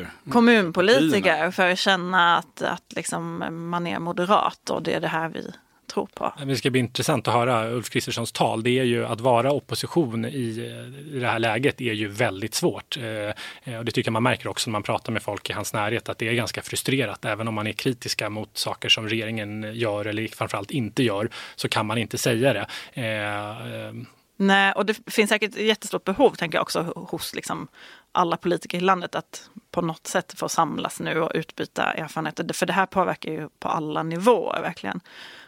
eh, 0.00 0.06
kommunpolitiker. 0.30 1.50
För 1.50 1.70
att 1.70 1.78
känna 1.78 2.36
att, 2.36 2.62
att 2.62 2.92
liksom 2.96 3.44
man 3.70 3.86
är 3.86 3.98
moderat 3.98 4.70
och 4.70 4.82
det 4.82 4.94
är 4.94 5.00
det 5.00 5.08
här 5.08 5.28
vi 5.28 5.52
tror 5.86 6.08
på. 6.14 6.32
Det 6.46 6.56
ska 6.56 6.70
bli 6.70 6.80
intressant 6.80 7.28
att 7.28 7.34
höra 7.34 7.70
Ulf 7.70 7.90
Kristerssons 7.90 8.32
tal. 8.32 8.62
Det 8.62 8.70
är 8.70 8.84
ju 8.84 9.06
att 9.06 9.20
vara 9.20 9.52
opposition 9.52 10.24
i, 10.24 10.72
det 11.12 11.26
här 11.26 11.38
läget 11.38 11.80
är 11.80 11.92
ju 11.92 12.08
väldigt 12.08 12.54
svårt. 12.54 12.96
Eh, 12.96 13.72
eh, 13.72 13.78
och 13.78 13.84
det 13.84 13.92
tycker 13.92 14.08
jag 14.08 14.12
man 14.12 14.22
märker 14.22 14.48
också 14.48 14.70
när 14.70 14.72
man 14.72 14.82
pratar 14.82 15.12
med 15.12 15.22
folk 15.22 15.50
i 15.50 15.52
hans 15.52 15.72
närhet 15.72 16.08
att 16.08 16.18
det 16.18 16.28
är 16.28 16.32
ganska 16.32 16.62
frustrerat. 16.62 17.24
Även 17.24 17.48
om 17.48 17.54
man 17.54 17.66
är 17.66 17.72
kritiska 17.72 18.30
mot 18.30 18.58
saker 18.58 18.88
som 18.88 19.08
regeringen 19.08 19.70
gör 19.74 20.04
eller 20.04 20.28
framförallt 20.28 20.70
inte 20.70 21.02
gör 21.02 21.28
så 21.56 21.68
kan 21.68 21.86
man 21.86 21.98
inte 21.98 22.18
säga 22.18 22.52
det. 22.52 22.66
Eh, 23.02 23.92
Nej, 24.36 24.72
och 24.72 24.86
det 24.86 24.98
finns 25.06 25.30
säkert 25.30 25.54
ett 25.54 25.60
jättestort 25.60 26.04
behov, 26.04 26.30
tänker 26.30 26.58
jag 26.58 26.62
också, 26.62 26.92
hos 26.96 27.34
liksom 27.34 27.68
alla 28.12 28.36
politiker 28.36 28.78
i 28.78 28.80
landet 28.80 29.14
att 29.14 29.50
på 29.70 29.80
något 29.80 30.06
sätt 30.06 30.34
få 30.36 30.48
samlas 30.48 31.00
nu 31.00 31.20
och 31.20 31.30
utbyta 31.34 31.92
erfarenheter. 31.92 32.54
För 32.54 32.66
det 32.66 32.72
här 32.72 32.86
påverkar 32.86 33.32
ju 33.32 33.48
på 33.58 33.68
alla 33.68 34.02
nivåer 34.02 34.60
verkligen. 34.62 35.00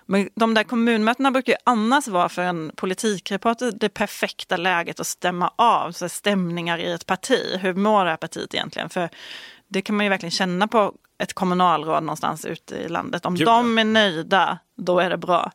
Men 0.06 0.28
de 0.34 0.54
där 0.54 0.62
kommunmötena 0.62 1.30
brukar 1.30 1.52
ju 1.52 1.58
annars 1.64 2.08
vara 2.08 2.28
för 2.28 2.42
en 2.42 2.72
politikreporter 2.76 3.72
det 3.72 3.88
perfekta 3.88 4.56
läget 4.56 5.00
att 5.00 5.06
stämma 5.06 5.52
av 5.56 5.92
så 5.92 6.08
stämningar 6.08 6.78
i 6.78 6.92
ett 6.92 7.06
parti. 7.06 7.58
Hur 7.60 7.74
mår 7.74 8.04
det 8.04 8.10
här 8.10 8.16
partiet 8.16 8.54
egentligen? 8.54 8.88
För 8.88 9.08
det 9.68 9.82
kan 9.82 9.96
man 9.96 10.06
ju 10.06 10.10
verkligen 10.10 10.30
känna 10.30 10.68
på 10.68 10.92
ett 11.18 11.32
kommunalråd 11.32 12.02
någonstans 12.02 12.44
ute 12.44 12.76
i 12.76 12.88
landet. 12.88 13.26
Om 13.26 13.34
Gud. 13.34 13.46
de 13.46 13.78
är 13.78 13.84
nöjda, 13.84 14.58
då 14.76 14.98
är 14.98 15.10
det 15.10 15.16
bra. 15.16 15.52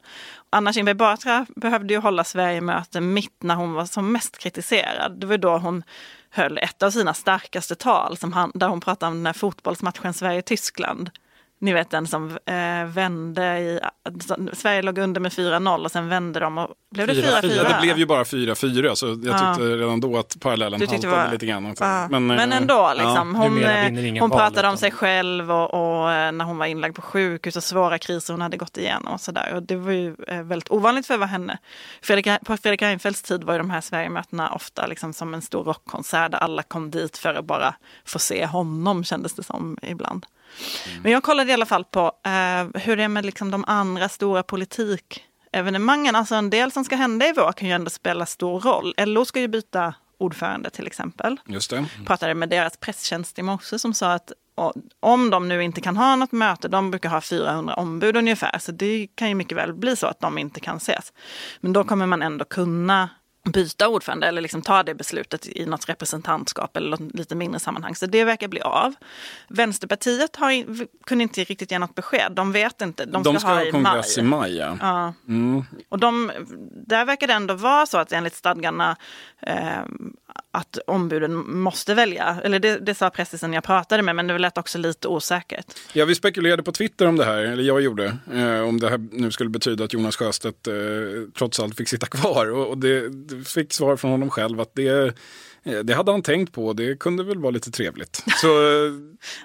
Anna 0.49 0.73
Kinberg 0.73 0.95
Batra 0.95 1.45
behövde 1.55 1.93
ju 1.93 1.99
hålla 1.99 2.23
Sverigemöte 2.23 3.01
mitt 3.01 3.43
när 3.43 3.55
hon 3.55 3.73
var 3.73 3.85
som 3.85 4.11
mest 4.11 4.37
kritiserad. 4.37 5.19
Det 5.19 5.27
var 5.27 5.37
då 5.37 5.57
hon 5.57 5.83
höll 6.29 6.57
ett 6.57 6.83
av 6.83 6.91
sina 6.91 7.13
starkaste 7.13 7.75
tal 7.75 8.17
som 8.17 8.33
han, 8.33 8.51
där 8.53 8.67
hon 8.67 8.81
pratade 8.81 9.11
om 9.11 9.17
den 9.17 9.25
här 9.25 9.33
fotbollsmatchen 9.33 10.13
Sverige-Tyskland. 10.13 11.09
Ni 11.61 11.73
vet 11.73 11.89
den 11.89 12.07
som 12.07 12.37
eh, 12.45 12.85
vände 12.85 13.59
i... 13.59 13.79
Sverige 14.53 14.81
låg 14.81 14.97
under 14.97 15.21
med 15.21 15.31
4-0 15.31 15.83
och 15.83 15.91
sen 15.91 16.09
vände 16.09 16.39
de 16.39 16.57
och 16.57 16.69
blev 16.91 17.07
det 17.07 17.13
4-4? 17.13 17.41
Det 17.41 17.77
blev 17.81 17.97
ju 17.97 18.05
bara 18.05 18.23
4-4 18.23 18.95
så 18.95 19.07
jag 19.07 19.17
tyckte 19.17 19.69
ja. 19.69 19.75
redan 19.75 19.99
då 19.99 20.17
att 20.17 20.39
parallellen 20.39 20.79
haltade 20.79 21.07
var... 21.07 21.31
lite 21.31 21.45
grann. 21.45 21.75
Ja. 21.79 22.07
Men, 22.09 22.27
men 22.27 22.51
eh, 22.51 22.57
ändå, 22.57 22.93
liksom, 22.95 23.35
ja. 23.35 23.41
hon, 23.41 23.63
eh, 23.63 24.21
hon 24.21 24.29
pratade 24.31 24.67
om 24.67 24.77
sig 24.77 24.91
själv 24.91 25.51
och, 25.51 25.73
och, 25.73 26.11
eh, 26.11 26.31
när 26.31 26.45
hon 26.45 26.57
var 26.57 26.65
inlagd 26.65 26.95
på 26.95 27.01
sjukhus 27.01 27.55
och 27.55 27.63
svåra 27.63 27.97
kriser 27.97 28.33
hon 28.33 28.41
hade 28.41 28.57
gått 28.57 28.77
igenom 28.77 29.13
och 29.13 29.21
sådär. 29.21 29.53
Och 29.55 29.63
det 29.63 29.75
var 29.75 29.91
ju 29.91 30.15
väldigt 30.27 30.71
ovanligt 30.71 31.07
för 31.07 31.13
att 31.13 31.19
vara 31.19 31.29
henne. 31.29 31.57
Fredrik, 32.01 32.27
på 32.45 32.57
Fredrik 32.57 32.81
Reinfeldts 32.81 33.21
tid 33.21 33.43
var 33.43 33.53
ju 33.53 33.57
de 33.57 33.69
här 33.69 33.81
Sverigemötena 33.81 34.51
ofta 34.51 34.87
liksom 34.87 35.13
som 35.13 35.33
en 35.33 35.41
stor 35.41 35.63
rockkonsert 35.63 36.31
där 36.31 36.39
alla 36.39 36.63
kom 36.63 36.91
dit 36.91 37.17
för 37.17 37.33
att 37.33 37.45
bara 37.45 37.75
få 38.05 38.19
se 38.19 38.45
honom 38.45 39.03
kändes 39.03 39.33
det 39.33 39.43
som 39.43 39.77
ibland. 39.81 40.25
Men 41.03 41.11
jag 41.11 41.23
kollade 41.23 41.49
i 41.49 41.53
alla 41.53 41.65
fall 41.65 41.85
på 41.85 42.11
eh, 42.25 42.81
hur 42.81 42.97
det 42.97 43.03
är 43.03 43.07
med 43.07 43.25
liksom 43.25 43.51
de 43.51 43.63
andra 43.67 44.09
stora 44.09 44.43
politikevenemangen. 44.43 46.15
Alltså 46.15 46.35
en 46.35 46.49
del 46.49 46.71
som 46.71 46.85
ska 46.85 46.95
hända 46.95 47.27
i 47.27 47.33
vår 47.35 47.51
kan 47.51 47.67
ju 47.67 47.73
ändå 47.73 47.89
spela 47.89 48.25
stor 48.25 48.59
roll. 48.59 48.93
LO 48.97 49.25
ska 49.25 49.39
ju 49.39 49.47
byta 49.47 49.93
ordförande 50.17 50.69
till 50.69 50.87
exempel. 50.87 51.39
Just 51.47 51.69
det. 51.69 51.85
Pratade 52.05 52.33
med 52.33 52.49
deras 52.49 52.77
presstjänst 52.77 53.39
i 53.39 53.41
morse 53.41 53.79
som 53.79 53.93
sa 53.93 54.13
att 54.13 54.31
om 54.99 55.29
de 55.29 55.47
nu 55.47 55.63
inte 55.63 55.81
kan 55.81 55.97
ha 55.97 56.15
något 56.15 56.31
möte, 56.31 56.67
de 56.67 56.91
brukar 56.91 57.09
ha 57.09 57.21
400 57.21 57.73
ombud 57.73 58.17
ungefär, 58.17 58.59
så 58.59 58.71
det 58.71 59.07
kan 59.15 59.29
ju 59.29 59.35
mycket 59.35 59.57
väl 59.57 59.73
bli 59.73 59.95
så 59.95 60.07
att 60.07 60.19
de 60.19 60.37
inte 60.37 60.59
kan 60.59 60.77
ses. 60.77 61.13
Men 61.59 61.73
då 61.73 61.83
kommer 61.83 62.05
man 62.05 62.21
ändå 62.21 62.45
kunna 62.45 63.09
byta 63.43 63.87
ordförande 63.87 64.27
eller 64.27 64.41
liksom 64.41 64.61
ta 64.61 64.83
det 64.83 64.95
beslutet 64.95 65.47
i 65.47 65.65
något 65.65 65.89
representantskap 65.89 66.77
eller 66.77 66.89
något 66.89 67.15
lite 67.15 67.35
mindre 67.35 67.59
sammanhang. 67.59 67.95
Så 67.95 68.05
det 68.05 68.23
verkar 68.23 68.47
bli 68.47 68.61
av. 68.61 68.93
Vänsterpartiet 69.47 70.35
har, 70.35 70.85
kunde 71.05 71.23
inte 71.23 71.43
riktigt 71.43 71.71
ge 71.71 71.79
något 71.79 71.95
besked. 71.95 72.31
De 72.31 72.51
vet 72.51 72.81
inte. 72.81 73.05
De 73.05 73.23
ska, 73.23 73.31
de 73.31 73.39
ska 73.39 73.49
ha, 73.49 73.63
ha 73.63 73.71
kongress 73.71 74.17
i 74.17 74.21
maj. 74.21 74.57
Ja. 74.57 74.77
ja. 74.81 75.13
Mm. 75.27 75.63
Och 75.89 75.99
de, 75.99 76.31
där 76.87 77.05
verkar 77.05 77.27
det 77.27 77.33
ändå 77.33 77.53
vara 77.53 77.85
så 77.85 77.97
att 77.97 78.11
enligt 78.11 78.35
stadgarna 78.35 78.95
eh, 79.41 79.81
att 80.51 80.77
ombuden 80.87 81.61
måste 81.61 81.93
välja. 81.93 82.37
Eller 82.43 82.59
det, 82.59 82.77
det 82.77 82.95
sa 82.95 83.09
prästisen 83.09 83.53
jag 83.53 83.63
pratade 83.63 84.03
med, 84.03 84.15
men 84.15 84.27
det 84.27 84.37
lät 84.37 84.57
också 84.57 84.77
lite 84.77 85.07
osäkert. 85.07 85.65
Ja, 85.93 86.05
vi 86.05 86.15
spekulerade 86.15 86.63
på 86.63 86.71
Twitter 86.71 87.05
om 87.05 87.15
det 87.15 87.25
här, 87.25 87.37
eller 87.37 87.63
jag 87.63 87.81
gjorde, 87.81 88.17
eh, 88.33 88.61
om 88.61 88.79
det 88.79 88.89
här 88.89 89.07
nu 89.11 89.31
skulle 89.31 89.49
betyda 89.49 89.83
att 89.83 89.93
Jonas 89.93 90.15
Sjöstedt 90.15 90.67
eh, 90.67 90.73
trots 91.37 91.59
allt 91.59 91.77
fick 91.77 91.89
sitta 91.89 92.07
kvar. 92.07 92.51
Och, 92.51 92.67
och 92.67 92.77
det 92.77 93.09
fick 93.45 93.73
svar 93.73 93.95
från 93.95 94.11
honom 94.11 94.29
själv 94.29 94.61
att 94.61 94.75
det 94.75 95.15
det 95.63 95.93
hade 95.93 96.11
han 96.11 96.21
tänkt 96.21 96.53
på, 96.53 96.73
det 96.73 96.99
kunde 96.99 97.23
väl 97.23 97.39
vara 97.39 97.51
lite 97.51 97.71
trevligt. 97.71 98.15
Så, 98.41 98.47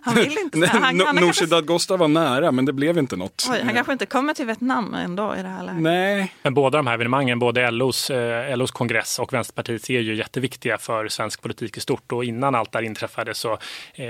han 0.01 0.15
vill 0.15 0.39
inte. 0.39 0.67
Han, 0.77 1.01
han, 1.01 1.17
Nooshi 1.17 1.47
Dadgostar 1.47 1.97
var 1.97 2.09
nära, 2.09 2.53
men 2.53 2.65
det 2.65 2.73
blev 2.73 2.99
inte 2.99 3.17
något. 3.17 3.47
Oj, 3.51 3.61
han 3.65 3.75
kanske 3.75 3.93
inte 3.93 4.07
kommer 4.07 4.35
till 4.35 4.47
Vietnam 4.47 4.95
ändå 4.95 5.37
i 5.39 5.43
det 5.43 5.49
här 5.49 5.65
läget. 5.65 5.83
Nej. 5.83 6.35
Men 6.43 6.55
båda 6.55 6.79
de 6.79 6.87
här 6.87 6.95
evenemangen, 6.95 7.39
både 7.39 7.71
LOs, 7.71 8.11
eh, 8.11 8.57
LOs 8.57 8.71
kongress 8.71 9.19
och 9.19 9.33
Vänsterpartiets 9.33 9.91
är 9.91 10.01
ju 10.01 10.15
jätteviktiga 10.15 10.79
för 10.79 11.09
svensk 11.09 11.43
politik 11.43 11.77
i 11.77 11.81
stort. 11.81 12.13
Och 12.13 12.25
innan 12.25 12.55
allt 12.55 12.73
det 12.73 12.79
här 12.79 12.85
inträffade 12.85 13.35
så, 13.35 13.53
eh, 13.95 14.07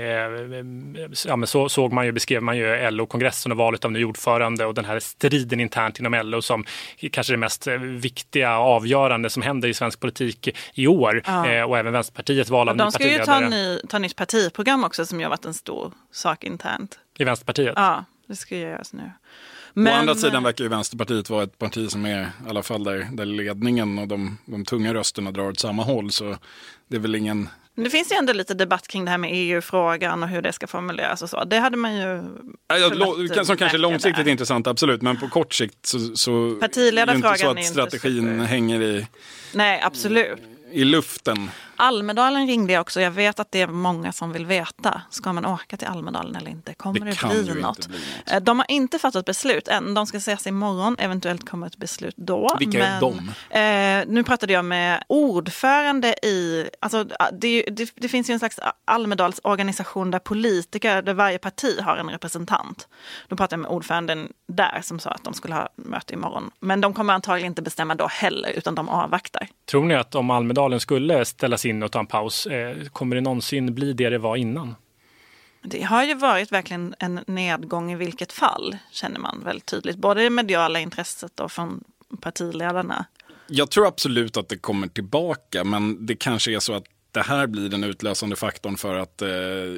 ja, 1.27 1.35
men 1.35 1.47
så 1.47 1.69
såg 1.69 1.93
man 1.93 2.05
ju, 2.05 2.11
beskrev 2.11 2.43
man 2.43 2.57
ju 2.57 2.91
LO-kongressen 2.91 3.51
och 3.51 3.57
valet 3.57 3.85
av 3.85 3.91
ny 3.91 4.05
ordförande 4.05 4.65
och 4.65 4.73
den 4.73 4.85
här 4.85 4.99
striden 4.99 5.59
internt 5.59 5.99
inom 5.99 6.13
LO 6.13 6.41
som 6.41 6.65
kanske 7.11 7.33
det 7.33 7.37
mest 7.37 7.67
viktiga 7.81 8.57
avgörande 8.57 9.29
som 9.29 9.41
händer 9.41 9.69
i 9.69 9.73
svensk 9.73 9.99
politik 9.99 10.49
i 10.73 10.87
år. 10.87 11.21
Ja. 11.25 11.47
Eh, 11.47 11.63
och 11.63 11.77
även 11.77 11.95
Vänsterpartiets 11.97 12.49
val 12.49 12.69
av 12.69 12.77
De 12.77 12.91
ska 12.91 13.11
ju 13.11 13.19
ta, 13.19 13.39
ny, 13.39 13.79
ta 13.89 13.99
nytt 13.99 14.15
partiprogram 14.15 14.83
också 14.83 15.05
som 15.05 15.19
ju 15.19 15.25
har 15.25 15.29
varit 15.29 15.45
en 15.45 15.53
stor 15.53 15.93
sak 16.11 16.43
internt. 16.43 16.99
I 17.17 17.23
Vänsterpartiet? 17.23 17.73
Ja, 17.75 18.05
det 18.27 18.35
ska 18.35 18.57
göras 18.57 18.93
nu. 18.93 19.11
Men... 19.73 19.93
Å 19.93 19.99
andra 19.99 20.15
sidan 20.15 20.43
verkar 20.43 20.63
ju 20.63 20.69
Vänsterpartiet 20.69 21.29
vara 21.29 21.43
ett 21.43 21.57
parti 21.57 21.91
som 21.91 22.05
är 22.05 22.21
i 22.21 22.49
alla 22.49 22.63
fall 22.63 22.83
där, 22.83 23.07
där 23.11 23.25
ledningen 23.25 23.99
och 23.99 24.07
de, 24.07 24.37
de 24.45 24.65
tunga 24.65 24.93
rösterna 24.93 25.31
drar 25.31 25.49
åt 25.49 25.59
samma 25.59 25.83
håll. 25.83 26.11
Så 26.11 26.37
det 26.87 26.95
är 26.95 26.99
väl 26.99 27.15
ingen 27.15 27.49
det 27.83 27.89
finns 27.89 28.11
ju 28.11 28.15
ändå 28.15 28.33
lite 28.33 28.53
debatt 28.53 28.87
kring 28.87 29.05
det 29.05 29.11
här 29.11 29.17
med 29.17 29.29
EU-frågan 29.33 30.23
och 30.23 30.29
hur 30.29 30.41
det 30.41 30.53
ska 30.53 30.67
formuleras 30.67 31.21
och 31.21 31.29
så. 31.29 31.43
Det 31.43 31.59
hade 31.59 31.77
man 31.77 31.95
ju... 31.95 32.23
Ja, 32.67 33.45
som 33.45 33.57
kanske 33.57 33.77
är 33.77 33.79
långsiktigt 33.79 34.25
där. 34.25 34.31
intressant, 34.31 34.67
absolut. 34.67 35.01
Men 35.01 35.17
på 35.17 35.29
kort 35.29 35.53
sikt 35.53 35.85
så, 35.85 35.99
så 35.99 36.55
Partiledarfrågan 36.59 37.49
är 37.49 37.53
det 37.55 37.61
inte 37.61 37.73
så 37.73 37.81
att 37.81 37.89
strategin 37.89 38.39
hänger 38.39 38.81
i... 38.81 39.07
Nej, 39.53 39.81
absolut 39.83 40.39
i 40.71 40.83
luften. 40.83 41.49
Almedalen 41.77 42.47
ringde 42.47 42.73
jag 42.73 42.81
också. 42.81 43.01
Jag 43.01 43.11
vet 43.11 43.39
att 43.39 43.51
det 43.51 43.61
är 43.61 43.67
många 43.67 44.11
som 44.11 44.33
vill 44.33 44.45
veta. 44.45 45.01
Ska 45.09 45.33
man 45.33 45.45
åka 45.45 45.77
till 45.77 45.87
Almedalen 45.87 46.35
eller 46.35 46.51
inte? 46.51 46.73
Kommer 46.73 46.99
det, 46.99 47.05
det 47.05 47.27
bli, 47.27 47.61
något? 47.61 47.87
bli 47.87 47.97
något? 47.97 48.31
Eh, 48.31 48.39
de 48.39 48.59
har 48.59 48.71
inte 48.71 48.99
fattat 48.99 49.25
beslut 49.25 49.67
än. 49.67 49.93
De 49.93 50.07
ska 50.07 50.17
ses 50.17 50.47
imorgon. 50.47 50.95
Eventuellt 50.99 51.49
kommer 51.49 51.67
ett 51.67 51.77
beslut 51.77 52.15
då. 52.17 52.55
Vilka 52.59 52.77
men, 52.77 52.91
är 52.91 53.01
de? 53.01 53.29
Eh, 53.59 54.13
nu 54.13 54.23
pratade 54.23 54.53
jag 54.53 54.65
med 54.65 55.03
ordförande 55.07 56.25
i... 56.25 56.69
Alltså, 56.79 57.03
det, 57.33 57.63
det, 57.71 57.91
det 57.95 58.09
finns 58.09 58.29
ju 58.29 58.33
en 58.33 58.39
slags 58.39 58.59
Almedalsorganisation 58.85 60.11
där 60.11 60.19
politiker, 60.19 61.01
där 61.01 61.13
varje 61.13 61.37
parti 61.37 61.79
har 61.81 61.97
en 61.97 62.09
representant. 62.09 62.87
Då 63.27 63.35
pratade 63.35 63.53
jag 63.53 63.59
med 63.59 63.71
ordföranden 63.71 64.31
där 64.47 64.79
som 64.83 64.99
sa 64.99 65.09
att 65.09 65.23
de 65.23 65.33
skulle 65.33 65.55
ha 65.55 65.69
möte 65.75 66.13
imorgon. 66.13 66.51
Men 66.59 66.81
de 66.81 66.93
kommer 66.93 67.13
antagligen 67.13 67.51
inte 67.51 67.61
bestämma 67.61 67.95
då 67.95 68.07
heller, 68.07 68.49
utan 68.49 68.75
de 68.75 68.89
avvaktar. 68.89 69.47
Tror 69.65 69.85
ni 69.85 69.95
att 69.95 70.15
om 70.15 70.31
Almedalen 70.31 70.57
Almedalen 70.57 70.79
skulle 70.79 71.25
ställas 71.25 71.65
in 71.67 71.83
och 71.83 71.91
ta 71.91 71.99
en 71.99 72.07
paus, 72.07 72.47
eh, 72.47 72.87
kommer 72.87 73.15
det 73.15 73.21
någonsin 73.21 73.75
bli 73.75 73.93
det 73.93 74.09
det 74.09 74.17
var 74.17 74.35
innan? 74.35 74.75
Det 75.61 75.83
har 75.83 76.03
ju 76.03 76.13
varit 76.13 76.51
verkligen 76.51 76.95
en 76.99 77.19
nedgång 77.27 77.91
i 77.91 77.95
vilket 77.95 78.31
fall, 78.31 78.77
känner 78.91 79.19
man 79.19 79.43
väldigt 79.43 79.65
tydligt. 79.65 79.97
Både 79.97 80.23
det 80.23 80.29
mediala 80.29 80.79
intresset 80.79 81.39
och 81.39 81.51
från 81.51 81.83
partiledarna. 82.21 83.05
Jag 83.47 83.71
tror 83.71 83.87
absolut 83.87 84.37
att 84.37 84.49
det 84.49 84.57
kommer 84.57 84.87
tillbaka, 84.87 85.63
men 85.63 86.05
det 86.05 86.15
kanske 86.15 86.55
är 86.55 86.59
så 86.59 86.73
att 86.73 86.83
det 87.11 87.21
här 87.21 87.47
blir 87.47 87.69
den 87.69 87.83
utlösande 87.83 88.35
faktorn 88.35 88.77
för 88.77 88.95
att 88.95 89.21
eh, 89.21 89.29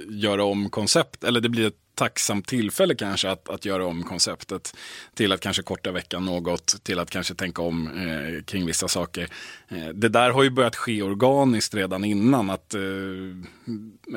göra 0.09 0.43
om 0.43 0.69
koncept, 0.69 1.23
eller 1.23 1.41
det 1.41 1.49
blir 1.49 1.67
ett 1.67 1.73
tacksamt 1.99 2.47
tillfälle 2.47 2.95
kanske 2.95 3.29
att, 3.29 3.49
att 3.49 3.65
göra 3.65 3.85
om 3.85 4.03
konceptet 4.03 4.75
till 5.13 5.31
att 5.31 5.39
kanske 5.39 5.63
korta 5.63 5.91
veckan 5.91 6.25
något, 6.25 6.83
till 6.83 6.99
att 6.99 7.09
kanske 7.09 7.33
tänka 7.35 7.61
om 7.61 7.87
eh, 7.87 8.43
kring 8.43 8.65
vissa 8.65 8.87
saker. 8.87 9.29
Eh, 9.67 9.87
det 9.87 10.09
där 10.09 10.31
har 10.31 10.43
ju 10.43 10.49
börjat 10.49 10.75
ske 10.75 11.01
organiskt 11.01 11.73
redan 11.73 12.03
innan, 12.03 12.49
att 12.49 12.73
eh, 12.73 12.81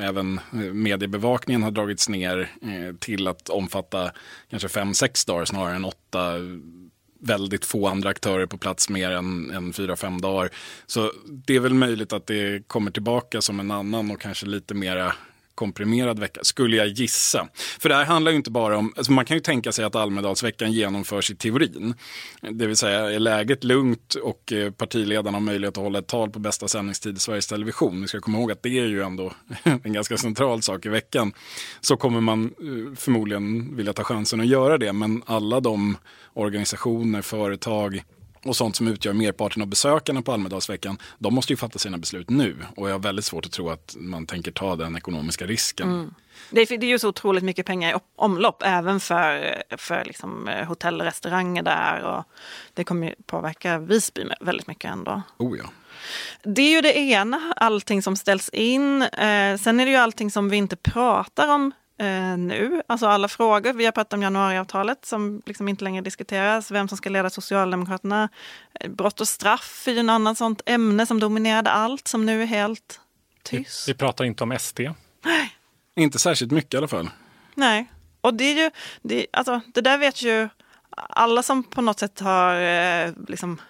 även 0.01 0.39
eh, 0.53 0.59
mediebevakningen 0.59 1.63
har 1.63 1.71
dragits 1.71 2.09
ner 2.09 2.51
eh, 2.61 2.95
till 2.99 3.27
att 3.27 3.49
omfatta 3.49 4.11
kanske 4.49 4.69
fem, 4.69 4.93
sex 4.93 5.25
dagar 5.25 5.45
snarare 5.45 5.75
än 5.75 5.85
åtta 5.85 6.33
väldigt 7.19 7.65
få 7.65 7.87
andra 7.87 8.09
aktörer 8.09 8.45
på 8.45 8.57
plats 8.57 8.89
mer 8.89 9.11
än, 9.11 9.51
än 9.51 9.73
fyra, 9.73 9.95
fem 9.95 10.21
dagar. 10.21 10.49
Så 10.85 11.11
det 11.25 11.55
är 11.55 11.59
väl 11.59 11.73
möjligt 11.73 12.13
att 12.13 12.27
det 12.27 12.67
kommer 12.67 12.91
tillbaka 12.91 13.41
som 13.41 13.59
en 13.59 13.71
annan 13.71 14.11
och 14.11 14.21
kanske 14.21 14.45
lite 14.45 14.73
mera 14.73 15.13
komprimerad 15.55 16.19
vecka, 16.19 16.39
skulle 16.43 16.77
jag 16.77 16.87
gissa. 16.87 17.47
För 17.79 17.89
det 17.89 17.95
här 17.95 18.05
handlar 18.05 18.31
ju 18.31 18.37
inte 18.37 18.51
bara 18.51 18.77
om, 18.77 18.93
alltså 18.97 19.11
man 19.11 19.25
kan 19.25 19.37
ju 19.37 19.41
tänka 19.41 19.71
sig 19.71 19.85
att 19.85 19.95
Almedalsveckan 19.95 20.71
genomförs 20.71 21.31
i 21.31 21.35
teorin. 21.35 21.93
Det 22.51 22.67
vill 22.67 22.77
säga, 22.77 23.11
är 23.11 23.19
läget 23.19 23.63
lugnt 23.63 24.13
och 24.15 24.53
eh, 24.53 24.71
partiledarna 24.71 25.35
har 25.35 25.43
möjlighet 25.43 25.77
att 25.77 25.83
hålla 25.83 25.99
ett 25.99 26.07
tal 26.07 26.29
på 26.29 26.39
bästa 26.39 26.67
sändningstid 26.67 27.17
i 27.17 27.19
Sveriges 27.19 27.47
Television, 27.47 28.01
vi 28.01 28.07
ska 28.07 28.19
komma 28.19 28.37
ihåg 28.37 28.51
att 28.51 28.63
det 28.63 28.79
är 28.79 28.85
ju 28.85 29.01
ändå 29.01 29.33
en 29.63 29.93
ganska 29.93 30.17
central 30.17 30.61
sak 30.61 30.85
i 30.85 30.89
veckan, 30.89 31.33
så 31.81 31.97
kommer 31.97 32.21
man 32.21 32.45
eh, 32.45 32.95
förmodligen 32.95 33.75
vilja 33.75 33.93
ta 33.93 34.03
chansen 34.03 34.39
att 34.39 34.47
göra 34.47 34.77
det. 34.77 34.93
Men 34.93 35.23
alla 35.25 35.59
de 35.59 35.97
organisationer, 36.33 37.21
företag, 37.21 38.03
och 38.45 38.55
sånt 38.55 38.75
som 38.75 38.87
utgör 38.87 39.13
merparten 39.13 39.61
av 39.61 39.67
besökarna 39.67 40.21
på 40.21 40.33
Almedalsveckan, 40.33 40.97
de 41.19 41.35
måste 41.35 41.53
ju 41.53 41.57
fatta 41.57 41.79
sina 41.79 41.97
beslut 41.97 42.29
nu. 42.29 42.57
Och 42.75 42.89
jag 42.89 42.93
har 42.93 42.99
väldigt 42.99 43.25
svårt 43.25 43.45
att 43.45 43.51
tro 43.51 43.69
att 43.69 43.95
man 43.99 44.25
tänker 44.25 44.51
ta 44.51 44.75
den 44.75 44.95
ekonomiska 44.95 45.45
risken. 45.45 45.89
Mm. 45.89 46.13
Det, 46.49 46.61
är, 46.61 46.77
det 46.77 46.85
är 46.85 46.89
ju 46.89 46.99
så 46.99 47.09
otroligt 47.09 47.43
mycket 47.43 47.65
pengar 47.65 47.95
i 47.95 47.99
omlopp, 48.15 48.63
även 48.65 48.99
för, 48.99 49.55
för 49.77 50.05
liksom 50.05 50.47
eh, 50.47 50.65
hotell 50.65 50.99
och 50.99 51.05
restauranger 51.05 51.63
där. 51.63 52.01
Och 52.03 52.23
det 52.73 52.83
kommer 52.83 53.07
ju 53.07 53.15
påverka 53.25 53.77
Visby 53.77 54.23
väldigt 54.41 54.67
mycket 54.67 54.91
ändå. 54.91 55.21
Oh 55.37 55.57
ja. 55.57 55.65
Det 56.43 56.61
är 56.61 56.71
ju 56.71 56.81
det 56.81 56.97
ena, 56.97 57.53
allting 57.55 58.01
som 58.01 58.15
ställs 58.15 58.49
in. 58.49 59.01
Eh, 59.01 59.57
sen 59.57 59.79
är 59.79 59.85
det 59.85 59.91
ju 59.91 59.97
allting 59.97 60.31
som 60.31 60.49
vi 60.49 60.57
inte 60.57 60.75
pratar 60.75 61.47
om 61.47 61.71
eh, 61.97 62.37
nu. 62.37 62.81
Alltså 62.87 63.07
alla 63.07 63.27
frågor. 63.27 63.73
Vi 63.73 63.85
har 63.85 63.91
pratat 63.91 64.13
om 64.13 64.21
januariavtalet 64.21 65.05
som 65.05 65.41
liksom 65.45 65.67
inte 65.69 65.83
längre 65.83 66.01
diskuteras. 66.01 66.71
Vem 66.71 66.87
som 66.87 66.97
ska 66.97 67.09
leda 67.09 67.29
Socialdemokraterna. 67.29 68.29
Eh, 68.79 68.89
brott 68.89 69.21
och 69.21 69.27
straff 69.27 69.87
är 69.87 69.91
ju 69.91 69.99
en 69.99 70.09
annan 70.09 70.35
sånt 70.35 70.61
ämne 70.65 71.05
som 71.05 71.19
dominerade 71.19 71.71
allt 71.71 72.07
som 72.07 72.25
nu 72.25 72.41
är 72.41 72.45
helt 72.45 72.99
tyst. 73.43 73.87
Vi, 73.87 73.91
vi 73.93 73.97
pratar 73.97 74.25
inte 74.25 74.43
om 74.43 74.57
SD. 74.59 74.79
Nej. 75.25 75.55
Inte 75.95 76.19
särskilt 76.19 76.51
mycket 76.51 76.73
i 76.73 76.77
alla 76.77 76.87
fall. 76.87 77.09
Nej. 77.55 77.89
Och 78.21 78.33
det 78.33 78.43
är 78.43 78.63
ju, 78.63 78.71
det, 79.01 79.27
alltså, 79.33 79.61
det 79.73 79.81
där 79.81 79.97
vet 79.97 80.21
ju 80.21 80.49
alla 80.97 81.43
som 81.43 81.63
på 81.63 81.81
något 81.81 81.99
sätt 81.99 82.19
har 82.19 82.61
eh, 82.61 83.11
liksom, 83.27 83.61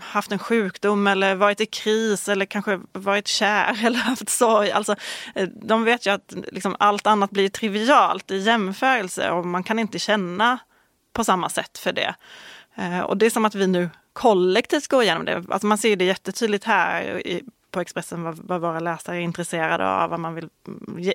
haft 0.00 0.32
en 0.32 0.38
sjukdom 0.38 1.06
eller 1.06 1.34
varit 1.34 1.60
i 1.60 1.66
kris 1.66 2.28
eller 2.28 2.46
kanske 2.46 2.80
varit 2.92 3.28
kär 3.28 3.80
eller 3.86 3.98
haft 3.98 4.28
sorg. 4.28 4.70
Alltså, 4.70 4.96
eh, 5.34 5.48
de 5.62 5.84
vet 5.84 6.06
ju 6.06 6.10
att 6.10 6.34
liksom, 6.52 6.76
allt 6.78 7.06
annat 7.06 7.30
blir 7.30 7.48
trivialt 7.48 8.30
i 8.30 8.38
jämförelse 8.38 9.30
och 9.30 9.46
man 9.46 9.62
kan 9.62 9.78
inte 9.78 9.98
känna 9.98 10.58
på 11.12 11.24
samma 11.24 11.48
sätt 11.48 11.78
för 11.78 11.92
det. 11.92 12.14
Eh, 12.74 13.00
och 13.00 13.16
det 13.16 13.26
är 13.26 13.30
som 13.30 13.44
att 13.44 13.54
vi 13.54 13.66
nu 13.66 13.90
kollektivt 14.12 14.88
går 14.88 15.02
igenom 15.02 15.24
det. 15.24 15.44
Alltså 15.48 15.66
man 15.66 15.78
ser 15.78 15.96
det 15.96 16.04
jättetydligt 16.04 16.64
här 16.64 17.26
i, 17.26 17.42
på 17.72 17.80
Expressen 17.80 18.22
vad, 18.22 18.38
vad 18.38 18.60
våra 18.60 18.80
läsare 18.80 19.16
är 19.16 19.20
intresserade 19.20 19.88
av. 19.88 20.10
Vad 20.10 20.20
man 20.20 20.34
vill, 20.34 20.48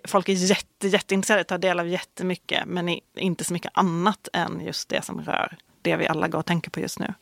folk 0.08 0.30
är 0.30 0.34
jätte, 0.34 0.88
jätteintresserade, 0.88 1.44
tar 1.44 1.58
del 1.58 1.80
av 1.80 1.88
jättemycket 1.88 2.64
men 2.68 3.00
inte 3.16 3.44
så 3.44 3.54
mycket 3.54 3.72
annat 3.74 4.28
än 4.34 4.62
just 4.66 4.90
det 4.90 5.06
som 5.06 5.22
rör 5.22 5.58
det 5.82 5.96
vi 5.96 6.08
alla 6.08 6.28
går 6.28 6.40
och 6.40 6.46
tänker 6.46 6.72
på 6.72 6.80
just 6.80 7.00
nu. 7.00 7.14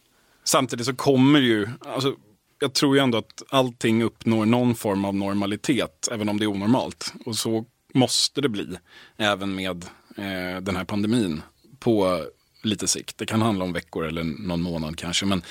Samtidigt 0.44 0.86
så 0.86 0.96
kommer 0.96 1.40
ju, 1.40 1.68
alltså, 1.86 2.16
jag 2.60 2.74
tror 2.74 2.96
ju 2.96 3.02
ändå 3.02 3.18
att 3.18 3.44
allting 3.50 4.04
uppnår 4.04 4.46
någon 4.46 4.76
form 4.76 5.06
av 5.06 5.16
normalitet, 5.16 6.08
även 6.12 6.30
om 6.30 6.40
det 6.40 6.46
är 6.46 6.52
onormalt. 6.52 7.14
Och 7.26 7.36
så 7.36 7.66
måste 7.94 8.42
det 8.42 8.50
bli, 8.50 8.78
även 9.18 9.56
med 9.56 9.86
eh, 10.18 10.62
den 10.62 10.76
här 10.76 10.84
pandemin 10.84 11.42
på 11.80 12.26
lite 12.64 12.88
sikt. 12.88 13.18
Det 13.18 13.26
kan 13.26 13.42
handla 13.42 13.66
om 13.66 13.74
veckor 13.74 14.06
eller 14.06 14.24
någon 14.24 14.62
månad 14.62 14.98
kanske. 14.98 15.26
Men 15.26 15.42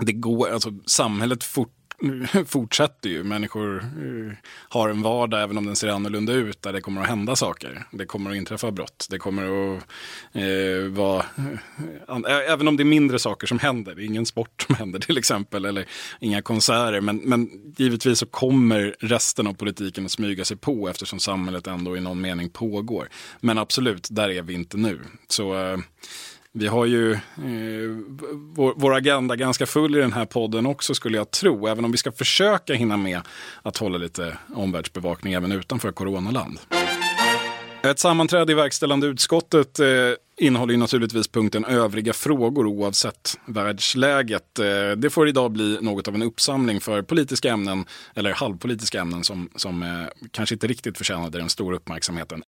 det 0.00 0.12
går, 0.12 0.48
alltså 0.48 0.72
samhället 0.86 1.44
fort, 1.44 1.74
fortsätter 2.46 3.08
ju. 3.08 3.24
Människor 3.24 3.76
eh, 3.78 4.32
har 4.68 4.88
en 4.88 5.02
vardag 5.02 5.42
även 5.42 5.58
om 5.58 5.66
den 5.66 5.76
ser 5.76 5.88
annorlunda 5.88 6.32
ut 6.32 6.62
där 6.62 6.72
det 6.72 6.80
kommer 6.80 7.00
att 7.00 7.08
hända 7.08 7.36
saker. 7.36 7.84
Det 7.90 8.06
kommer 8.06 8.30
att 8.30 8.36
inträffa 8.36 8.70
brott. 8.70 9.06
Det 9.10 9.18
kommer 9.18 9.42
att 9.42 9.82
eh, 10.32 10.90
vara, 10.90 11.24
eh, 12.08 12.52
även 12.52 12.68
om 12.68 12.76
det 12.76 12.82
är 12.82 12.84
mindre 12.84 13.18
saker 13.18 13.46
som 13.46 13.58
händer, 13.58 13.94
det 13.94 14.02
är 14.02 14.06
ingen 14.06 14.26
sport 14.26 14.64
som 14.66 14.74
händer 14.74 14.98
till 15.06 15.18
exempel 15.18 15.64
eller 15.64 15.86
inga 16.20 16.42
konserter. 16.42 17.00
Men, 17.00 17.16
men 17.16 17.50
givetvis 17.76 18.18
så 18.18 18.26
kommer 18.26 18.96
resten 19.00 19.46
av 19.46 19.54
politiken 19.54 20.04
att 20.04 20.10
smyga 20.10 20.44
sig 20.44 20.56
på 20.56 20.88
eftersom 20.88 21.20
samhället 21.20 21.66
ändå 21.66 21.96
i 21.96 22.00
någon 22.00 22.20
mening 22.20 22.50
pågår. 22.50 23.08
Men 23.40 23.58
absolut, 23.58 24.08
där 24.10 24.30
är 24.30 24.42
vi 24.42 24.54
inte 24.54 24.76
nu. 24.76 25.00
Så 25.28 25.54
eh, 25.54 25.78
vi 26.58 26.66
har 26.66 26.86
ju 26.86 27.12
eh, 27.12 27.18
vår, 28.54 28.72
vår, 28.76 28.94
agenda 28.94 29.36
ganska 29.36 29.66
full 29.66 29.96
i 29.96 29.98
den 29.98 30.12
här 30.12 30.24
podden 30.24 30.66
också 30.66 30.94
skulle 30.94 31.16
jag 31.16 31.30
tro. 31.30 31.66
Även 31.66 31.84
om 31.84 31.92
vi 31.92 31.98
ska 31.98 32.12
försöka 32.12 32.74
hinna 32.74 32.96
med 32.96 33.20
att 33.62 33.76
hålla 33.76 33.98
lite 33.98 34.38
omvärldsbevakning 34.54 35.32
även 35.32 35.52
utanför 35.52 35.92
coronaland. 35.92 36.58
Ett 37.82 37.98
sammanträde 37.98 38.52
i 38.52 38.54
verkställande 38.54 39.06
utskottet 39.06 39.78
eh, 39.78 39.86
innehåller 40.36 40.72
ju 40.72 40.78
naturligtvis 40.78 41.28
punkten 41.28 41.64
övriga 41.64 42.12
frågor 42.12 42.66
oavsett 42.66 43.38
världsläget. 43.46 44.58
Eh, 44.58 44.90
det 44.96 45.10
får 45.10 45.28
idag 45.28 45.52
bli 45.52 45.78
något 45.80 46.08
av 46.08 46.14
en 46.14 46.22
uppsamling 46.22 46.80
för 46.80 47.02
politiska 47.02 47.50
ämnen, 47.52 47.84
eller 48.14 48.32
halvpolitiska 48.32 49.00
ämnen 49.00 49.24
som, 49.24 49.50
som 49.56 49.82
eh, 49.82 50.28
kanske 50.30 50.54
inte 50.54 50.66
riktigt 50.66 50.98
förtjänade 50.98 51.38
den 51.38 51.48
stora 51.48 51.76
uppmärksamheten. 51.76 52.42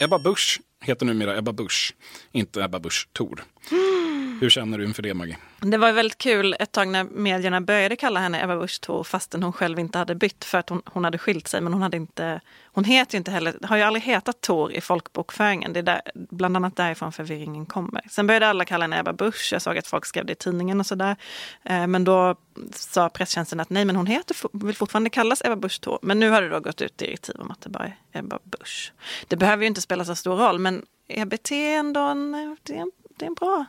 Ebba 0.00 0.18
Busch 0.18 0.60
heter 0.80 1.06
numera 1.06 1.36
Ebba 1.36 1.52
Busch, 1.52 1.94
inte 2.32 2.62
Ebba 2.62 2.78
Busch 2.78 3.08
Thor. 3.12 3.44
Mm. 4.38 4.44
Hur 4.44 4.50
känner 4.50 4.78
du 4.78 4.84
inför 4.84 5.02
det, 5.02 5.14
Maggie? 5.14 5.36
Det 5.60 5.78
var 5.78 5.92
väldigt 5.92 6.18
kul 6.18 6.56
ett 6.58 6.72
tag 6.72 6.88
när 6.88 7.04
medierna 7.04 7.60
började 7.60 7.96
kalla 7.96 8.20
henne 8.20 8.44
Ebba 8.44 8.56
Busch 8.56 8.80
Thor 8.80 9.04
fastän 9.04 9.42
hon 9.42 9.52
själv 9.52 9.78
inte 9.78 9.98
hade 9.98 10.14
bytt 10.14 10.44
för 10.44 10.58
att 10.58 10.68
hon, 10.68 10.82
hon 10.84 11.04
hade 11.04 11.18
skilt 11.18 11.48
sig. 11.48 11.60
Men 11.60 11.72
hon, 11.72 11.82
hade 11.82 11.96
inte, 11.96 12.40
hon 12.64 12.84
heter 12.84 13.14
ju 13.14 13.18
inte 13.18 13.30
heller, 13.30 13.54
har 13.62 13.76
ju 13.76 13.82
aldrig 13.82 14.02
hetat 14.02 14.40
Thor 14.40 14.72
i 14.72 14.80
folkbokföringen. 14.80 15.72
Det 15.72 15.78
är 15.78 15.82
där, 15.82 16.00
bland 16.14 16.56
annat 16.56 16.76
därifrån 16.76 17.12
förvirringen 17.12 17.66
kommer. 17.66 18.02
Sen 18.10 18.26
började 18.26 18.48
alla 18.48 18.64
kalla 18.64 18.84
henne 18.84 19.00
Ebba 19.00 19.12
Busch. 19.12 19.48
Jag 19.52 19.62
såg 19.62 19.78
att 19.78 19.86
folk 19.86 20.06
skrev 20.06 20.26
det 20.26 20.32
i 20.32 20.36
tidningen 20.36 20.80
och 20.80 20.86
sådär. 20.86 21.16
Eh, 21.62 21.86
men 21.86 22.04
då 22.04 22.36
sa 22.74 23.08
presstjänsten 23.08 23.60
att 23.60 23.70
nej, 23.70 23.84
men 23.84 23.96
hon 23.96 24.06
heter, 24.06 24.36
vill 24.66 24.76
fortfarande 24.76 25.10
kallas 25.10 25.42
Ebba 25.44 25.56
Busch 25.56 25.80
Thor. 25.80 25.98
Men 26.02 26.20
nu 26.20 26.30
har 26.30 26.42
det 26.42 26.48
då 26.48 26.60
gått 26.60 26.80
ut 26.80 26.98
direktiv 26.98 27.36
om 27.38 27.50
att 27.50 27.60
det 27.60 27.70
bara 27.70 27.84
är 27.84 27.96
Ebba 28.12 28.38
Busch. 28.44 28.92
Det 29.28 29.36
behöver 29.36 29.62
ju 29.62 29.68
inte 29.68 29.80
spela 29.80 30.04
så 30.04 30.14
stor 30.14 30.36
roll, 30.36 30.58
men 30.58 30.86
EBT 31.08 31.52
är 31.52 31.78
ändå 31.78 32.00
en, 32.00 32.56
det 32.62 32.76
är 32.76 32.80
en, 32.80 32.90
det 33.16 33.24
är 33.24 33.28
en 33.28 33.34
bra 33.34 33.64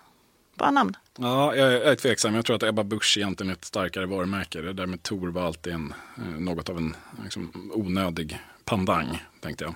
Bra 0.59 0.71
namn. 0.71 0.93
Ja, 1.17 1.55
jag 1.55 1.73
är 1.73 1.95
tveksam. 1.95 2.35
Jag 2.35 2.45
tror 2.45 2.55
att 2.55 2.63
Ebba 2.63 2.83
Busch 2.83 3.17
egentligen 3.17 3.49
är 3.49 3.53
ett 3.53 3.65
starkare 3.65 4.05
varumärke. 4.05 4.61
Det 4.61 4.73
där 4.73 4.85
med 4.85 5.03
Tor 5.03 5.27
var 5.27 5.45
alltid 5.45 5.73
en, 5.73 5.93
eh, 6.17 6.23
något 6.23 6.69
av 6.69 6.77
en 6.77 6.95
liksom, 7.23 7.71
onödig 7.73 8.39
pandang, 8.65 9.23
tänkte 9.41 9.63
jag. 9.63 9.75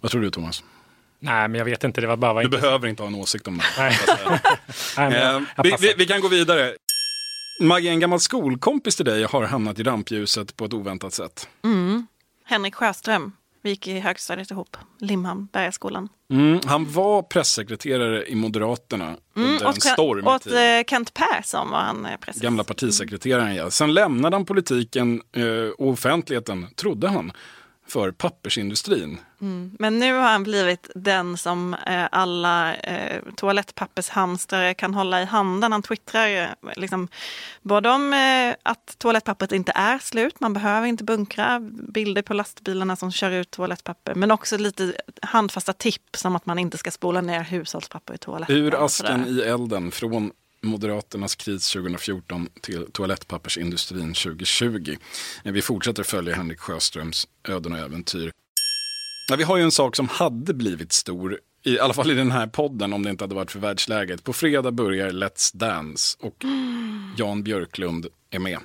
Vad 0.00 0.10
tror 0.10 0.22
du, 0.22 0.30
Thomas? 0.30 0.64
Nej, 1.18 1.48
men 1.48 1.58
jag 1.58 1.64
vet 1.64 1.84
inte. 1.84 2.00
Det 2.00 2.06
var 2.06 2.16
bara 2.16 2.38
du 2.38 2.44
inte... 2.44 2.58
behöver 2.58 2.88
inte 2.88 3.02
ha 3.02 3.08
en 3.08 3.14
åsikt 3.14 3.48
om 3.48 3.58
det. 3.58 3.64
Nej. 3.78 3.98
Nej, 4.96 5.22
eh, 5.22 5.40
vi, 5.62 5.76
vi, 5.80 5.94
vi, 5.98 6.06
kan 6.06 6.20
gå 6.20 6.28
vidare. 6.28 6.74
Maggie, 7.60 7.90
en 7.90 8.00
gammal 8.00 8.20
skolkompis 8.20 8.96
till 8.96 9.04
dig 9.04 9.24
har 9.24 9.44
hamnat 9.44 9.78
i 9.78 9.82
rampljuset 9.82 10.56
på 10.56 10.64
ett 10.64 10.72
oväntat 10.72 11.12
sätt. 11.12 11.48
Mm. 11.64 12.06
Henrik 12.44 12.74
Sjöström. 12.74 13.32
Vi 13.64 13.70
gick 13.70 13.88
i 13.88 14.00
högstadiet 14.00 14.50
ihop, 14.50 14.76
Limhamn, 15.00 15.48
Bergaskolan. 15.52 16.08
Mm, 16.30 16.60
han 16.64 16.92
var 16.92 17.22
pressekreterare 17.22 18.26
i 18.26 18.34
Moderaterna 18.34 19.04
mm, 19.04 19.18
under 19.36 19.64
en 19.64 19.68
åt, 19.68 19.80
tid. 19.80 20.26
Åt 20.26 20.46
eh, 20.46 20.84
Kent 20.86 21.14
Persson 21.14 21.70
var 21.70 21.78
han 21.78 22.06
eh, 22.06 22.10
pressekreterare. 22.10 22.42
Gamla 22.42 22.64
partisekreteraren, 22.64 23.54
ja. 23.54 23.70
Sen 23.70 23.94
lämnade 23.94 24.36
han 24.36 24.44
politiken 24.44 25.22
eh, 25.36 25.44
och 25.78 25.88
offentligheten, 25.88 26.66
trodde 26.76 27.08
han, 27.08 27.32
för 27.86 28.10
pappersindustrin. 28.10 29.18
Mm. 29.40 29.76
Men 29.78 29.98
nu 29.98 30.12
har 30.14 30.22
han 30.22 30.42
blivit 30.42 30.90
den 30.94 31.36
som 31.36 31.74
eh, 31.74 32.06
alla 32.10 32.74
eh, 32.74 33.22
toalettpappershamstrare 33.36 34.74
kan 34.74 34.94
hålla 34.94 35.22
i 35.22 35.24
handen. 35.24 35.72
Han 35.72 35.82
twittrar 35.82 36.54
liksom, 36.76 37.08
både 37.62 37.90
om 37.90 38.12
eh, 38.12 38.54
att 38.62 38.98
toalettpappret 38.98 39.52
inte 39.52 39.72
är 39.74 39.98
slut, 39.98 40.40
man 40.40 40.52
behöver 40.52 40.86
inte 40.86 41.04
bunkra, 41.04 41.60
bilder 41.88 42.22
på 42.22 42.34
lastbilarna 42.34 42.96
som 42.96 43.12
kör 43.12 43.30
ut 43.30 43.50
toalettpapper, 43.50 44.14
men 44.14 44.30
också 44.30 44.56
lite 44.56 44.92
handfasta 45.22 45.72
tips 45.72 46.24
om 46.24 46.36
att 46.36 46.46
man 46.46 46.58
inte 46.58 46.78
ska 46.78 46.90
spola 46.90 47.20
ner 47.20 47.44
hushållspapper 47.44 48.14
i 48.14 48.18
toaletten. 48.18 48.56
Ur 48.56 48.84
asken 48.84 49.26
i 49.26 49.40
elden 49.40 49.90
från 49.90 50.32
Moderaternas 50.64 51.34
kris 51.34 51.72
2014 51.72 52.48
till 52.60 52.86
toalettpappersindustrin 52.92 54.14
2020. 54.14 54.96
Vi 55.44 55.62
fortsätter 55.62 56.02
följa 56.02 56.34
Henrik 56.34 56.60
Sjöströms 56.60 57.28
öden 57.48 57.72
och 57.72 57.78
äventyr. 57.78 58.30
Ja, 59.30 59.36
vi 59.36 59.44
har 59.44 59.56
ju 59.56 59.62
en 59.62 59.70
sak 59.70 59.96
som 59.96 60.08
hade 60.08 60.54
blivit 60.54 60.92
stor, 60.92 61.40
i 61.62 61.78
alla 61.78 61.94
fall 61.94 62.10
i 62.10 62.14
den 62.14 62.30
här 62.30 62.46
podden 62.46 62.92
om 62.92 63.02
det 63.02 63.10
inte 63.10 63.24
hade 63.24 63.34
varit 63.34 63.50
för 63.50 63.58
världsläget. 63.58 64.24
På 64.24 64.32
fredag 64.32 64.72
börjar 64.72 65.10
Let's 65.10 65.56
Dance 65.56 66.16
och 66.20 66.44
Jan 67.16 67.42
Björklund 67.42 68.06
är 68.30 68.38
med. 68.38 68.58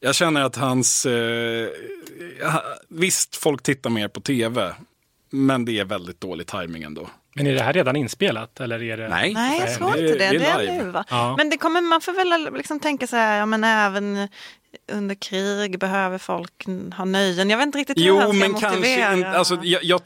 Jag 0.00 0.14
känner 0.14 0.40
att 0.40 0.56
hans... 0.56 1.06
Eh, 1.06 1.68
visst, 2.88 3.36
folk 3.36 3.62
tittar 3.62 3.90
mer 3.90 4.08
på 4.08 4.20
tv, 4.20 4.74
men 5.30 5.64
det 5.64 5.78
är 5.78 5.84
väldigt 5.84 6.20
dålig 6.20 6.46
tajming 6.46 6.82
ändå. 6.82 7.10
Men 7.34 7.46
är 7.46 7.54
det 7.54 7.62
här 7.62 7.72
redan 7.72 7.96
inspelat? 7.96 8.60
Eller 8.60 8.82
är 8.82 8.96
det... 8.96 9.08
Nej, 9.08 9.34
Nej 9.34 9.60
jag 9.60 9.74
tror 9.74 9.90
inte 9.90 10.12
det. 10.12 10.38
Det 10.38 10.46
är, 10.46 10.84
nu 10.84 10.90
va? 10.90 11.04
Ja. 11.10 11.34
Men 11.36 11.50
det 11.50 11.56
kommer, 11.56 11.80
man 11.80 12.00
får 12.00 12.12
väl 12.12 12.54
liksom 12.56 12.80
tänka 12.80 13.06
så 13.06 13.16
här, 13.16 13.38
ja, 13.38 13.46
men 13.46 13.64
även 13.64 14.28
under 14.92 15.14
krig 15.14 15.78
behöver 15.78 16.18
folk 16.18 16.66
ha 16.96 17.04
nöjen. 17.04 17.50
Jag 17.50 17.58
vet 17.58 17.66
inte 17.66 17.78
riktigt 17.78 17.98
hur 17.98 18.04
jo, 18.04 18.18
han 18.18 18.28
ska 18.30 18.38
men 18.38 18.52
motivera. 18.52 19.10
Kanske, 19.10 19.28
alltså, 19.28 19.60
jag, 19.62 19.84
jag, 19.84 20.00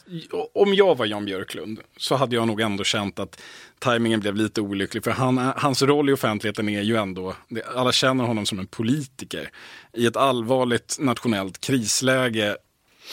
om 0.54 0.74
jag 0.74 0.98
var 0.98 1.06
Jan 1.06 1.24
Björklund 1.24 1.80
så 1.96 2.14
hade 2.14 2.36
jag 2.36 2.46
nog 2.46 2.60
ändå 2.60 2.84
känt 2.84 3.18
att 3.18 3.40
tajmingen 3.78 4.20
blev 4.20 4.34
lite 4.34 4.60
olycklig. 4.60 5.04
För 5.04 5.10
han, 5.10 5.38
hans 5.56 5.82
roll 5.82 6.10
i 6.10 6.12
offentligheten 6.12 6.68
är 6.68 6.82
ju 6.82 6.96
ändå, 6.96 7.34
alla 7.74 7.92
känner 7.92 8.24
honom 8.24 8.46
som 8.46 8.58
en 8.58 8.66
politiker. 8.66 9.50
I 9.92 10.06
ett 10.06 10.16
allvarligt 10.16 10.96
nationellt 11.00 11.60
krisläge 11.60 12.56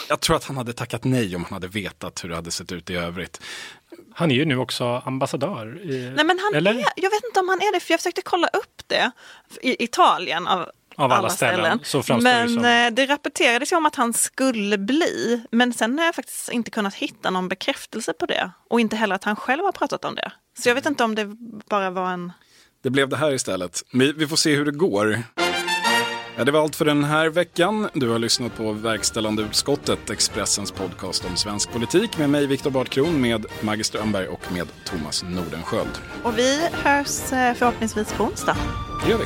jag 0.09 0.19
tror 0.19 0.35
att 0.35 0.43
han 0.43 0.57
hade 0.57 0.73
tackat 0.73 1.03
nej 1.03 1.35
om 1.35 1.43
han 1.43 1.53
hade 1.53 1.67
vetat 1.67 2.23
hur 2.23 2.29
det 2.29 2.35
hade 2.35 2.51
sett 2.51 2.71
ut 2.71 2.89
i 2.89 2.95
övrigt. 2.95 3.41
Han 4.13 4.31
är 4.31 4.35
ju 4.35 4.45
nu 4.45 4.57
också 4.57 5.01
ambassadör. 5.05 5.81
I, 5.83 6.11
Nej, 6.15 6.25
men 6.25 6.39
han 6.39 6.55
eller? 6.55 6.73
Är, 6.73 6.85
jag 6.95 7.09
vet 7.09 7.23
inte 7.23 7.39
om 7.39 7.49
han 7.49 7.61
är 7.61 7.73
det, 7.73 7.79
för 7.79 7.93
jag 7.93 7.99
försökte 7.99 8.21
kolla 8.21 8.47
upp 8.47 8.81
det 8.87 9.11
i 9.61 9.83
Italien 9.83 10.47
av, 10.47 10.59
av 10.59 10.71
alla, 10.95 11.15
alla 11.15 11.29
ställen. 11.29 11.79
ställen. 11.83 12.23
men 12.23 12.47
det, 12.47 12.53
som... 12.53 12.65
Eh, 12.65 12.91
det 12.91 13.13
rapporterades 13.13 13.71
ju 13.71 13.75
om 13.75 13.85
att 13.85 13.95
han 13.95 14.13
skulle 14.13 14.77
bli, 14.77 15.41
men 15.51 15.73
sen 15.73 15.99
har 15.99 16.05
jag 16.05 16.15
faktiskt 16.15 16.49
inte 16.49 16.71
kunnat 16.71 16.93
hitta 16.93 17.29
någon 17.29 17.47
bekräftelse 17.47 18.13
på 18.13 18.25
det. 18.25 18.51
Och 18.69 18.79
inte 18.79 18.95
heller 18.95 19.15
att 19.15 19.23
han 19.23 19.35
själv 19.35 19.63
har 19.63 19.71
pratat 19.71 20.05
om 20.05 20.15
det. 20.15 20.31
Så 20.59 20.69
jag 20.69 20.75
vet 20.75 20.85
inte 20.85 21.03
om 21.03 21.15
det 21.15 21.25
bara 21.69 21.89
var 21.89 22.11
en... 22.11 22.31
Det 22.83 22.89
blev 22.89 23.09
det 23.09 23.17
här 23.17 23.31
istället. 23.31 23.83
Vi 23.91 24.27
får 24.27 24.35
se 24.35 24.55
hur 24.55 24.65
det 24.65 24.71
går. 24.71 25.23
Ja, 26.39 26.45
det 26.45 26.51
var 26.51 26.61
allt 26.61 26.75
för 26.75 26.85
den 26.85 27.03
här 27.03 27.29
veckan. 27.29 27.89
Du 27.93 28.09
har 28.09 28.19
lyssnat 28.19 28.57
på 28.57 28.71
Verkställande 28.71 29.41
utskottet, 29.41 30.09
Expressens 30.09 30.71
podcast 30.71 31.25
om 31.25 31.35
svensk 31.35 31.71
politik 31.71 32.17
med 32.17 32.29
mig, 32.29 32.47
Viktor 32.47 32.71
Bartkron, 32.71 33.21
med 33.21 33.45
Maggie 33.61 33.83
Strömberg 33.83 34.27
och 34.27 34.51
med 34.51 34.67
Thomas 34.85 35.23
Nordenskjöld. 35.23 35.99
Och 36.23 36.37
vi 36.37 36.67
hörs 36.71 37.33
eh, 37.33 37.53
förhoppningsvis 37.53 38.13
på 38.13 38.23
onsdag. 38.23 38.57
Det 39.03 39.11
gör 39.11 39.17
vi. 39.17 39.25